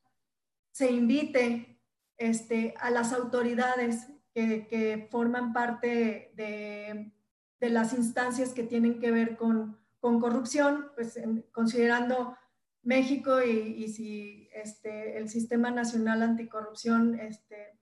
se 0.72 0.92
invite 0.92 1.82
este, 2.18 2.76
a 2.80 2.92
las 2.92 3.12
autoridades 3.12 4.08
que, 4.34 4.68
que 4.68 5.08
forman 5.10 5.52
parte 5.52 6.32
de, 6.36 7.12
de 7.60 7.70
las 7.70 7.94
instancias 7.94 8.54
que 8.54 8.64
tienen 8.64 9.00
que 9.00 9.12
ver 9.12 9.36
con, 9.36 9.80
con 10.06 10.20
corrupción, 10.20 10.92
pues 10.94 11.20
considerando 11.52 12.38
México 12.84 13.42
y, 13.42 13.88
si 13.88 14.48
este, 14.54 15.18
el 15.18 15.30
Sistema 15.30 15.72
Nacional 15.72 16.22
Anticorrupción 16.22 17.20
este, 17.20 17.80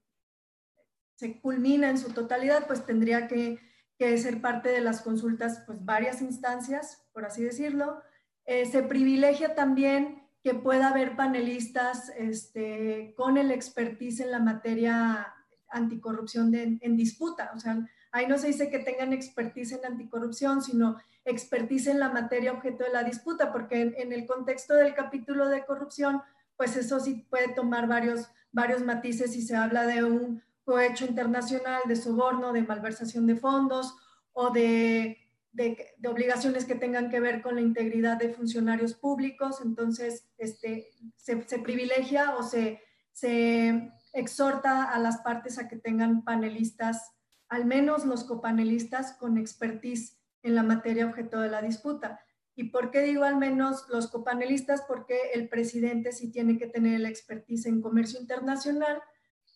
se 1.15 1.41
culmina 1.41 1.89
en 1.89 1.97
su 1.97 2.13
totalidad, 2.13 2.65
pues 2.65 2.85
tendría 2.85 3.27
que, 3.27 3.59
ser 3.99 4.39
parte 4.39 4.69
de 4.69 4.79
las 4.79 5.01
consultas, 5.01 5.63
pues 5.65 5.83
varias 5.83 6.21
instancias, 6.21 7.05
por 7.11 7.25
así 7.25 7.43
decirlo. 7.43 8.01
Eh, 8.45 8.65
se 8.67 8.83
privilegia 8.83 9.53
también 9.53 10.29
que 10.41 10.53
pueda 10.53 10.89
haber 10.89 11.17
panelistas 11.17 12.09
este, 12.15 13.13
con 13.17 13.37
el 13.37 13.51
expertise 13.51 14.21
en 14.21 14.31
la 14.31 14.39
materia 14.39 15.33
anticorrupción 15.67 16.55
en 16.55 16.95
disputa. 16.95 17.51
O 17.53 17.59
sea, 17.59 17.85
ahí 18.13 18.27
no 18.27 18.37
se 18.37 18.47
dice 18.47 18.69
que 18.69 18.79
tengan 18.79 19.11
expertise 19.11 19.73
en 19.73 19.85
anticorrupción, 19.85 20.61
sino 20.61 20.97
expertise 21.25 21.87
en 21.87 21.99
la 21.99 22.09
materia 22.09 22.53
objeto 22.53 22.83
de 22.83 22.91
la 22.91 23.03
disputa, 23.03 23.51
porque 23.51 23.81
en, 23.81 24.13
el 24.13 24.25
contexto 24.27 24.75
del 24.75 24.93
capítulo 24.93 25.49
de 25.49 25.65
corrupción, 25.65 26.21
pues 26.55 26.77
eso 26.77 26.99
sí 26.99 27.25
puede 27.29 27.49
tomar 27.49 27.87
varios, 27.87 28.29
varios 28.51 28.83
matices 28.83 29.33
si 29.33 29.41
se 29.41 29.55
habla 29.55 29.87
de 29.87 30.03
un 30.03 30.43
cohecho 30.63 31.05
internacional, 31.05 31.81
de 31.87 31.95
soborno, 31.95 32.53
de 32.53 32.61
malversación 32.61 33.25
de 33.25 33.35
fondos 33.35 33.95
o 34.31 34.51
de, 34.51 35.17
de, 35.51 35.75
obligaciones 36.07 36.65
que 36.65 36.75
tengan 36.75 37.09
que 37.09 37.19
ver 37.19 37.41
con 37.41 37.55
la 37.55 37.61
integridad 37.61 38.17
de 38.17 38.29
funcionarios 38.29 38.93
públicos. 38.93 39.59
Entonces, 39.65 40.27
este, 40.37 40.91
se, 41.17 41.41
se 41.47 41.57
privilegia 41.57 42.35
o 42.35 42.43
se, 42.43 42.79
se 43.11 43.91
exhorta 44.13 44.83
a 44.83 44.99
las 44.99 45.17
partes 45.17 45.57
a 45.57 45.67
que 45.67 45.77
tengan 45.77 46.23
panelistas, 46.23 47.11
al 47.49 47.65
menos 47.65 48.05
los 48.05 48.23
copanelistas 48.23 49.13
con 49.13 49.37
expertise 49.37 50.19
en 50.41 50.55
la 50.55 50.63
materia 50.63 51.05
objeto 51.05 51.39
de 51.39 51.49
la 51.49 51.61
disputa. 51.61 52.19
¿Y 52.55 52.65
por 52.65 52.91
qué 52.91 53.01
digo 53.01 53.23
al 53.23 53.37
menos 53.37 53.87
los 53.89 54.07
copanelistas? 54.07 54.83
Porque 54.87 55.17
el 55.33 55.49
presidente 55.49 56.11
sí 56.11 56.31
tiene 56.31 56.57
que 56.57 56.67
tener 56.67 56.99
la 56.99 57.09
expertise 57.09 57.65
en 57.65 57.81
comercio 57.81 58.19
internacional, 58.19 59.01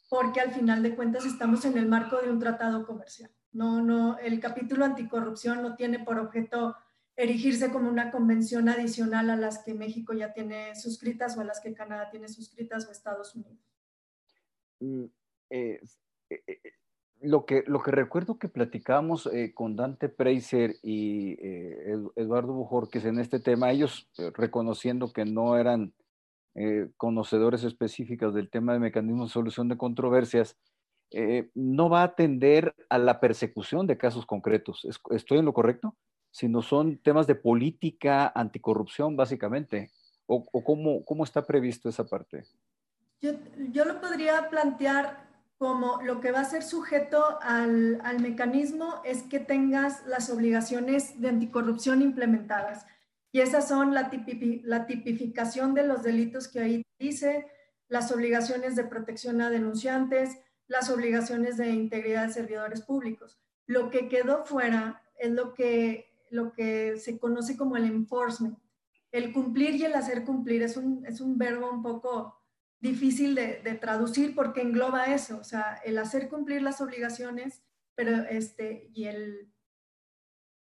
porque 0.09 0.39
al 0.39 0.51
final 0.51 0.81
de 0.81 0.95
cuentas 0.95 1.25
estamos 1.25 1.65
en 1.65 1.77
el 1.77 1.87
marco 1.87 2.21
de 2.21 2.31
un 2.31 2.39
tratado 2.39 2.85
comercial. 2.85 3.29
No, 3.51 3.81
no, 3.81 4.17
el 4.19 4.39
capítulo 4.39 4.85
anticorrupción 4.85 5.61
no 5.61 5.75
tiene 5.75 5.99
por 5.99 6.19
objeto 6.19 6.75
erigirse 7.15 7.71
como 7.71 7.89
una 7.89 8.11
convención 8.11 8.69
adicional 8.69 9.29
a 9.31 9.35
las 9.35 9.63
que 9.63 9.73
México 9.73 10.13
ya 10.13 10.33
tiene 10.33 10.75
suscritas 10.75 11.35
o 11.35 11.41
a 11.41 11.43
las 11.43 11.59
que 11.59 11.73
Canadá 11.73 12.09
tiene 12.11 12.29
suscritas 12.29 12.87
o 12.87 12.91
Estados 12.91 13.35
Unidos. 13.35 13.59
Mm, 14.79 15.05
eh, 15.49 15.81
eh, 16.29 16.43
eh, 16.45 16.73
lo 17.21 17.45
que, 17.45 17.63
lo 17.67 17.81
que 17.81 17.91
recuerdo 17.91 18.37
que 18.37 18.47
platicamos 18.47 19.27
eh, 19.27 19.53
con 19.53 19.75
Dante 19.75 20.09
Preiser 20.09 20.75
y 20.83 21.33
eh, 21.33 21.97
Eduardo 22.15 22.53
Bujorques 22.53 23.05
en 23.05 23.19
este 23.19 23.39
tema, 23.39 23.71
ellos 23.71 24.07
eh, 24.17 24.31
reconociendo 24.33 25.11
que 25.11 25.25
no 25.25 25.57
eran 25.57 25.93
conocedores 26.97 27.63
específicos 27.63 28.33
del 28.33 28.49
tema 28.49 28.73
de 28.73 28.79
mecanismos 28.79 29.29
de 29.29 29.33
solución 29.33 29.67
de 29.67 29.77
controversias, 29.77 30.57
no 31.53 31.87
va 31.87 32.01
a 32.01 32.05
atender 32.05 32.73
a 32.89 32.97
la 32.97 33.19
persecución 33.19 33.85
de 33.85 33.99
casos 33.99 34.25
concretos. 34.25 34.83
¿Estoy 35.11 35.37
en 35.37 35.45
lo 35.45 35.53
correcto? 35.53 35.95
Sino 36.31 36.63
son 36.63 36.97
temas 36.97 37.27
de 37.27 37.35
política, 37.35 38.31
anticorrupción, 38.33 39.15
básicamente. 39.15 39.91
¿O, 40.25 40.43
cómo, 40.63 41.05
cómo, 41.05 41.25
está 41.25 41.45
previsto 41.45 41.89
esa 41.89 42.07
parte? 42.07 42.45
Yo, 43.21 43.33
yo 43.71 43.85
lo 43.85 44.01
podría 44.01 44.49
plantear 44.49 45.26
como 45.57 46.01
lo 46.03 46.21
que 46.21 46.31
va 46.31 46.41
a 46.41 46.45
ser 46.45 46.63
sujeto 46.63 47.39
al, 47.41 47.99
mecanismo 48.19 49.01
es 49.03 49.23
que 49.23 49.39
tengas 49.39 50.05
las 50.05 50.29
obligaciones 50.29 51.19
de 51.19 51.29
anticorrupción 51.29 52.01
implementadas. 52.01 52.85
Y 53.31 53.39
esas 53.39 53.67
son 53.67 53.93
la, 53.93 54.11
la 54.63 54.85
tipificación 54.85 55.73
de 55.73 55.83
los 55.85 56.03
delitos 56.03 56.47
que 56.47 56.59
ahí 56.59 56.83
dice, 56.99 57.47
las 57.87 58.11
obligaciones 58.11 58.75
de 58.75 58.83
protección 58.83 59.41
a 59.41 59.49
denunciantes, 59.49 60.37
las 60.67 60.89
obligaciones 60.89 61.57
de 61.57 61.71
integridad 61.71 62.27
de 62.27 62.33
servidores 62.33 62.81
públicos. 62.81 63.39
Lo 63.65 63.89
que 63.89 64.07
quedó 64.07 64.45
fuera 64.45 65.01
es 65.17 65.31
lo 65.31 65.53
que, 65.53 66.13
lo 66.29 66.53
que 66.53 66.97
se 66.97 67.17
conoce 67.17 67.57
como 67.57 67.77
el 67.77 67.85
enforcement. 67.85 68.59
El 69.11 69.33
cumplir 69.33 69.75
y 69.75 69.85
el 69.85 69.95
hacer 69.95 70.23
cumplir 70.23 70.61
es 70.61 70.77
un, 70.77 71.05
es 71.05 71.19
un 71.19 71.37
verbo 71.37 71.71
un 71.71 71.81
poco 71.81 72.35
difícil 72.79 73.35
de, 73.35 73.61
de, 73.63 73.75
traducir 73.75 74.35
porque 74.35 74.61
engloba 74.61 75.05
eso, 75.05 75.39
o 75.39 75.43
sea, 75.43 75.81
el 75.83 75.97
hacer 75.97 76.29
cumplir 76.29 76.61
las 76.61 76.79
obligaciones 76.79 77.63
pero 77.97 78.15
este, 78.29 78.91
y, 78.93 79.05
el, 79.05 79.51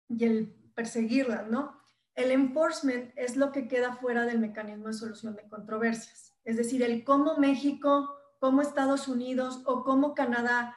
y 0.08 0.24
el 0.24 0.54
perseguirlas, 0.76 1.50
¿no? 1.50 1.76
El 2.14 2.30
enforcement 2.30 3.12
es 3.16 3.36
lo 3.36 3.50
que 3.50 3.66
queda 3.66 3.96
fuera 3.96 4.24
del 4.24 4.38
mecanismo 4.38 4.86
de 4.86 4.92
solución 4.92 5.34
de 5.34 5.48
controversias. 5.48 6.36
Es 6.44 6.56
decir, 6.56 6.84
el 6.84 7.02
cómo 7.02 7.36
México, 7.38 8.08
cómo 8.38 8.62
Estados 8.62 9.08
Unidos 9.08 9.62
o 9.66 9.82
cómo 9.82 10.14
Canadá 10.14 10.76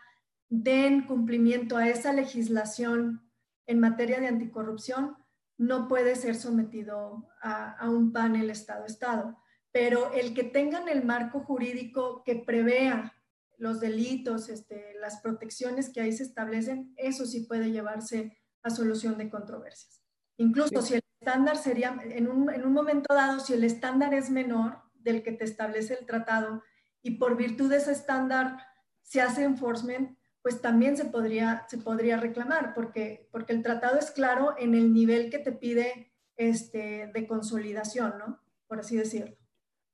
den 0.49 1.05
cumplimiento 1.05 1.77
a 1.77 1.87
esa 1.89 2.11
legislación 2.11 3.29
en 3.67 3.79
materia 3.79 4.19
de 4.19 4.27
anticorrupción 4.27 5.15
no 5.59 5.87
puede 5.87 6.15
ser 6.15 6.35
sometido 6.35 7.29
a, 7.39 7.87
un 7.87 8.11
panel 8.13 8.49
Estado-Estado. 8.49 9.37
Pero 9.79 10.11
el 10.11 10.33
que 10.33 10.43
tengan 10.43 10.89
el 10.89 11.05
marco 11.05 11.41
jurídico 11.41 12.23
que 12.23 12.35
prevea 12.35 13.13
los 13.59 13.79
delitos, 13.79 14.49
este, 14.49 14.95
las 14.99 15.21
protecciones 15.21 15.91
que 15.91 16.01
ahí 16.01 16.11
se 16.11 16.23
establecen, 16.23 16.95
eso 16.97 17.27
sí 17.27 17.41
puede 17.41 17.71
llevarse 17.71 18.35
a 18.63 18.71
solución 18.71 19.19
de 19.19 19.29
controversias. 19.29 20.01
Incluso 20.37 20.81
si 20.81 20.95
el 20.95 21.03
estándar 21.21 21.57
sería, 21.57 21.95
en 22.03 22.27
un, 22.27 22.51
en 22.51 22.65
un 22.65 22.73
momento 22.73 23.13
dado, 23.13 23.39
si 23.39 23.53
el 23.53 23.63
estándar 23.63 24.15
es 24.15 24.31
menor 24.31 24.81
del 24.95 25.21
que 25.21 25.31
te 25.31 25.43
establece 25.43 25.93
el 25.93 26.07
tratado 26.07 26.63
y 27.03 27.11
por 27.19 27.37
virtud 27.37 27.69
de 27.69 27.77
ese 27.77 27.91
estándar 27.91 28.57
se 29.03 29.21
hace 29.21 29.43
enforcement, 29.43 30.17
pues 30.41 30.59
también 30.59 30.97
se 30.97 31.05
podría, 31.05 31.67
se 31.69 31.77
podría 31.77 32.17
reclamar, 32.17 32.73
porque, 32.73 33.29
porque 33.31 33.53
el 33.53 33.61
tratado 33.61 33.99
es 33.99 34.09
claro 34.09 34.55
en 34.57 34.73
el 34.73 34.91
nivel 34.91 35.29
que 35.29 35.37
te 35.37 35.51
pide 35.51 36.11
este, 36.35 37.11
de 37.13 37.27
consolidación, 37.27 38.17
¿no? 38.17 38.41
Por 38.65 38.79
así 38.79 38.97
decirlo. 38.97 39.37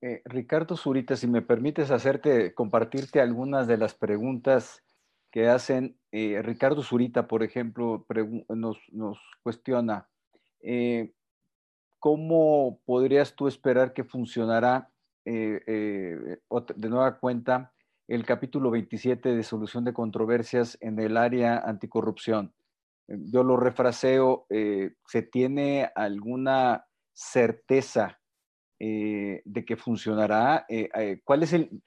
Eh, 0.05 0.21
Ricardo 0.25 0.75
Zurita, 0.75 1.15
si 1.15 1.27
me 1.27 1.41
permites 1.41 1.89
hacerte, 1.89 2.53
compartirte 2.53 3.21
algunas 3.21 3.67
de 3.67 3.77
las 3.77 3.95
preguntas 3.95 4.83
que 5.31 5.47
hacen. 5.47 5.97
Eh, 6.11 6.41
Ricardo 6.43 6.83
Zurita, 6.83 7.25
por 7.25 7.41
ejemplo, 7.41 8.05
nos, 8.49 8.77
cuestiona, 9.43 10.09
eh, 10.59 11.13
¿cómo 11.99 12.81
podrías 12.83 13.33
tú 13.33 13.47
esperar 13.47 13.93
que 13.93 14.03
funcionará 14.03 14.89
de 15.23 16.39
nueva 16.75 17.17
cuenta 17.17 17.71
el 18.09 18.25
capítulo 18.25 18.71
27 18.71 19.33
de 19.33 19.43
solución 19.43 19.85
de 19.85 19.93
controversias 19.93 20.77
en 20.81 20.99
el 20.99 21.15
área 21.15 21.59
anticorrupción? 21.59 22.53
Yo 23.07 23.43
lo 23.43 23.55
refraseo, 23.55 24.47
¿se 24.49 25.21
tiene 25.21 25.89
alguna 25.95 26.87
certeza 27.13 28.19
eh, 28.85 29.41
de 29.45 29.63
que 29.63 29.77
funcionará. 29.77 30.65
Eh, 30.67 30.89
eh, 30.93 31.21
¿Cuál 31.23 31.43
es 31.43 31.53
el, 31.53 31.81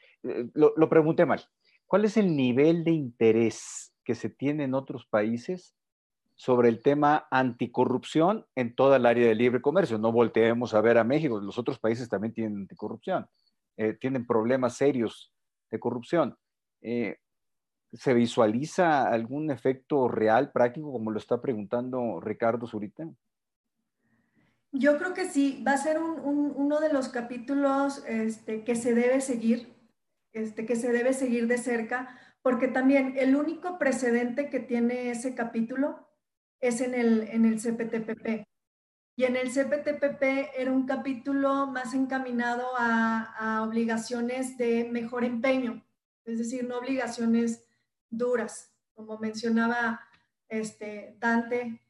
lo, 0.55 0.73
lo, 0.79 0.89
pregunté 0.89 1.27
mal, 1.27 1.45
cuál 1.85 2.07
es 2.07 2.17
el 2.17 2.35
nivel 2.35 2.85
de 2.85 2.93
interés 2.93 3.93
que 4.03 4.15
se 4.15 4.31
tiene 4.31 4.65
en 4.65 4.73
otros 4.73 5.05
países 5.05 5.75
sobre 6.37 6.71
el 6.71 6.81
tema 6.83 7.27
anticorrupción 7.31 8.47
en 8.55 8.75
toda 8.75 8.97
el 8.97 9.05
área 9.05 9.29
de 9.29 9.35
libre 9.35 9.61
comercio? 9.61 9.99
No 9.99 10.11
volteemos 10.11 10.73
a 10.73 10.81
ver 10.81 10.97
a 10.97 11.05
México, 11.05 11.39
los 11.39 11.59
otros 11.59 11.79
países 11.79 12.09
también 12.09 12.33
tienen 12.33 12.61
anticorrupción, 12.61 13.27
tienen 14.01 14.27
problemas 14.27 14.79
serios 14.79 15.35
de 15.71 15.79
corrupción. 15.79 16.39
¿Se 16.81 18.15
visualiza 18.15 19.07
algún 19.07 19.51
efecto 19.51 20.09
real, 20.09 20.51
práctico, 20.51 20.93
como 20.93 21.11
lo 21.11 21.19
está 21.19 21.43
preguntando 21.43 22.21
Ricardo 22.21 22.67
Zurita? 22.67 23.07
Yo 24.73 24.99
creo 24.99 25.15
que 25.15 25.27
sí, 25.27 25.63
va 25.67 25.73
a 25.73 25.79
ser 25.79 25.99
uno 25.99 26.81
de 26.81 26.93
los 26.93 27.09
capítulos 27.09 28.05
este, 28.07 28.65
que 28.65 28.77
se 28.77 28.95
debe 28.95 29.21
seguir, 29.21 29.75
este, 30.33 30.67
que 30.67 30.77
se 30.77 30.93
debe 30.93 31.15
seguir 31.15 31.47
de 31.47 31.59
cerca, 31.59 32.19
porque 32.43 32.69
también 32.69 33.15
el 33.17 33.37
único 33.37 33.79
precedente 33.79 34.51
que 34.51 34.61
tiene 34.61 35.11
ese 35.11 35.35
capítulo 35.35 36.09
es 36.61 36.81
en 36.81 36.95
el, 36.95 37.23
en 37.23 37.45
el 37.45 37.61
CPTPP. 37.61 38.47
Y 39.19 39.25
en 39.25 39.37
el 39.37 39.51
CPTPP 39.51 40.23
era 40.59 40.71
un 40.71 40.87
capítulo 40.87 41.67
más 41.67 41.95
encaminado 41.95 42.69
a, 42.77 43.65
obligaciones 43.67 44.59
de 44.59 44.89
mejor 44.91 45.25
empeño, 45.25 45.83
es 46.25 46.39
decir, 46.39 46.69
no 46.69 46.79
obligaciones 46.79 47.65
duras, 48.11 48.75
como 48.95 49.19
mencionaba 49.19 50.03
este, 50.49 51.17
Dante, 51.19 51.83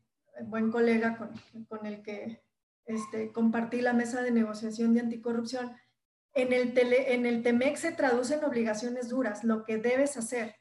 buen 0.45 0.70
colega 0.70 1.16
con, 1.16 1.33
con 1.66 1.85
el 1.85 2.03
que 2.03 2.45
este, 2.87 3.32
compartí 3.32 3.80
la 3.80 3.93
mesa 3.93 4.22
de 4.22 4.30
negociación 4.30 4.95
de 4.95 5.01
anticorrupción. 5.01 5.76
En 6.34 6.53
el, 6.53 6.74
tele, 6.74 7.43
TEMEC 7.43 7.76
se 7.76 7.93
traducen 7.93 8.45
obligaciones 8.45 9.09
duras, 9.09 9.45
lo 9.45 9.64
que 9.64 9.78
debes 9.78 10.16
hacer. 10.16 10.57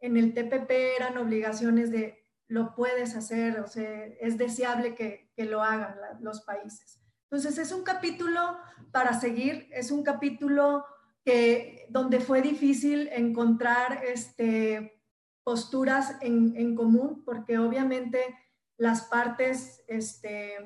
En 0.00 0.16
el 0.16 0.34
TPP 0.34 0.70
eran 0.98 1.16
obligaciones 1.18 1.90
de 1.90 2.18
lo 2.48 2.74
puedes 2.74 3.14
hacer, 3.14 3.60
o 3.60 3.66
sea, 3.66 4.04
es 4.20 4.36
deseable 4.36 4.94
que, 4.94 5.30
que 5.34 5.44
lo 5.44 5.62
hagan 5.62 5.96
los 6.20 6.42
países. 6.42 7.00
Entonces, 7.30 7.56
es 7.56 7.72
un 7.72 7.82
capítulo 7.82 8.58
para 8.90 9.18
seguir, 9.18 9.68
es 9.72 9.90
un 9.90 10.02
capítulo 10.02 10.84
que, 11.24 11.86
donde 11.88 12.20
fue 12.20 12.42
difícil 12.42 13.08
encontrar 13.12 14.04
este, 14.04 15.02
posturas 15.44 16.16
en, 16.20 16.54
en 16.56 16.74
común, 16.74 17.22
porque 17.24 17.58
obviamente 17.58 18.22
las 18.76 19.04
partes 19.04 19.82
este, 19.86 20.56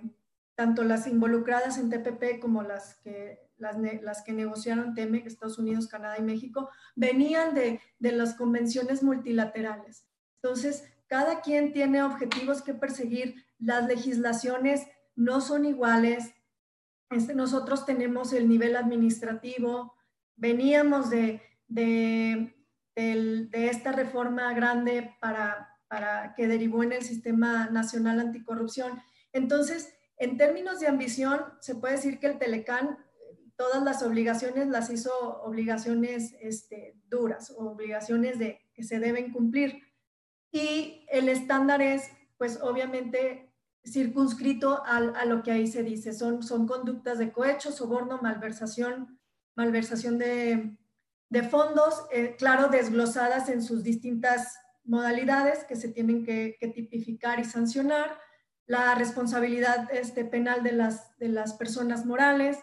tanto 0.56 0.82
las 0.82 1.06
involucradas 1.06 1.78
en 1.78 1.90
TPP 1.90 2.40
como 2.40 2.62
las 2.62 2.96
que, 2.96 3.38
las, 3.58 3.76
las 4.02 4.22
que 4.22 4.32
negociaron 4.32 4.94
TEMEC, 4.94 5.26
Estados 5.26 5.58
Unidos, 5.58 5.86
Canadá 5.86 6.18
y 6.18 6.22
México, 6.22 6.70
venían 6.96 7.54
de, 7.54 7.80
de 7.98 8.12
las 8.12 8.34
convenciones 8.34 9.02
multilaterales. 9.02 10.06
Entonces, 10.42 10.84
cada 11.06 11.42
quien 11.42 11.72
tiene 11.72 12.02
objetivos 12.02 12.62
que 12.62 12.74
perseguir, 12.74 13.44
las 13.58 13.86
legislaciones 13.86 14.86
no 15.14 15.40
son 15.40 15.66
iguales, 15.66 16.32
este, 17.10 17.34
nosotros 17.34 17.84
tenemos 17.84 18.32
el 18.32 18.48
nivel 18.48 18.76
administrativo, 18.76 19.94
veníamos 20.36 21.10
de, 21.10 21.42
de, 21.68 22.56
de, 22.96 23.46
de 23.50 23.68
esta 23.68 23.92
reforma 23.92 24.52
grande 24.54 25.14
para, 25.20 25.68
para 25.86 26.34
que 26.34 26.48
derivó 26.48 26.82
en 26.82 26.92
el 26.92 27.02
Sistema 27.02 27.68
Nacional 27.70 28.20
Anticorrupción. 28.20 29.02
Entonces, 29.32 29.95
en 30.18 30.36
términos 30.36 30.80
de 30.80 30.88
ambición, 30.88 31.40
se 31.60 31.74
puede 31.74 31.96
decir 31.96 32.18
que 32.18 32.26
el 32.26 32.38
Telecán 32.38 32.98
todas 33.56 33.82
las 33.82 34.02
obligaciones 34.02 34.68
las 34.68 34.90
hizo 34.90 35.10
obligaciones 35.42 36.34
este, 36.40 36.94
duras 37.08 37.50
o 37.50 37.70
obligaciones 37.70 38.38
de, 38.38 38.60
que 38.74 38.84
se 38.84 38.98
deben 39.00 39.32
cumplir. 39.32 39.82
Y 40.52 41.06
el 41.10 41.28
estándar 41.28 41.82
es, 41.82 42.10
pues 42.38 42.60
obviamente, 42.62 43.52
circunscrito 43.84 44.82
a, 44.84 45.24
lo 45.24 45.42
que 45.42 45.52
ahí 45.52 45.66
se 45.66 45.82
dice. 45.82 46.12
Son, 46.12 46.42
son 46.42 46.66
conductas 46.66 47.18
de 47.18 47.32
cohecho, 47.32 47.72
soborno, 47.72 48.20
malversación, 48.20 49.18
malversación 49.54 50.18
de, 50.18 50.76
fondos, 51.50 52.06
eh, 52.12 52.36
claro, 52.36 52.68
desglosadas 52.68 53.48
en 53.48 53.62
sus 53.62 53.82
distintas 53.82 54.58
modalidades 54.84 55.64
que 55.64 55.76
se 55.76 55.88
tienen 55.88 56.24
que 56.24 56.58
tipificar 56.74 57.40
y 57.40 57.44
sancionar 57.44 58.18
la 58.66 58.94
responsabilidad 58.94 59.88
este, 59.92 60.24
penal 60.24 60.62
de 60.62 60.72
las, 60.72 61.16
de 61.18 61.28
las 61.28 61.54
personas 61.54 62.04
morales, 62.04 62.58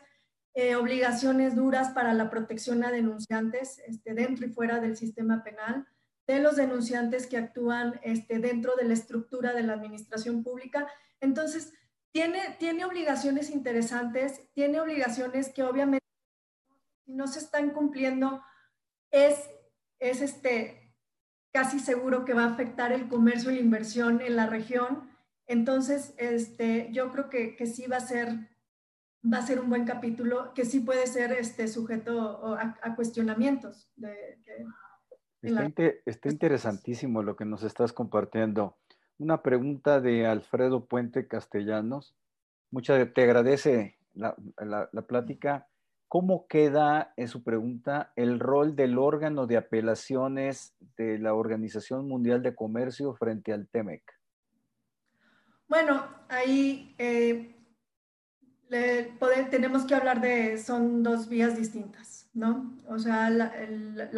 eh, 0.54 0.76
obligaciones 0.76 1.56
duras 1.56 1.90
para 1.90 2.14
la 2.14 2.30
protección 2.30 2.84
a 2.84 2.92
denunciantes 2.92 3.80
este, 3.88 4.14
dentro 4.14 4.46
y 4.46 4.50
fuera 4.50 4.80
del 4.80 4.98
sistema 4.98 5.44
penal, 5.44 5.88
de 6.28 6.40
los 6.40 6.58
denunciantes 6.58 7.26
que 7.26 7.38
actúan 7.38 8.00
este, 8.04 8.40
dentro 8.40 8.76
de 8.76 8.86
la 8.86 8.94
estructura 8.94 9.54
de 9.54 9.64
la 9.64 9.74
administración 9.74 10.44
pública. 10.44 10.88
Entonces, 11.22 11.74
tiene, 12.12 12.56
tiene 12.60 12.86
obligaciones 12.86 13.50
interesantes, 13.50 14.52
tiene 14.54 14.80
obligaciones 14.80 15.50
que 15.50 15.64
obviamente 15.64 16.06
no 17.08 17.28
se 17.28 17.40
están 17.40 17.72
cumpliendo, 17.72 18.44
es, 19.10 19.50
es 20.00 20.22
este, 20.22 20.96
casi 21.52 21.80
seguro 21.80 22.26
que 22.26 22.34
va 22.34 22.44
a 22.44 22.54
afectar 22.54 22.92
el 22.92 23.08
comercio 23.08 23.52
y 23.52 23.56
la 23.56 23.62
inversión 23.62 24.22
en 24.22 24.36
la 24.36 24.48
región 24.48 25.13
entonces, 25.48 26.14
este, 26.18 26.90
yo 26.92 27.12
creo 27.12 27.30
que, 27.30 27.56
que, 27.56 27.66
sí 27.66 27.88
va 27.88 27.98
a 27.98 28.02
ser, 28.02 28.30
va 29.32 29.40
a 29.40 29.46
ser 29.46 29.60
un 29.60 29.70
buen 29.70 29.86
capítulo, 29.86 30.54
que 30.54 30.66
sí 30.66 30.80
puede 30.80 31.08
ser 31.08 31.32
este, 31.34 31.68
sujeto 31.68 32.56
a, 32.56 32.96
cuestionamientos. 32.96 33.90
está, 35.42 36.30
interesantísimo 36.30 37.24
lo 37.24 37.36
que 37.36 37.46
nos 37.46 37.64
estás 37.64 37.92
compartiendo. 37.92 38.78
Una 39.18 39.42
pregunta 39.42 40.00
de 40.00 40.26
Alfredo 40.26 40.86
Puente 40.86 41.28
Castellanos. 41.28 42.16
Muchas 42.72 43.14
te 43.14 43.24
agradece 43.24 43.98
la, 44.14 44.36
la, 44.58 44.90
la 44.92 45.02
plática. 45.04 45.68
¿Cómo 46.08 46.48
queda, 46.48 47.14
en 47.18 47.28
su 47.28 47.44
pregunta, 47.44 48.14
el 48.16 48.40
rol 48.40 48.76
del 48.76 48.98
órgano 48.98 49.46
de 49.48 49.58
apelaciones 49.58 50.76
de 50.96 51.18
la 51.18 51.34
Organización 51.34 52.08
Mundial 52.08 52.44
de 52.44 52.56
Comercio 52.56 53.14
frente 53.16 53.52
al 53.52 53.68
TEMEC? 53.68 54.13
Bueno, 55.74 56.08
ahí 56.30 56.94
eh, 57.00 57.58
tenemos 59.50 59.86
que 59.86 59.96
hablar 59.96 60.22
de, 60.22 60.60
son 60.60 61.02
dos 61.02 61.28
vías 61.28 61.58
distintas, 61.58 62.30
¿no? 62.36 62.78
O 62.88 63.00
sea, 63.00 63.32
la, 63.32 63.52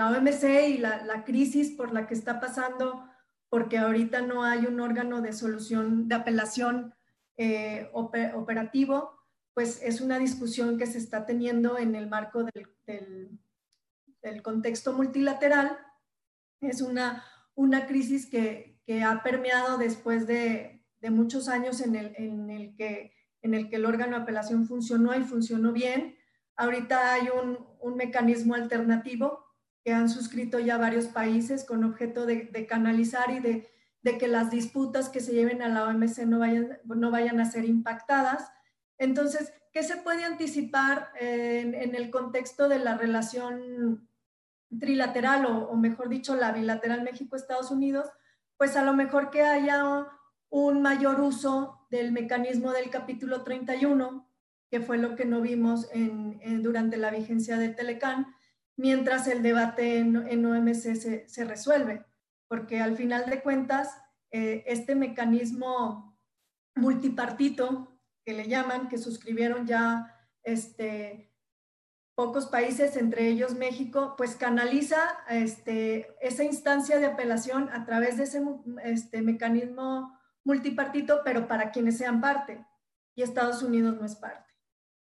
OMC 0.09 0.43
y 0.67 0.77
la, 0.79 1.23
crisis 1.23 1.71
por 1.71 1.93
la 1.93 2.07
que 2.07 2.13
está 2.13 2.41
pasando, 2.41 3.07
porque 3.47 3.77
ahorita 3.77 4.19
no 4.19 4.43
hay 4.43 4.65
un 4.65 4.81
órgano 4.81 5.21
de 5.21 5.31
solución, 5.31 6.09
de 6.09 6.15
apelación 6.15 6.93
eh, 7.37 7.89
operativo, 7.93 9.17
pues 9.53 9.81
es 9.81 10.01
una 10.01 10.19
discusión 10.19 10.77
que 10.77 10.87
se 10.87 10.97
está 10.97 11.25
teniendo 11.25 11.77
en 11.77 11.95
el 11.95 12.09
marco 12.09 12.43
del, 12.85 13.39
contexto 14.43 14.91
multilateral. 14.91 15.77
Es 16.59 16.81
una, 16.81 17.23
una 17.53 17.87
crisis 17.87 18.25
que 18.29 18.77
ha 19.05 19.23
permeado 19.23 19.77
después 19.77 20.27
de, 20.27 20.74
de 21.05 21.11
muchos 21.11 21.49
años 21.49 21.81
en 21.81 21.95
el, 21.95 22.15
en 22.17 22.49
el 22.49 22.75
que 22.75 23.13
en 23.43 23.53
el 23.53 23.69
que 23.69 23.75
el 23.75 23.85
órgano 23.85 24.17
de 24.17 24.23
apelación 24.23 24.65
funcionó 24.65 25.15
y 25.15 25.21
funcionó 25.21 25.71
bien. 25.71 26.17
Ahorita 26.55 27.13
hay 27.13 27.27
un, 27.29 27.59
un 27.79 27.95
mecanismo 27.95 28.55
alternativo 28.55 29.45
que 29.83 29.93
han 29.93 30.09
suscrito 30.09 30.57
ya 30.57 30.79
varios 30.79 31.05
países 31.05 31.63
con 31.63 31.83
objeto 31.83 32.25
de, 32.25 32.45
de 32.45 32.65
canalizar 32.65 33.29
y 33.29 33.39
de, 33.39 33.69
de, 34.01 34.17
que 34.17 34.27
las 34.27 34.49
disputas 34.49 35.09
que 35.09 35.19
se 35.19 35.33
lleven 35.33 35.61
a 35.61 35.69
la 35.69 35.83
OMC 35.83 36.25
no 36.25 36.39
vayan, 36.39 36.79
no 36.85 37.11
vayan 37.11 37.39
a 37.39 37.45
ser 37.45 37.65
impactadas. 37.65 38.51
Entonces, 38.97 39.53
¿qué 39.71 39.83
se 39.83 39.97
puede 39.97 40.23
anticipar 40.23 41.11
en, 41.19 41.75
en, 41.75 41.93
el 41.93 42.09
contexto 42.09 42.67
de 42.67 42.79
la 42.79 42.97
relación 42.97 44.09
trilateral 44.79 45.45
o, 45.45 45.69
o 45.69 45.75
mejor 45.75 46.09
dicho, 46.09 46.35
la 46.35 46.51
bilateral 46.51 47.03
México-Estados 47.03 47.69
Unidos? 47.69 48.09
Pues 48.57 48.75
a 48.75 48.83
lo 48.83 48.93
mejor 48.93 49.29
que 49.29 49.43
haya 49.43 50.07
un 50.55 50.81
mayor 50.81 51.19
uso 51.19 51.85
del 51.91 52.13
mecanismo 52.13 52.71
del 52.71 52.89
capítulo 52.89 53.43
31, 53.43 54.25
que 54.71 54.79
fue 54.79 54.97
lo 54.97 55.17
que 55.17 55.25
no 55.25 55.41
vimos 55.41 55.89
en, 55.91 56.63
durante 56.63 56.95
la 56.95 57.11
vigencia 57.11 57.57
del 57.57 57.75
Telecán, 57.75 58.33
mientras 58.77 59.27
el 59.27 59.43
debate 59.43 59.97
en, 59.97 60.45
OMC 60.45 61.25
se, 61.27 61.43
resuelve, 61.43 62.05
porque 62.47 62.79
al 62.79 62.95
final 62.95 63.29
de 63.29 63.41
cuentas, 63.41 63.97
eh, 64.31 64.63
este 64.65 64.95
mecanismo 64.95 66.17
multipartito, 66.73 67.99
que 68.23 68.31
le 68.31 68.47
llaman, 68.47 68.87
que 68.87 68.97
suscribieron 68.97 69.67
ya 69.67 70.15
este, 70.41 71.33
pocos 72.15 72.45
países, 72.45 72.95
entre 72.95 73.27
ellos 73.27 73.55
México, 73.55 74.15
pues 74.17 74.37
canaliza 74.37 75.17
este, 75.29 76.15
esa 76.21 76.45
instancia 76.45 76.97
de 76.97 77.07
apelación 77.07 77.69
a 77.73 77.83
través 77.85 78.15
de 78.15 78.23
ese 78.23 78.41
este, 78.85 79.21
mecanismo 79.21 80.15
multipartito, 80.45 81.21
pero 81.25 81.47
para 81.47 81.71
quienes 81.71 81.97
sean 81.97 82.21
parte. 82.21 82.65
Y 83.15 83.23
Estados 83.23 83.61
Unidos 83.61 83.97
no 83.99 84.05
es 84.05 84.15
parte. 84.15 84.53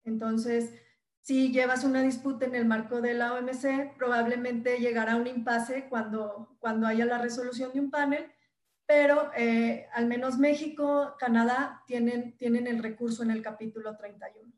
Entonces, 0.04 0.74
si 1.20 1.52
llevas 1.52 1.84
una 1.84 2.02
disputa 2.02 2.46
en 2.46 2.54
el 2.54 2.66
marco 2.66 3.00
de 3.00 3.14
la 3.14 3.34
OMC, 3.34 3.96
probablemente 3.96 4.78
llegará 4.78 5.14
a 5.14 5.16
un 5.16 5.26
impasse 5.26 5.88
cuando, 5.88 6.56
cuando 6.60 6.86
haya 6.86 7.04
la 7.04 7.18
resolución 7.18 7.72
de 7.72 7.80
un 7.80 7.90
panel, 7.90 8.30
pero 8.86 9.32
eh, 9.36 9.88
al 9.92 10.06
menos 10.06 10.38
México, 10.38 11.16
Canadá 11.18 11.82
tienen, 11.86 12.36
tienen 12.36 12.68
el 12.68 12.80
recurso 12.80 13.24
en 13.24 13.32
el 13.32 13.42
capítulo 13.42 13.96
31. 13.96 14.52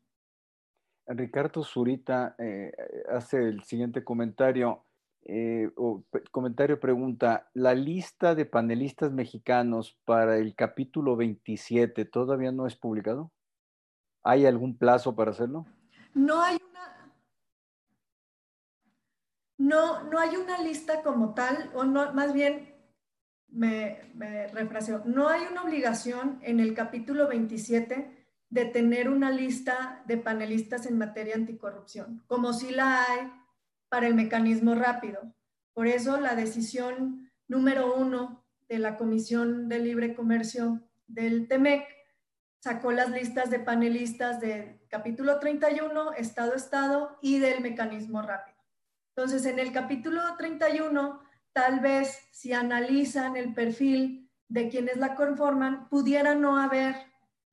Ricardo 1.07 1.63
Zurita 1.63 2.35
eh, 2.37 2.71
hace 3.11 3.37
el 3.47 3.63
siguiente 3.63 4.03
comentario. 4.03 4.85
Eh, 5.25 5.69
o 5.75 6.03
comentario 6.31 6.79
pregunta, 6.79 7.49
¿la 7.53 7.75
lista 7.75 8.35
de 8.35 8.45
panelistas 8.45 9.11
mexicanos 9.11 9.99
para 10.05 10.37
el 10.37 10.55
capítulo 10.55 11.15
27 11.15 12.05
todavía 12.05 12.51
no 12.51 12.65
es 12.65 12.75
publicado? 12.75 13.31
¿Hay 14.23 14.45
algún 14.45 14.77
plazo 14.77 15.15
para 15.15 15.31
hacerlo? 15.31 15.65
No 16.13 16.41
hay 16.41 16.57
una, 16.57 17.13
no, 19.57 20.03
no 20.03 20.19
hay 20.19 20.35
una 20.35 20.61
lista 20.61 21.03
como 21.03 21.33
tal, 21.33 21.69
o 21.75 21.83
no, 21.83 22.13
más 22.13 22.33
bien 22.33 22.75
me, 23.49 23.99
me 24.15 24.47
refraseo, 24.47 25.03
no 25.05 25.27
hay 25.27 25.43
una 25.51 25.63
obligación 25.63 26.39
en 26.41 26.59
el 26.59 26.73
capítulo 26.73 27.27
27 27.27 28.19
de 28.49 28.65
tener 28.65 29.09
una 29.09 29.29
lista 29.29 30.01
de 30.07 30.17
panelistas 30.17 30.87
en 30.87 30.97
materia 30.97 31.35
anticorrupción, 31.35 32.23
como 32.25 32.53
si 32.53 32.71
la 32.71 33.03
hay 33.03 33.31
para 33.89 34.07
el 34.07 34.15
mecanismo 34.15 34.75
rápido. 34.75 35.33
Por 35.73 35.87
eso 35.87 36.19
la 36.19 36.35
decisión 36.35 37.29
número 37.47 37.95
uno 37.95 38.45
de 38.67 38.79
la 38.79 38.97
Comisión 38.97 39.67
de 39.67 39.79
Libre 39.79 40.13
Comercio 40.13 40.81
del 41.07 41.47
TEMEC 41.47 41.87
sacó 42.59 42.91
las 42.91 43.09
listas 43.09 43.49
de 43.49 43.59
panelistas 43.59 44.39
del 44.39 44.79
capítulo 44.89 45.39
31, 45.39 46.13
Estado-Estado 46.13 47.17
y 47.21 47.39
del 47.39 47.61
mecanismo 47.61 48.21
rápido. 48.21 48.57
Entonces, 49.15 49.45
en 49.45 49.59
el 49.59 49.71
capítulo 49.71 50.21
31, 50.37 51.21
tal 51.53 51.79
vez 51.79 52.27
si 52.31 52.53
analizan 52.53 53.35
el 53.35 53.53
perfil 53.53 54.29
de 54.47 54.69
quienes 54.69 54.97
la 54.97 55.15
conforman, 55.15 55.89
pudiera 55.89 56.35
no 56.35 56.57
haber 56.57 56.95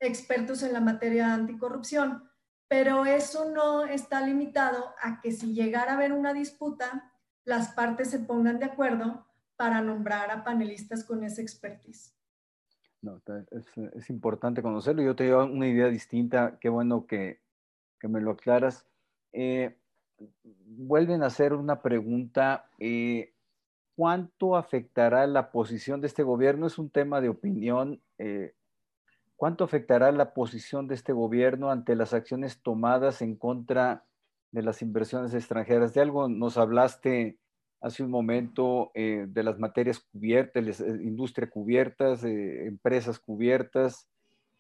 expertos 0.00 0.62
en 0.62 0.72
la 0.72 0.80
materia 0.80 1.26
de 1.26 1.32
anticorrupción, 1.32 2.28
pero 2.68 3.04
eso 3.04 3.50
no 3.50 3.84
está 3.84 4.20
limitado 4.20 4.94
a 5.00 5.20
que 5.20 5.32
si 5.32 5.54
llegara 5.54 5.92
a 5.92 5.94
haber 5.96 6.12
una 6.12 6.34
disputa, 6.34 7.12
las 7.44 7.68
partes 7.68 8.10
se 8.10 8.18
pongan 8.18 8.58
de 8.58 8.66
acuerdo 8.66 9.26
para 9.56 9.80
nombrar 9.80 10.30
a 10.30 10.44
panelistas 10.44 11.04
con 11.04 11.22
esa 11.24 11.42
expertise. 11.42 12.14
No, 13.02 13.22
es, 13.94 14.10
importante 14.10 14.62
conocerlo. 14.62 15.02
Yo 15.02 15.14
te 15.14 15.28
doy 15.28 15.48
una 15.48 15.68
idea 15.68 15.88
distinta. 15.88 16.58
Qué 16.60 16.68
bueno 16.68 17.06
que, 17.06 17.40
me 18.02 18.20
lo 18.20 18.32
aclaras. 18.32 18.86
Eh, 19.32 19.76
vuelven 20.64 21.22
a 21.22 21.26
hacer 21.26 21.52
una 21.52 21.82
pregunta. 21.82 22.68
Eh, 22.78 23.32
¿Cuánto 23.94 24.56
afectará 24.56 25.26
la 25.26 25.50
posición 25.50 26.00
de 26.00 26.08
este 26.08 26.22
gobierno? 26.22 26.66
Es 26.66 26.78
un 26.78 26.90
tema 26.90 27.20
de 27.20 27.28
opinión. 27.28 28.00
Eh, 28.18 28.54
¿Cuánto 29.36 29.64
afectará 29.64 30.10
la 30.12 30.32
posición 30.32 30.88
de 30.88 30.94
este 30.94 31.12
gobierno 31.12 31.70
ante 31.70 31.94
las 31.94 32.14
acciones 32.14 32.62
tomadas 32.62 33.20
en 33.20 33.36
contra 33.36 34.04
de 34.50 34.62
las 34.62 34.80
inversiones 34.80 35.34
extranjeras? 35.34 35.92
De 35.92 36.00
algo 36.00 36.26
nos 36.28 36.56
hablaste 36.56 37.38
hace 37.82 38.02
un 38.02 38.10
momento 38.10 38.90
eh, 38.94 39.26
de 39.28 39.42
las 39.42 39.58
materias 39.58 40.00
cubiertas, 40.00 40.80
eh, 40.80 40.88
industria 41.02 41.50
cubiertas, 41.50 42.24
eh, 42.24 42.66
empresas 42.66 43.18
cubiertas. 43.18 44.08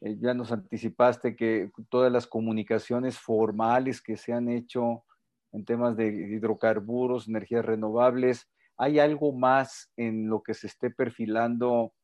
ya 0.02 0.34
nos 0.34 0.52
anticipaste 0.52 1.34
que 1.36 1.70
todas 1.88 2.12
las 2.12 2.26
comunicaciones 2.26 3.18
formales 3.18 4.02
que 4.02 4.18
se 4.18 4.34
han 4.34 4.50
hecho 4.50 5.04
en 5.52 5.64
temas 5.64 5.96
de 5.96 6.08
hidrocarburos, 6.08 7.28
energías 7.28 7.64
renovables, 7.64 8.46
¿hay 8.76 8.98
algo 8.98 9.32
más 9.32 9.90
en 9.96 10.28
lo 10.28 10.42
que 10.42 10.52
se 10.52 10.66
esté 10.66 10.90
perfilando 10.90 11.94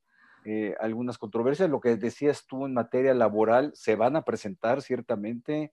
eh, 0.45 0.74
algunas 0.80 1.18
controversias. 1.18 1.70
Lo 1.70 1.80
que 1.80 1.97
decías 1.97 2.47
tú 2.47 2.66
en 2.66 2.74
materia 2.74 3.14
laboral, 3.14 3.72
se 3.74 3.95
van 3.95 4.16
a 4.16 4.22
presentar 4.22 4.82
ciertamente. 4.82 5.72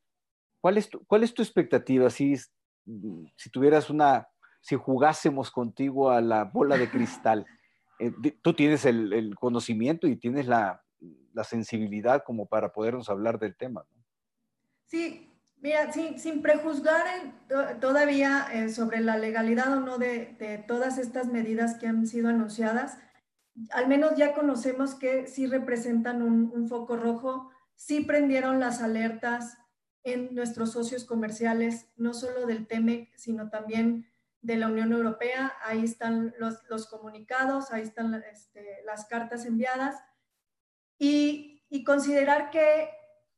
¿Cuál 0.61 0.77
es 0.77 0.89
tu, 0.89 1.03
cuál 1.05 1.23
es 1.23 1.33
tu 1.33 1.41
expectativa? 1.41 2.09
Si, 2.09 2.35
si 2.35 3.49
tuvieras 3.51 3.89
una, 3.89 4.27
si 4.61 4.75
jugásemos 4.75 5.49
contigo 5.49 6.11
a 6.11 6.21
la 6.21 6.43
bola 6.43 6.77
de 6.77 6.89
cristal, 6.89 7.45
eh, 7.99 8.11
tú 8.41 8.53
tienes 8.53 8.85
el, 8.85 9.35
conocimiento 9.35 10.07
y 10.07 10.15
tienes 10.15 10.47
la, 10.47 10.83
sensibilidad 11.43 12.23
como 12.25 12.47
para 12.47 12.73
podernos 12.73 13.09
hablar 13.09 13.39
del 13.39 13.55
tema. 13.55 13.85
Sí, 14.87 15.31
mira, 15.61 15.89
sin 15.93 16.41
prejuzgar 16.41 17.05
todavía 17.79 18.45
eh, 18.51 18.67
sobre 18.67 18.99
la 18.99 19.17
legalidad 19.17 19.71
o 19.77 19.79
no 19.79 19.97
de, 19.97 20.35
de, 20.37 20.57
todas 20.57 20.97
estas 20.97 21.27
medidas 21.27 21.77
que 21.79 21.87
han 21.87 22.05
sido 22.07 22.27
anunciadas, 22.27 22.97
al 23.71 23.87
menos 23.87 24.15
ya 24.15 24.33
conocemos 24.33 24.95
que 24.95 25.27
sí 25.27 25.47
representan 25.47 26.21
un, 26.21 26.67
foco 26.67 26.95
rojo, 26.95 27.49
sí 27.75 28.01
prendieron 28.01 28.59
las 28.59 28.81
alertas 28.81 29.57
en 30.03 30.33
nuestros 30.33 30.71
socios 30.71 31.03
comerciales, 31.03 31.87
no 31.97 32.13
solo 32.13 32.45
del 32.45 32.67
TEMEC, 32.67 33.15
sino 33.15 33.49
también 33.49 34.07
de 34.41 34.55
la 34.57 34.67
Unión 34.67 34.93
Europea. 34.93 35.53
Ahí 35.63 35.83
están 35.83 36.33
los, 36.39 36.87
comunicados, 36.87 37.71
ahí 37.71 37.81
están 37.81 38.13
este, 38.31 38.81
las 38.85 39.05
cartas 39.05 39.45
enviadas. 39.45 40.01
Y, 40.97 41.47
considerar 41.85 42.49
que 42.49 42.89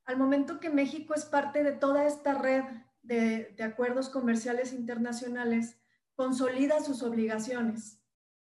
al 0.06 0.18
momento 0.18 0.60
que 0.60 0.70
México 0.70 1.14
es 1.14 1.26
parte 1.26 1.64
de 1.64 1.74
toda 1.74 2.06
esta 2.06 2.34
red 2.34 2.64
de 3.04 3.56
acuerdos 3.64 4.10
comerciales 4.10 4.74
internacionales, 4.74 5.78
consolida 6.16 6.82
sus 6.82 7.04
obligaciones 7.04 8.01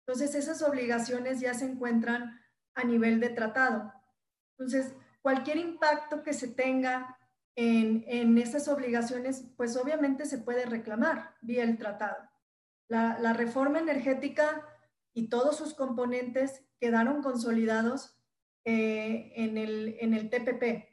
entonces, 0.07 0.35
esas 0.35 0.61
obligaciones 0.61 1.41
ya 1.41 1.53
se 1.53 1.65
encuentran 1.65 2.39
a 2.75 2.85
nivel 2.85 3.19
de 3.19 3.27
tratado. 3.27 3.91
Entonces, 4.57 4.95
cualquier 5.21 5.57
impacto 5.57 6.23
que 6.23 6.31
se 6.31 6.47
tenga 6.47 7.17
en, 7.55 8.37
esas 8.37 8.69
obligaciones, 8.69 9.43
pues 9.57 9.75
obviamente 9.75 10.25
se 10.25 10.37
puede 10.37 10.65
reclamar 10.65 11.35
vía 11.41 11.63
el 11.63 11.77
tratado. 11.77 12.15
La, 12.87 13.33
reforma 13.33 13.79
energética 13.79 14.65
y 15.13 15.27
todos 15.27 15.57
sus 15.57 15.73
componentes 15.73 16.63
quedaron 16.79 17.21
consolidados 17.21 18.17
eh, 18.63 19.33
en, 19.35 19.57
el, 19.57 19.97
en 19.99 20.13
el 20.13 20.29
TPP. 20.29 20.87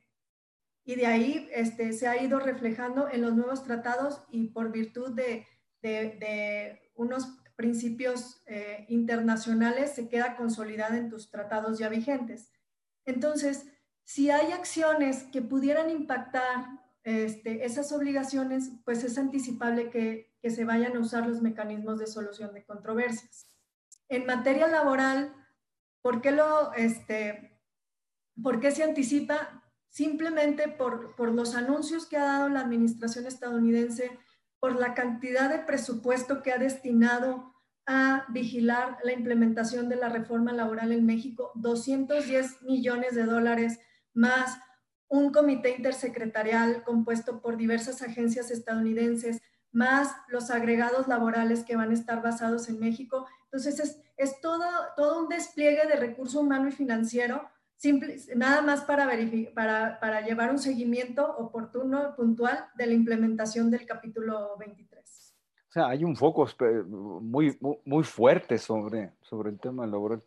Y 0.85 0.97
de 0.97 1.07
ahí 1.07 1.49
este, 1.53 1.93
se 1.93 2.09
ha 2.09 2.21
ido 2.21 2.41
reflejando 2.41 3.09
en 3.09 3.23
los 3.23 3.35
nuevos 3.35 3.63
tratados 3.63 4.25
y 4.33 4.49
por 4.49 4.73
virtud 4.73 5.15
de, 5.15 5.47
de, 5.83 6.91
unos 6.97 7.44
principios 7.57 8.43
eh, 8.47 8.87
internacionales 8.89 9.93
se 9.95 10.09
queda 10.09 10.37
consolidada 10.37 10.97
en 10.97 11.09
tus 11.09 11.31
tratados 11.31 11.79
ya 11.79 11.89
vigentes. 11.89 12.53
Entonces, 13.05 13.67
si 14.03 14.31
hay 14.31 14.53
acciones 14.53 15.25
que 15.25 15.43
pudieran 15.43 15.91
impactar 15.91 16.67
este, 17.03 17.65
esas 17.65 17.93
obligaciones, 17.93 18.73
pues 18.85 19.05
es 19.05 19.19
anticipable 19.19 19.91
que, 19.91 20.35
que 20.41 20.51
se 20.51 20.65
vayan 20.65 20.97
a 20.97 21.01
usar 21.01 21.27
los 21.27 21.43
mecanismos 21.43 21.99
de 21.99 22.07
solución 22.07 22.55
de 22.55 22.65
controversias. 22.65 23.47
En 24.09 24.27
materia 24.27 24.67
laboral, 24.69 25.35
¿por 26.03 26.21
qué 26.21 26.33
lo, 26.33 26.73
este, 26.75 27.55
¿Por 28.43 28.61
qué 28.61 28.71
se 28.71 28.83
anticipa? 28.83 29.63
Simplemente 29.89 30.69
por, 30.69 31.15
los 31.33 31.55
anuncios 31.55 32.07
que 32.07 32.17
ha 32.17 32.25
dado 32.25 32.49
la 32.49 32.61
administración 32.61 33.27
estadounidense, 33.27 34.19
por 34.65 34.81
la 34.81 34.95
cantidad 34.95 35.51
de 35.51 35.59
presupuesto 35.59 36.43
que 36.43 36.51
ha 36.51 36.57
destinado 36.57 37.53
a 37.85 38.25
vigilar 38.31 38.97
la 39.05 39.13
implementación 39.13 39.91
de 39.91 39.97
la 39.97 40.09
reforma 40.09 40.55
laboral 40.55 40.91
en 40.91 41.05
México, 41.05 41.53
210 41.57 42.63
millones 42.63 43.15
de 43.15 43.25
dólares 43.25 43.79
más 44.15 44.59
un 45.09 45.33
comité 45.33 45.77
intersecretarial 45.77 46.83
compuesto 46.83 47.43
por 47.43 47.59
diversas 47.59 48.01
agencias 48.01 48.51
estadounidenses, 48.51 49.43
más 49.71 50.17
los 50.29 50.51
agregados 50.51 51.09
laborales 51.09 51.63
que 51.63 51.77
van 51.77 51.91
a 51.91 51.95
estar 52.01 52.23
basados 52.23 52.71
en 52.71 52.81
México. 52.81 53.27
Entonces, 53.53 54.01
es, 54.17 54.41
todo, 54.41 54.65
todo 54.97 55.25
un 55.25 55.29
despliegue 55.29 55.87
de 55.87 55.97
recurso 55.97 56.41
humano 56.41 56.69
y 56.69 56.73
financiero 56.73 57.51
nada 58.35 58.63
más 58.63 58.83
para, 58.83 59.09
para, 59.55 60.01
para 60.01 60.21
llevar 60.23 60.51
un 60.51 60.59
seguimiento 60.59 61.37
oportuno, 61.37 62.15
puntual 62.17 62.67
de 62.77 62.87
la 62.87 62.95
implementación 62.95 63.71
del 63.71 63.87
capítulo 63.87 64.57
23. 64.59 65.35
O 65.69 65.73
sea, 65.75 65.89
hay 65.89 66.05
un 66.05 66.17
foco 66.17 66.47
muy, 67.21 67.59
muy 67.85 68.05
fuerte 68.05 68.59
sobre, 68.59 69.13
sobre 69.23 69.51
el 69.51 69.59
tema 69.59 69.87
laboral. 69.87 70.23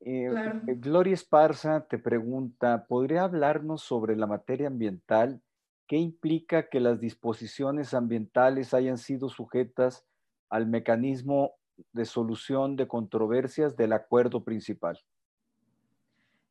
Eh, 0.00 0.30
eh, 0.66 0.74
Gloria 0.76 1.14
Esparza 1.14 1.86
te 1.86 1.98
pregunta, 1.98 2.86
¿podría 2.86 3.24
hablarnos 3.24 3.82
sobre 3.82 4.16
la 4.16 4.26
materia 4.26 4.68
ambiental? 4.68 5.42
¿Qué 5.86 5.96
implica 5.96 6.68
que 6.68 6.80
las 6.80 7.00
disposiciones 7.00 7.94
ambientales 7.94 8.74
hayan 8.74 8.98
sido 8.98 9.28
sujetas 9.28 10.06
al 10.48 10.66
mecanismo 10.66 11.52
de 11.92 12.04
solución 12.04 12.76
de 12.76 12.88
controversias 12.88 13.76
del 13.76 13.92
acuerdo 13.92 14.44
principal? 14.44 14.98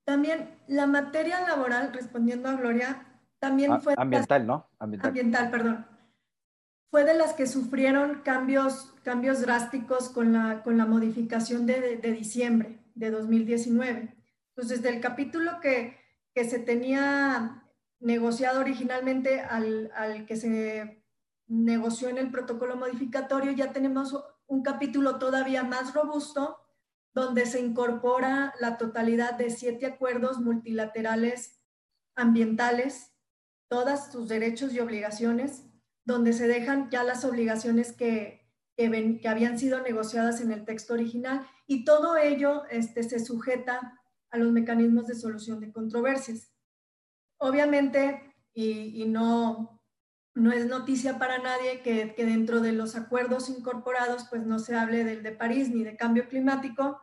También 0.07 0.57
la 0.67 0.87
materia 0.87 1.41
laboral, 1.41 1.91
respondiendo 1.91 2.47
a 2.47 2.53
Gloria, 2.53 3.05
también 3.39 3.73
ah, 3.73 3.79
fue... 3.81 3.93
Ambiental, 3.97 4.47
¿no? 4.47 4.69
Ambiental. 4.79 5.51
perdón. 5.51 5.85
Fue 6.89 7.03
de 7.03 7.13
las 7.13 7.33
que 7.33 7.45
sufrieron 7.45 8.21
cambios, 8.21 8.95
cambios 9.03 9.41
drásticos 9.41 10.07
con 10.07 10.31
la, 10.31 10.63
con 10.63 10.77
la 10.77 10.85
modificación 10.85 11.65
de, 11.65 11.97
de, 11.97 12.11
diciembre 12.13 12.79
de 12.95 13.11
2019. 13.11 14.15
Entonces, 14.55 14.81
desde 14.81 14.95
el 14.95 15.01
capítulo 15.01 15.59
que, 15.59 15.97
que 16.33 16.45
se 16.45 16.59
tenía 16.59 17.65
negociado 17.99 18.61
originalmente 18.61 19.41
al, 19.41 19.91
al 19.93 20.25
que 20.25 20.37
se 20.37 21.03
negoció 21.47 22.07
en 22.07 22.17
el 22.17 22.31
protocolo 22.31 22.77
modificatorio, 22.77 23.51
ya 23.51 23.73
tenemos 23.73 24.17
un 24.45 24.63
capítulo 24.63 25.19
todavía 25.19 25.65
más 25.65 25.93
robusto 25.93 26.61
donde 27.13 27.45
se 27.45 27.59
incorpora 27.59 28.53
la 28.59 28.77
totalidad 28.77 29.33
de 29.33 29.49
siete 29.49 29.85
acuerdos 29.85 30.39
multilaterales 30.39 31.59
ambientales, 32.15 33.13
todas 33.69 34.11
sus 34.11 34.27
derechos 34.27 34.73
y 34.73 34.79
obligaciones, 34.79 35.65
donde 36.05 36.33
se 36.33 36.47
dejan 36.47 36.89
ya 36.89 37.03
las 37.03 37.25
obligaciones 37.25 37.91
que, 37.91 38.47
que, 38.75 39.21
habían 39.27 39.59
sido 39.59 39.81
negociadas 39.81 40.39
en 40.41 40.51
el 40.51 40.63
texto 40.63 40.93
original 40.93 41.45
y 41.65 41.83
todo 41.83 42.15
ello 42.15 42.63
este, 42.69 43.03
se 43.03 43.19
sujeta 43.19 43.99
a 44.29 44.37
los 44.37 44.51
mecanismos 44.51 45.07
de 45.07 45.15
solución 45.15 45.59
de 45.59 45.71
controversias. 45.71 46.51
Obviamente, 47.37 48.35
y, 48.53 49.05
no, 49.05 49.76
no 50.37 50.51
es 50.51 50.67
noticia 50.67 51.17
para 51.17 51.39
nadie 51.39 51.81
que, 51.81 52.13
que, 52.13 52.25
dentro 52.25 52.61
de 52.61 52.71
los 52.71 52.95
acuerdos 52.95 53.49
incorporados 53.49 54.27
pues 54.29 54.45
no 54.45 54.59
se 54.59 54.75
hable 54.75 55.03
del 55.03 55.23
de 55.23 55.31
París 55.31 55.69
ni 55.69 55.83
de 55.83 55.97
cambio 55.97 56.27
climático, 56.29 57.01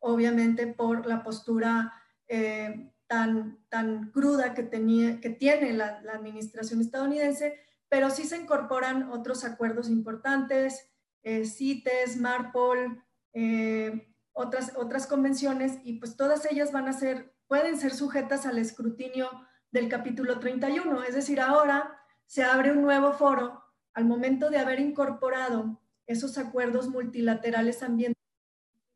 obviamente 0.00 0.66
por 0.66 1.06
la 1.06 1.22
postura 1.22 1.92
eh, 2.28 2.92
tan, 3.06 3.64
tan 3.70 4.10
cruda 4.10 4.54
que, 4.54 4.62
tenía, 4.62 5.20
que 5.20 5.30
tiene 5.30 5.72
la, 5.72 6.02
administración 6.12 6.80
estadounidense, 6.80 7.58
pero 7.88 8.10
sí 8.10 8.24
se 8.24 8.36
incorporan 8.36 9.10
otros 9.10 9.44
acuerdos 9.44 9.88
importantes, 9.88 10.90
eh, 11.22 11.46
CITES, 11.46 12.18
MARPOL, 12.18 13.02
eh, 13.32 14.14
otras, 14.32 14.72
otras 14.76 15.06
convenciones, 15.06 15.78
y 15.84 15.94
pues 15.94 16.16
todas 16.16 16.44
ellas 16.50 16.70
van 16.70 16.88
a 16.88 16.92
ser, 16.92 17.34
pueden 17.46 17.78
ser 17.78 17.94
sujetas 17.94 18.44
al 18.46 18.58
escrutinio 18.58 19.30
del 19.70 19.88
capítulo 19.88 20.38
31, 20.38 21.02
es 21.04 21.14
decir, 21.14 21.40
ahora 21.40 22.03
se 22.26 22.42
abre 22.42 22.72
un 22.72 22.82
nuevo 22.82 23.12
foro 23.12 23.64
al 23.94 24.04
momento 24.04 24.50
de 24.50 24.58
haber 24.58 24.80
incorporado 24.80 25.80
esos 26.06 26.36
acuerdos 26.36 26.88
multilaterales 26.88 27.82
ambientales 27.82 28.28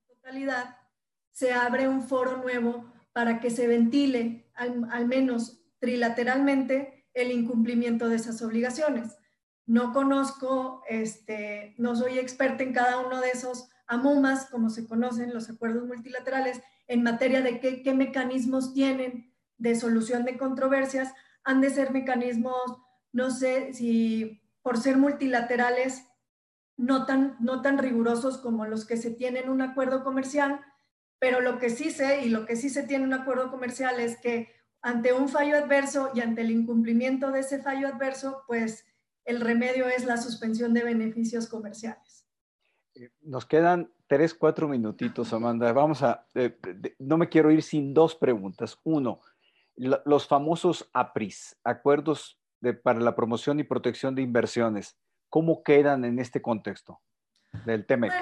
en 0.09 0.17
totalidad, 0.17 0.77
se 1.31 1.53
abre 1.53 1.89
un 1.89 2.03
foro 2.03 2.39
nuevo 2.39 2.93
para 3.13 3.41
que 3.41 3.51
se 3.51 3.67
ventile 3.67 4.51
al, 4.55 5.07
menos 5.07 5.61
trilateralmente 5.79 7.07
el 7.15 7.31
incumplimiento 7.31 8.09
de 8.09 8.17
esas 8.17 8.43
obligaciones. 8.43 9.17
No 9.67 9.93
conozco, 9.93 10.83
este, 10.89 11.75
no 11.79 11.95
soy 11.95 12.19
experta 12.19 12.63
en 12.63 12.73
cada 12.73 12.99
uno 12.99 13.21
de 13.21 13.31
esos 13.31 13.69
AMUMAS, 13.87 14.47
como 14.51 14.69
se 14.69 14.87
conocen 14.87 15.33
los 15.33 15.49
acuerdos 15.49 15.87
multilaterales, 15.87 16.61
en 16.87 17.03
materia 17.03 17.41
de 17.41 17.61
qué, 17.61 17.83
qué 17.83 17.95
mecanismos 17.95 18.75
tienen 18.75 19.33
de 19.59 19.75
solución 19.75 20.25
de 20.25 20.37
controversias. 20.37 21.13
Han 21.45 21.61
de 21.61 21.71
ser 21.71 21.93
mecanismos, 21.93 22.79
no 23.13 23.31
sé 23.31 23.73
si 23.75 24.41
por 24.63 24.79
ser 24.79 24.97
multilaterales, 24.97 26.05
no 26.77 27.07
tan, 27.07 27.37
no 27.41 27.63
tan 27.63 27.79
rigurosos 27.79 28.39
como 28.39 28.67
los 28.67 28.87
que 28.87 28.97
se 28.97 29.11
tienen 29.11 29.45
en 29.45 29.51
un 29.51 29.63
acuerdo 29.63 30.05
comercial, 30.05 30.61
pero 31.19 31.41
lo 31.41 31.59
que 31.59 31.71
sí 31.71 31.91
sé 31.91 32.25
y 32.25 32.29
lo 32.29 32.47
que 32.47 32.57
sí 32.57 32.69
se 32.71 32.85
tiene 32.85 33.05
un 33.05 33.15
acuerdo 33.15 33.51
comercial 33.51 33.99
es 33.99 34.21
que 34.21 34.49
ante 34.81 35.13
un 35.13 35.29
fallo 35.29 35.57
adverso 35.57 36.11
y 36.15 36.21
ante 36.21 36.43
el 36.43 36.51
incumplimiento 36.51 37.33
de 37.33 37.41
ese 37.41 37.61
fallo 37.61 37.89
adverso, 37.89 38.45
pues 38.47 38.87
el 39.25 39.41
remedio 39.41 39.87
es 39.89 40.05
la 40.05 40.17
suspensión 40.17 40.73
de 40.73 40.85
beneficios 40.85 41.49
comerciales. 41.49 42.27
Eh, 42.95 43.11
nos 43.23 43.45
quedan 43.45 43.93
tres, 44.07 44.35
cuatro 44.35 44.69
minutitos, 44.69 45.33
Amanda. 45.33 45.73
Vamos 45.73 46.03
a, 46.03 46.27
eh, 46.35 46.57
no 46.99 47.19
me 47.19 47.29
quiero 47.29 47.51
ir 47.51 47.63
sin 47.63 47.93
dos 47.93 48.15
preguntas. 48.15 48.79
Uno, 48.85 49.21
los 49.77 50.27
famosos 50.27 50.89
APRIS, 50.93 51.57
Acuerdos 51.65 52.41
para 52.83 53.01
la 53.01 53.15
Promoción 53.15 53.61
y 53.61 53.65
Protección 53.65 54.15
de 54.15 54.23
Inversiones, 54.23 54.97
¿cómo 55.29 55.63
quedan 55.63 56.05
en 56.05 56.19
este 56.19 56.43
contexto 56.43 57.01
del 57.65 57.87
TEMEC? 57.87 58.13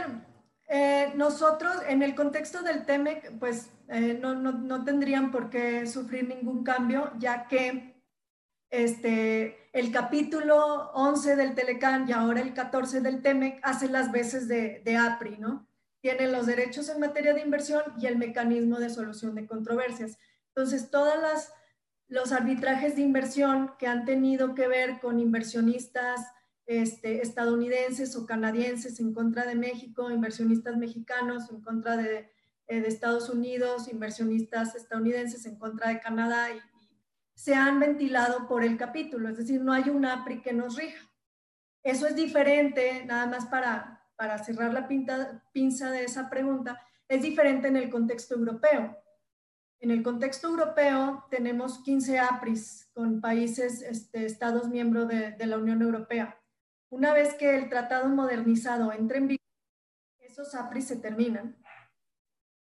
Eh, 0.69 1.13
nosotros, 1.15 1.77
en 1.89 2.03
el 2.03 2.15
contexto 2.15 2.63
del 2.63 2.85
TEMEC, 2.85 3.39
pues 3.39 3.71
eh, 3.89 4.19
no, 4.21 4.35
no, 4.35 4.53
no, 4.53 4.85
tendrían 4.85 5.31
por 5.31 5.49
qué 5.49 5.87
sufrir 5.87 6.27
ningún 6.27 6.65
cambio, 6.65 7.13
ya 7.19 7.47
que 7.47 8.03
este, 8.71 9.71
el 9.73 9.93
capítulo 9.93 10.91
11 10.93 11.37
del 11.37 11.55
Telecan 11.55 12.09
y 12.09 12.13
ahora 12.13 12.41
el 12.41 12.53
14 12.53 13.01
del 13.01 13.23
TEMEC 13.23 13.61
hacen 13.63 13.93
las 13.93 14.11
veces 14.11 14.49
de, 14.49 14.83
de 14.85 14.97
APRI, 14.97 15.39
¿no? 15.39 15.69
Tienen 16.01 16.33
los 16.33 16.47
derechos 16.47 16.89
en 16.89 17.01
materia 17.01 17.33
de 17.33 17.43
inversión 17.43 17.83
y 17.99 18.07
el 18.07 18.19
mecanismo 18.19 18.79
de 18.79 18.91
solución 18.91 19.35
de 19.37 19.47
controversias. 19.47 20.19
Entonces, 20.49 20.91
todas 20.91 21.21
las 21.21 21.53
los 22.09 22.33
arbitrajes 22.33 22.97
de 22.97 23.03
inversión 23.03 23.73
que 23.79 23.87
han 23.87 24.05
tenido 24.05 24.55
que 24.55 24.69
ver 24.69 25.01
con 25.01 25.19
inversionistas 25.19 26.21
este, 26.67 27.23
estadounidenses 27.23 28.17
o 28.17 28.27
canadienses 28.27 28.99
en 29.01 29.13
contra 29.13 29.45
de 29.47 29.55
México, 29.55 30.11
inversionistas 30.11 30.77
mexicanos 30.77 31.51
en 31.51 31.61
contra 31.61 31.97
de, 31.97 32.31
eh, 32.69 32.85
Estados 32.87 33.31
Unidos, 33.31 33.89
inversionistas 33.89 34.75
estadounidenses 34.75 35.47
en 35.47 35.57
contra 35.59 35.89
de 35.89 36.01
Canadá 36.01 36.51
y, 36.51 36.61
se 37.35 37.55
han 37.55 37.79
ventilado 37.79 38.49
por 38.49 38.65
el 38.65 38.79
capítulo, 38.79 39.29
es 39.29 39.37
decir, 39.37 39.61
no 39.61 39.75
hay 39.75 39.91
un 39.91 40.07
APRI 40.07 40.41
que 40.41 40.55
nos 40.55 40.75
rija. 40.75 41.07
Eso 41.83 42.07
es 42.07 42.17
diferente, 42.17 43.05
nada 43.05 43.27
más 43.27 43.45
para, 43.45 44.09
para 44.17 44.43
cerrar 44.43 44.73
la 44.73 44.89
pinza 44.89 45.91
de 45.91 46.05
esa 46.05 46.31
pregunta, 46.31 46.81
es 47.07 47.21
diferente 47.21 47.69
en 47.69 47.77
el 47.77 47.91
contexto 47.91 48.35
europeo. 48.35 48.97
En 49.81 49.91
el 49.91 50.03
contexto 50.03 50.49
europeo 50.49 51.25
tenemos 51.31 51.79
15 51.83 52.19
APRIs 52.19 52.91
con 52.95 53.21
países, 53.21 53.83
este, 53.83 54.25
estados 54.25 54.69
miembros 54.69 55.09
de, 55.09 55.33
de 55.33 55.47
la 55.47 55.59
Unión 55.59 55.83
Europea. 55.83 56.41
Una 56.91 57.13
vez 57.13 57.35
que 57.35 57.57
el 57.57 57.69
tratado 57.69 58.09
modernizado 58.09 58.93
entre 58.93 59.19
en 59.19 59.29
vigor, 59.29 59.47
esos 60.19 60.55
APRIs 60.55 60.87
se 60.87 60.97
terminan 60.97 61.57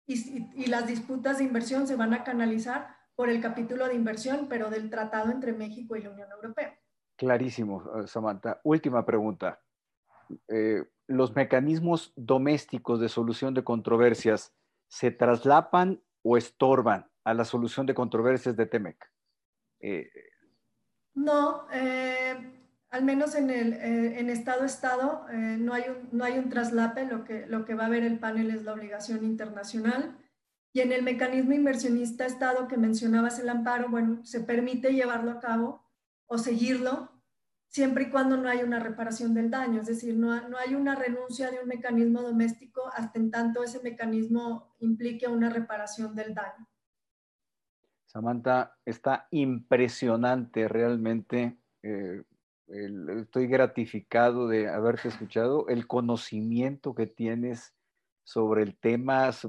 y, 0.06 0.66
las 0.66 0.86
disputas 0.86 1.38
de 1.38 1.44
inversión 1.44 1.86
se 1.86 1.96
van 1.96 2.14
a 2.14 2.24
canalizar 2.24 2.96
por 3.14 3.28
el 3.28 3.40
capítulo 3.40 3.88
de 3.88 3.94
inversión, 3.94 4.46
pero 4.48 4.70
del 4.70 4.90
tratado 4.90 5.32
entre 5.32 5.52
México 5.52 5.96
y 5.96 6.02
la 6.02 6.10
Unión 6.10 6.30
Europea. 6.30 6.78
Clarísimo, 7.16 7.82
eh, 7.96 8.06
Samantha. 8.06 8.60
Última 8.62 9.04
pregunta. 9.04 9.60
Eh, 10.48 10.84
¿Los 11.06 11.34
mecanismos 11.34 12.12
domésticos 12.16 13.00
de 13.00 13.08
solución 13.08 13.54
de 13.54 13.64
controversias 13.64 14.54
se 14.88 15.10
traslapan 15.10 16.02
o 16.28 16.36
estorban 16.36 17.06
a 17.24 17.34
la 17.34 17.44
solución 17.44 17.86
de 17.86 17.94
controversias 17.94 18.56
de 18.56 18.66
TEMEC? 18.66 18.96
Eh, 19.80 20.10
no, 21.14 21.66
al 22.90 23.04
menos 23.04 23.34
en, 23.36 23.50
el, 23.50 23.72
en 23.72 24.28
Estado-Estado 24.28 25.26
no, 25.30 25.72
hay 25.72 25.84
un, 25.88 26.08
no 26.12 26.24
hay 26.24 26.38
un 26.38 26.48
traslape, 26.48 27.06
lo 27.06 27.24
que, 27.24 27.46
lo 27.46 27.64
que 27.64 27.74
va 27.74 27.86
a 27.86 27.90
ver 27.90 28.02
el 28.02 28.18
panel 28.18 28.50
es 28.50 28.64
la 28.64 28.74
obligación 28.74 29.24
internacional. 29.24 30.18
Y 30.72 30.80
en 30.80 30.92
el 30.92 31.02
mecanismo 31.02 31.54
inversionista 31.54 32.26
Estado 32.26 32.68
que 32.68 32.76
mencionabas 32.76 33.38
el 33.38 33.48
amparo, 33.48 33.88
bueno, 33.88 34.24
se 34.24 34.40
permite 34.40 34.92
llevarlo 34.92 35.30
a 35.30 35.40
cabo 35.40 35.82
o 36.26 36.38
seguirlo 36.38 37.15
siempre 37.68 38.04
y 38.04 38.10
cuando 38.10 38.36
no 38.36 38.48
haya 38.48 38.64
una 38.64 38.80
reparación 38.80 39.34
del 39.34 39.50
daño, 39.50 39.80
es 39.80 39.86
decir, 39.86 40.16
no, 40.16 40.48
no 40.48 40.56
hay 40.56 40.74
una 40.74 40.94
renuncia 40.94 41.50
de 41.50 41.60
un 41.60 41.68
mecanismo 41.68 42.22
doméstico 42.22 42.82
hasta 42.94 43.18
en 43.18 43.30
tanto 43.30 43.62
ese 43.62 43.82
mecanismo 43.82 44.74
implique 44.80 45.26
una 45.28 45.50
reparación 45.50 46.14
del 46.14 46.34
daño. 46.34 46.66
Samantha, 48.06 48.76
está 48.84 49.28
impresionante 49.30 50.68
realmente. 50.68 51.58
Eh, 51.82 52.22
estoy 53.18 53.46
gratificado 53.46 54.48
de 54.48 54.68
haberte 54.68 55.08
escuchado, 55.08 55.68
el 55.68 55.86
conocimiento 55.86 56.94
que 56.94 57.06
tienes 57.06 57.74
sobre 58.24 58.62
el 58.62 58.76
tema 58.76 59.28
es, 59.28 59.46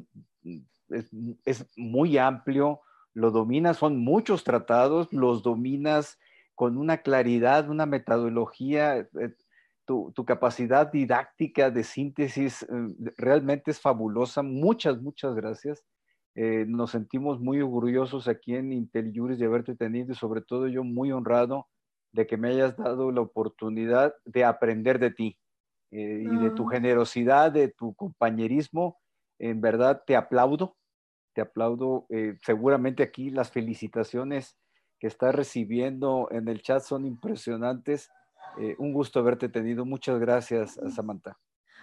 es 1.46 1.66
muy 1.76 2.18
amplio, 2.18 2.82
lo 3.14 3.32
dominas, 3.32 3.78
son 3.78 3.98
muchos 3.98 4.44
tratados, 4.44 5.12
los 5.12 5.42
dominas 5.42 6.20
con 6.58 6.76
una 6.76 6.98
claridad, 7.04 7.70
una 7.70 7.86
metodología, 7.86 8.98
eh, 8.98 9.08
tu, 9.86 10.12
capacidad 10.26 10.92
didáctica 10.92 11.70
de 11.70 11.84
síntesis 11.84 12.64
eh, 12.64 13.14
realmente 13.16 13.70
es 13.70 13.80
fabulosa. 13.80 14.42
Muchas, 14.42 15.00
muchas 15.00 15.36
gracias. 15.36 15.86
Eh, 16.34 16.66
nos 16.68 16.90
sentimos 16.92 17.40
muy 17.40 17.62
orgullosos 17.62 18.28
aquí 18.28 18.56
en 18.56 18.74
IntelliJuris 18.74 19.38
de 19.38 19.46
haberte 19.46 19.76
tenido 19.76 20.14
y 20.14 20.16
sobre 20.16 20.42
todo 20.42 20.68
yo 20.68 20.84
muy 20.84 21.12
honrado 21.12 21.68
de 22.12 22.26
que 22.26 22.38
me 22.38 22.50
hayas 22.50 22.76
dado 22.76 23.12
la 23.12 23.22
oportunidad 23.22 24.16
de 24.26 24.44
aprender 24.44 24.98
de 24.98 25.12
ti 25.12 25.38
y 25.92 26.26
de 26.26 26.50
tu 26.50 26.66
generosidad, 26.66 27.52
de 27.52 27.68
tu 27.70 27.94
compañerismo. 27.94 28.98
En 29.40 29.62
verdad 29.62 30.04
te 30.08 30.16
aplaudo, 30.16 30.76
te 31.34 31.42
aplaudo. 31.42 32.08
seguramente 32.42 33.04
aquí 33.04 33.30
las 33.30 33.52
felicitaciones 33.52 34.58
que 35.00 35.08
está 35.08 35.32
recibiendo 35.32 36.28
en 36.32 36.48
el 36.48 36.62
chat 36.62 36.82
son 36.82 37.06
impresionantes. 37.06 38.10
Eh, 38.60 38.76
un 38.80 38.94
gusto 38.94 39.20
haberte 39.20 39.50
tenido. 39.50 39.86
Muchas 39.86 40.20
gracias, 40.20 40.80
Samantha. 40.96 41.38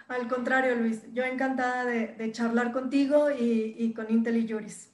Al 0.07 0.27
contrario, 0.27 0.75
Luis, 0.75 1.01
yo 1.13 1.23
encantada 1.23 1.85
de, 1.85 2.31
charlar 2.31 2.71
contigo 2.71 3.29
y, 3.31 3.93
con 3.93 4.11
Intel 4.11 4.37
y 4.37 4.47
Juris. 4.47 4.91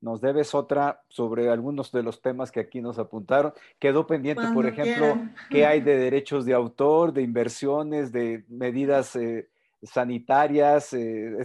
Nos 0.00 0.20
debes 0.20 0.54
otra 0.54 1.02
sobre 1.08 1.48
algunos 1.48 1.92
de 1.92 2.02
los 2.02 2.20
temas 2.20 2.50
que 2.50 2.60
aquí 2.60 2.80
nos 2.80 2.98
apuntaron. 2.98 3.52
Quedó 3.78 4.06
pendiente, 4.06 4.42
por 4.52 4.66
ejemplo, 4.66 5.16
qué 5.48 5.64
hay 5.64 5.80
de 5.80 5.96
derechos 5.96 6.44
de 6.44 6.54
autor, 6.54 7.12
de 7.12 7.22
inversiones, 7.22 8.12
de 8.12 8.44
medidas 8.48 9.16
eh, 9.16 9.48
sanitarias, 9.82 10.92
eh, 10.92 11.38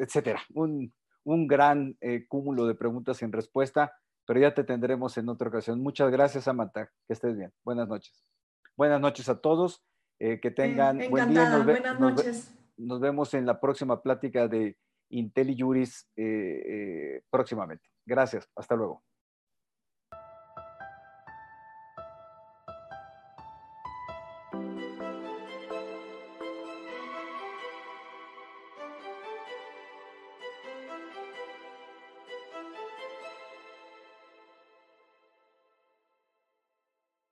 etcétera. 0.00 0.40
Un, 0.52 0.92
un 1.24 1.46
gran 1.46 1.96
cúmulo 2.28 2.66
de 2.66 2.74
preguntas 2.74 3.18
sin 3.18 3.32
respuesta 3.32 3.92
pero 4.26 4.40
ya 4.40 4.54
te 4.54 4.64
tendremos 4.64 5.16
en 5.18 5.28
otra 5.28 5.48
ocasión. 5.48 5.80
Muchas 5.80 6.10
gracias, 6.10 6.44
Samantha. 6.44 6.86
Que 7.06 7.12
estés 7.12 7.36
bien. 7.36 7.52
Buenas 7.64 7.88
noches. 7.88 8.24
Buenas 8.76 9.00
noches 9.00 9.28
a 9.28 9.40
todos. 9.40 9.84
Eh, 10.18 10.40
que 10.40 10.50
tengan 10.50 10.98
buen 11.10 11.30
día. 11.30 11.50
Nos 11.50 11.64
Buenas 11.64 12.00
noches. 12.00 12.54
Nos, 12.76 13.00
vemos 13.00 13.34
en 13.34 13.44
la 13.44 13.60
próxima 13.60 14.00
plática 14.00 14.46
de 14.46 14.76
IntelliJuris 15.10 16.08
eh, 16.16 16.62
eh, 16.66 17.22
próximamente. 17.28 17.88
Gracias. 18.06 18.48
Hasta 18.54 18.76
luego. 18.76 19.02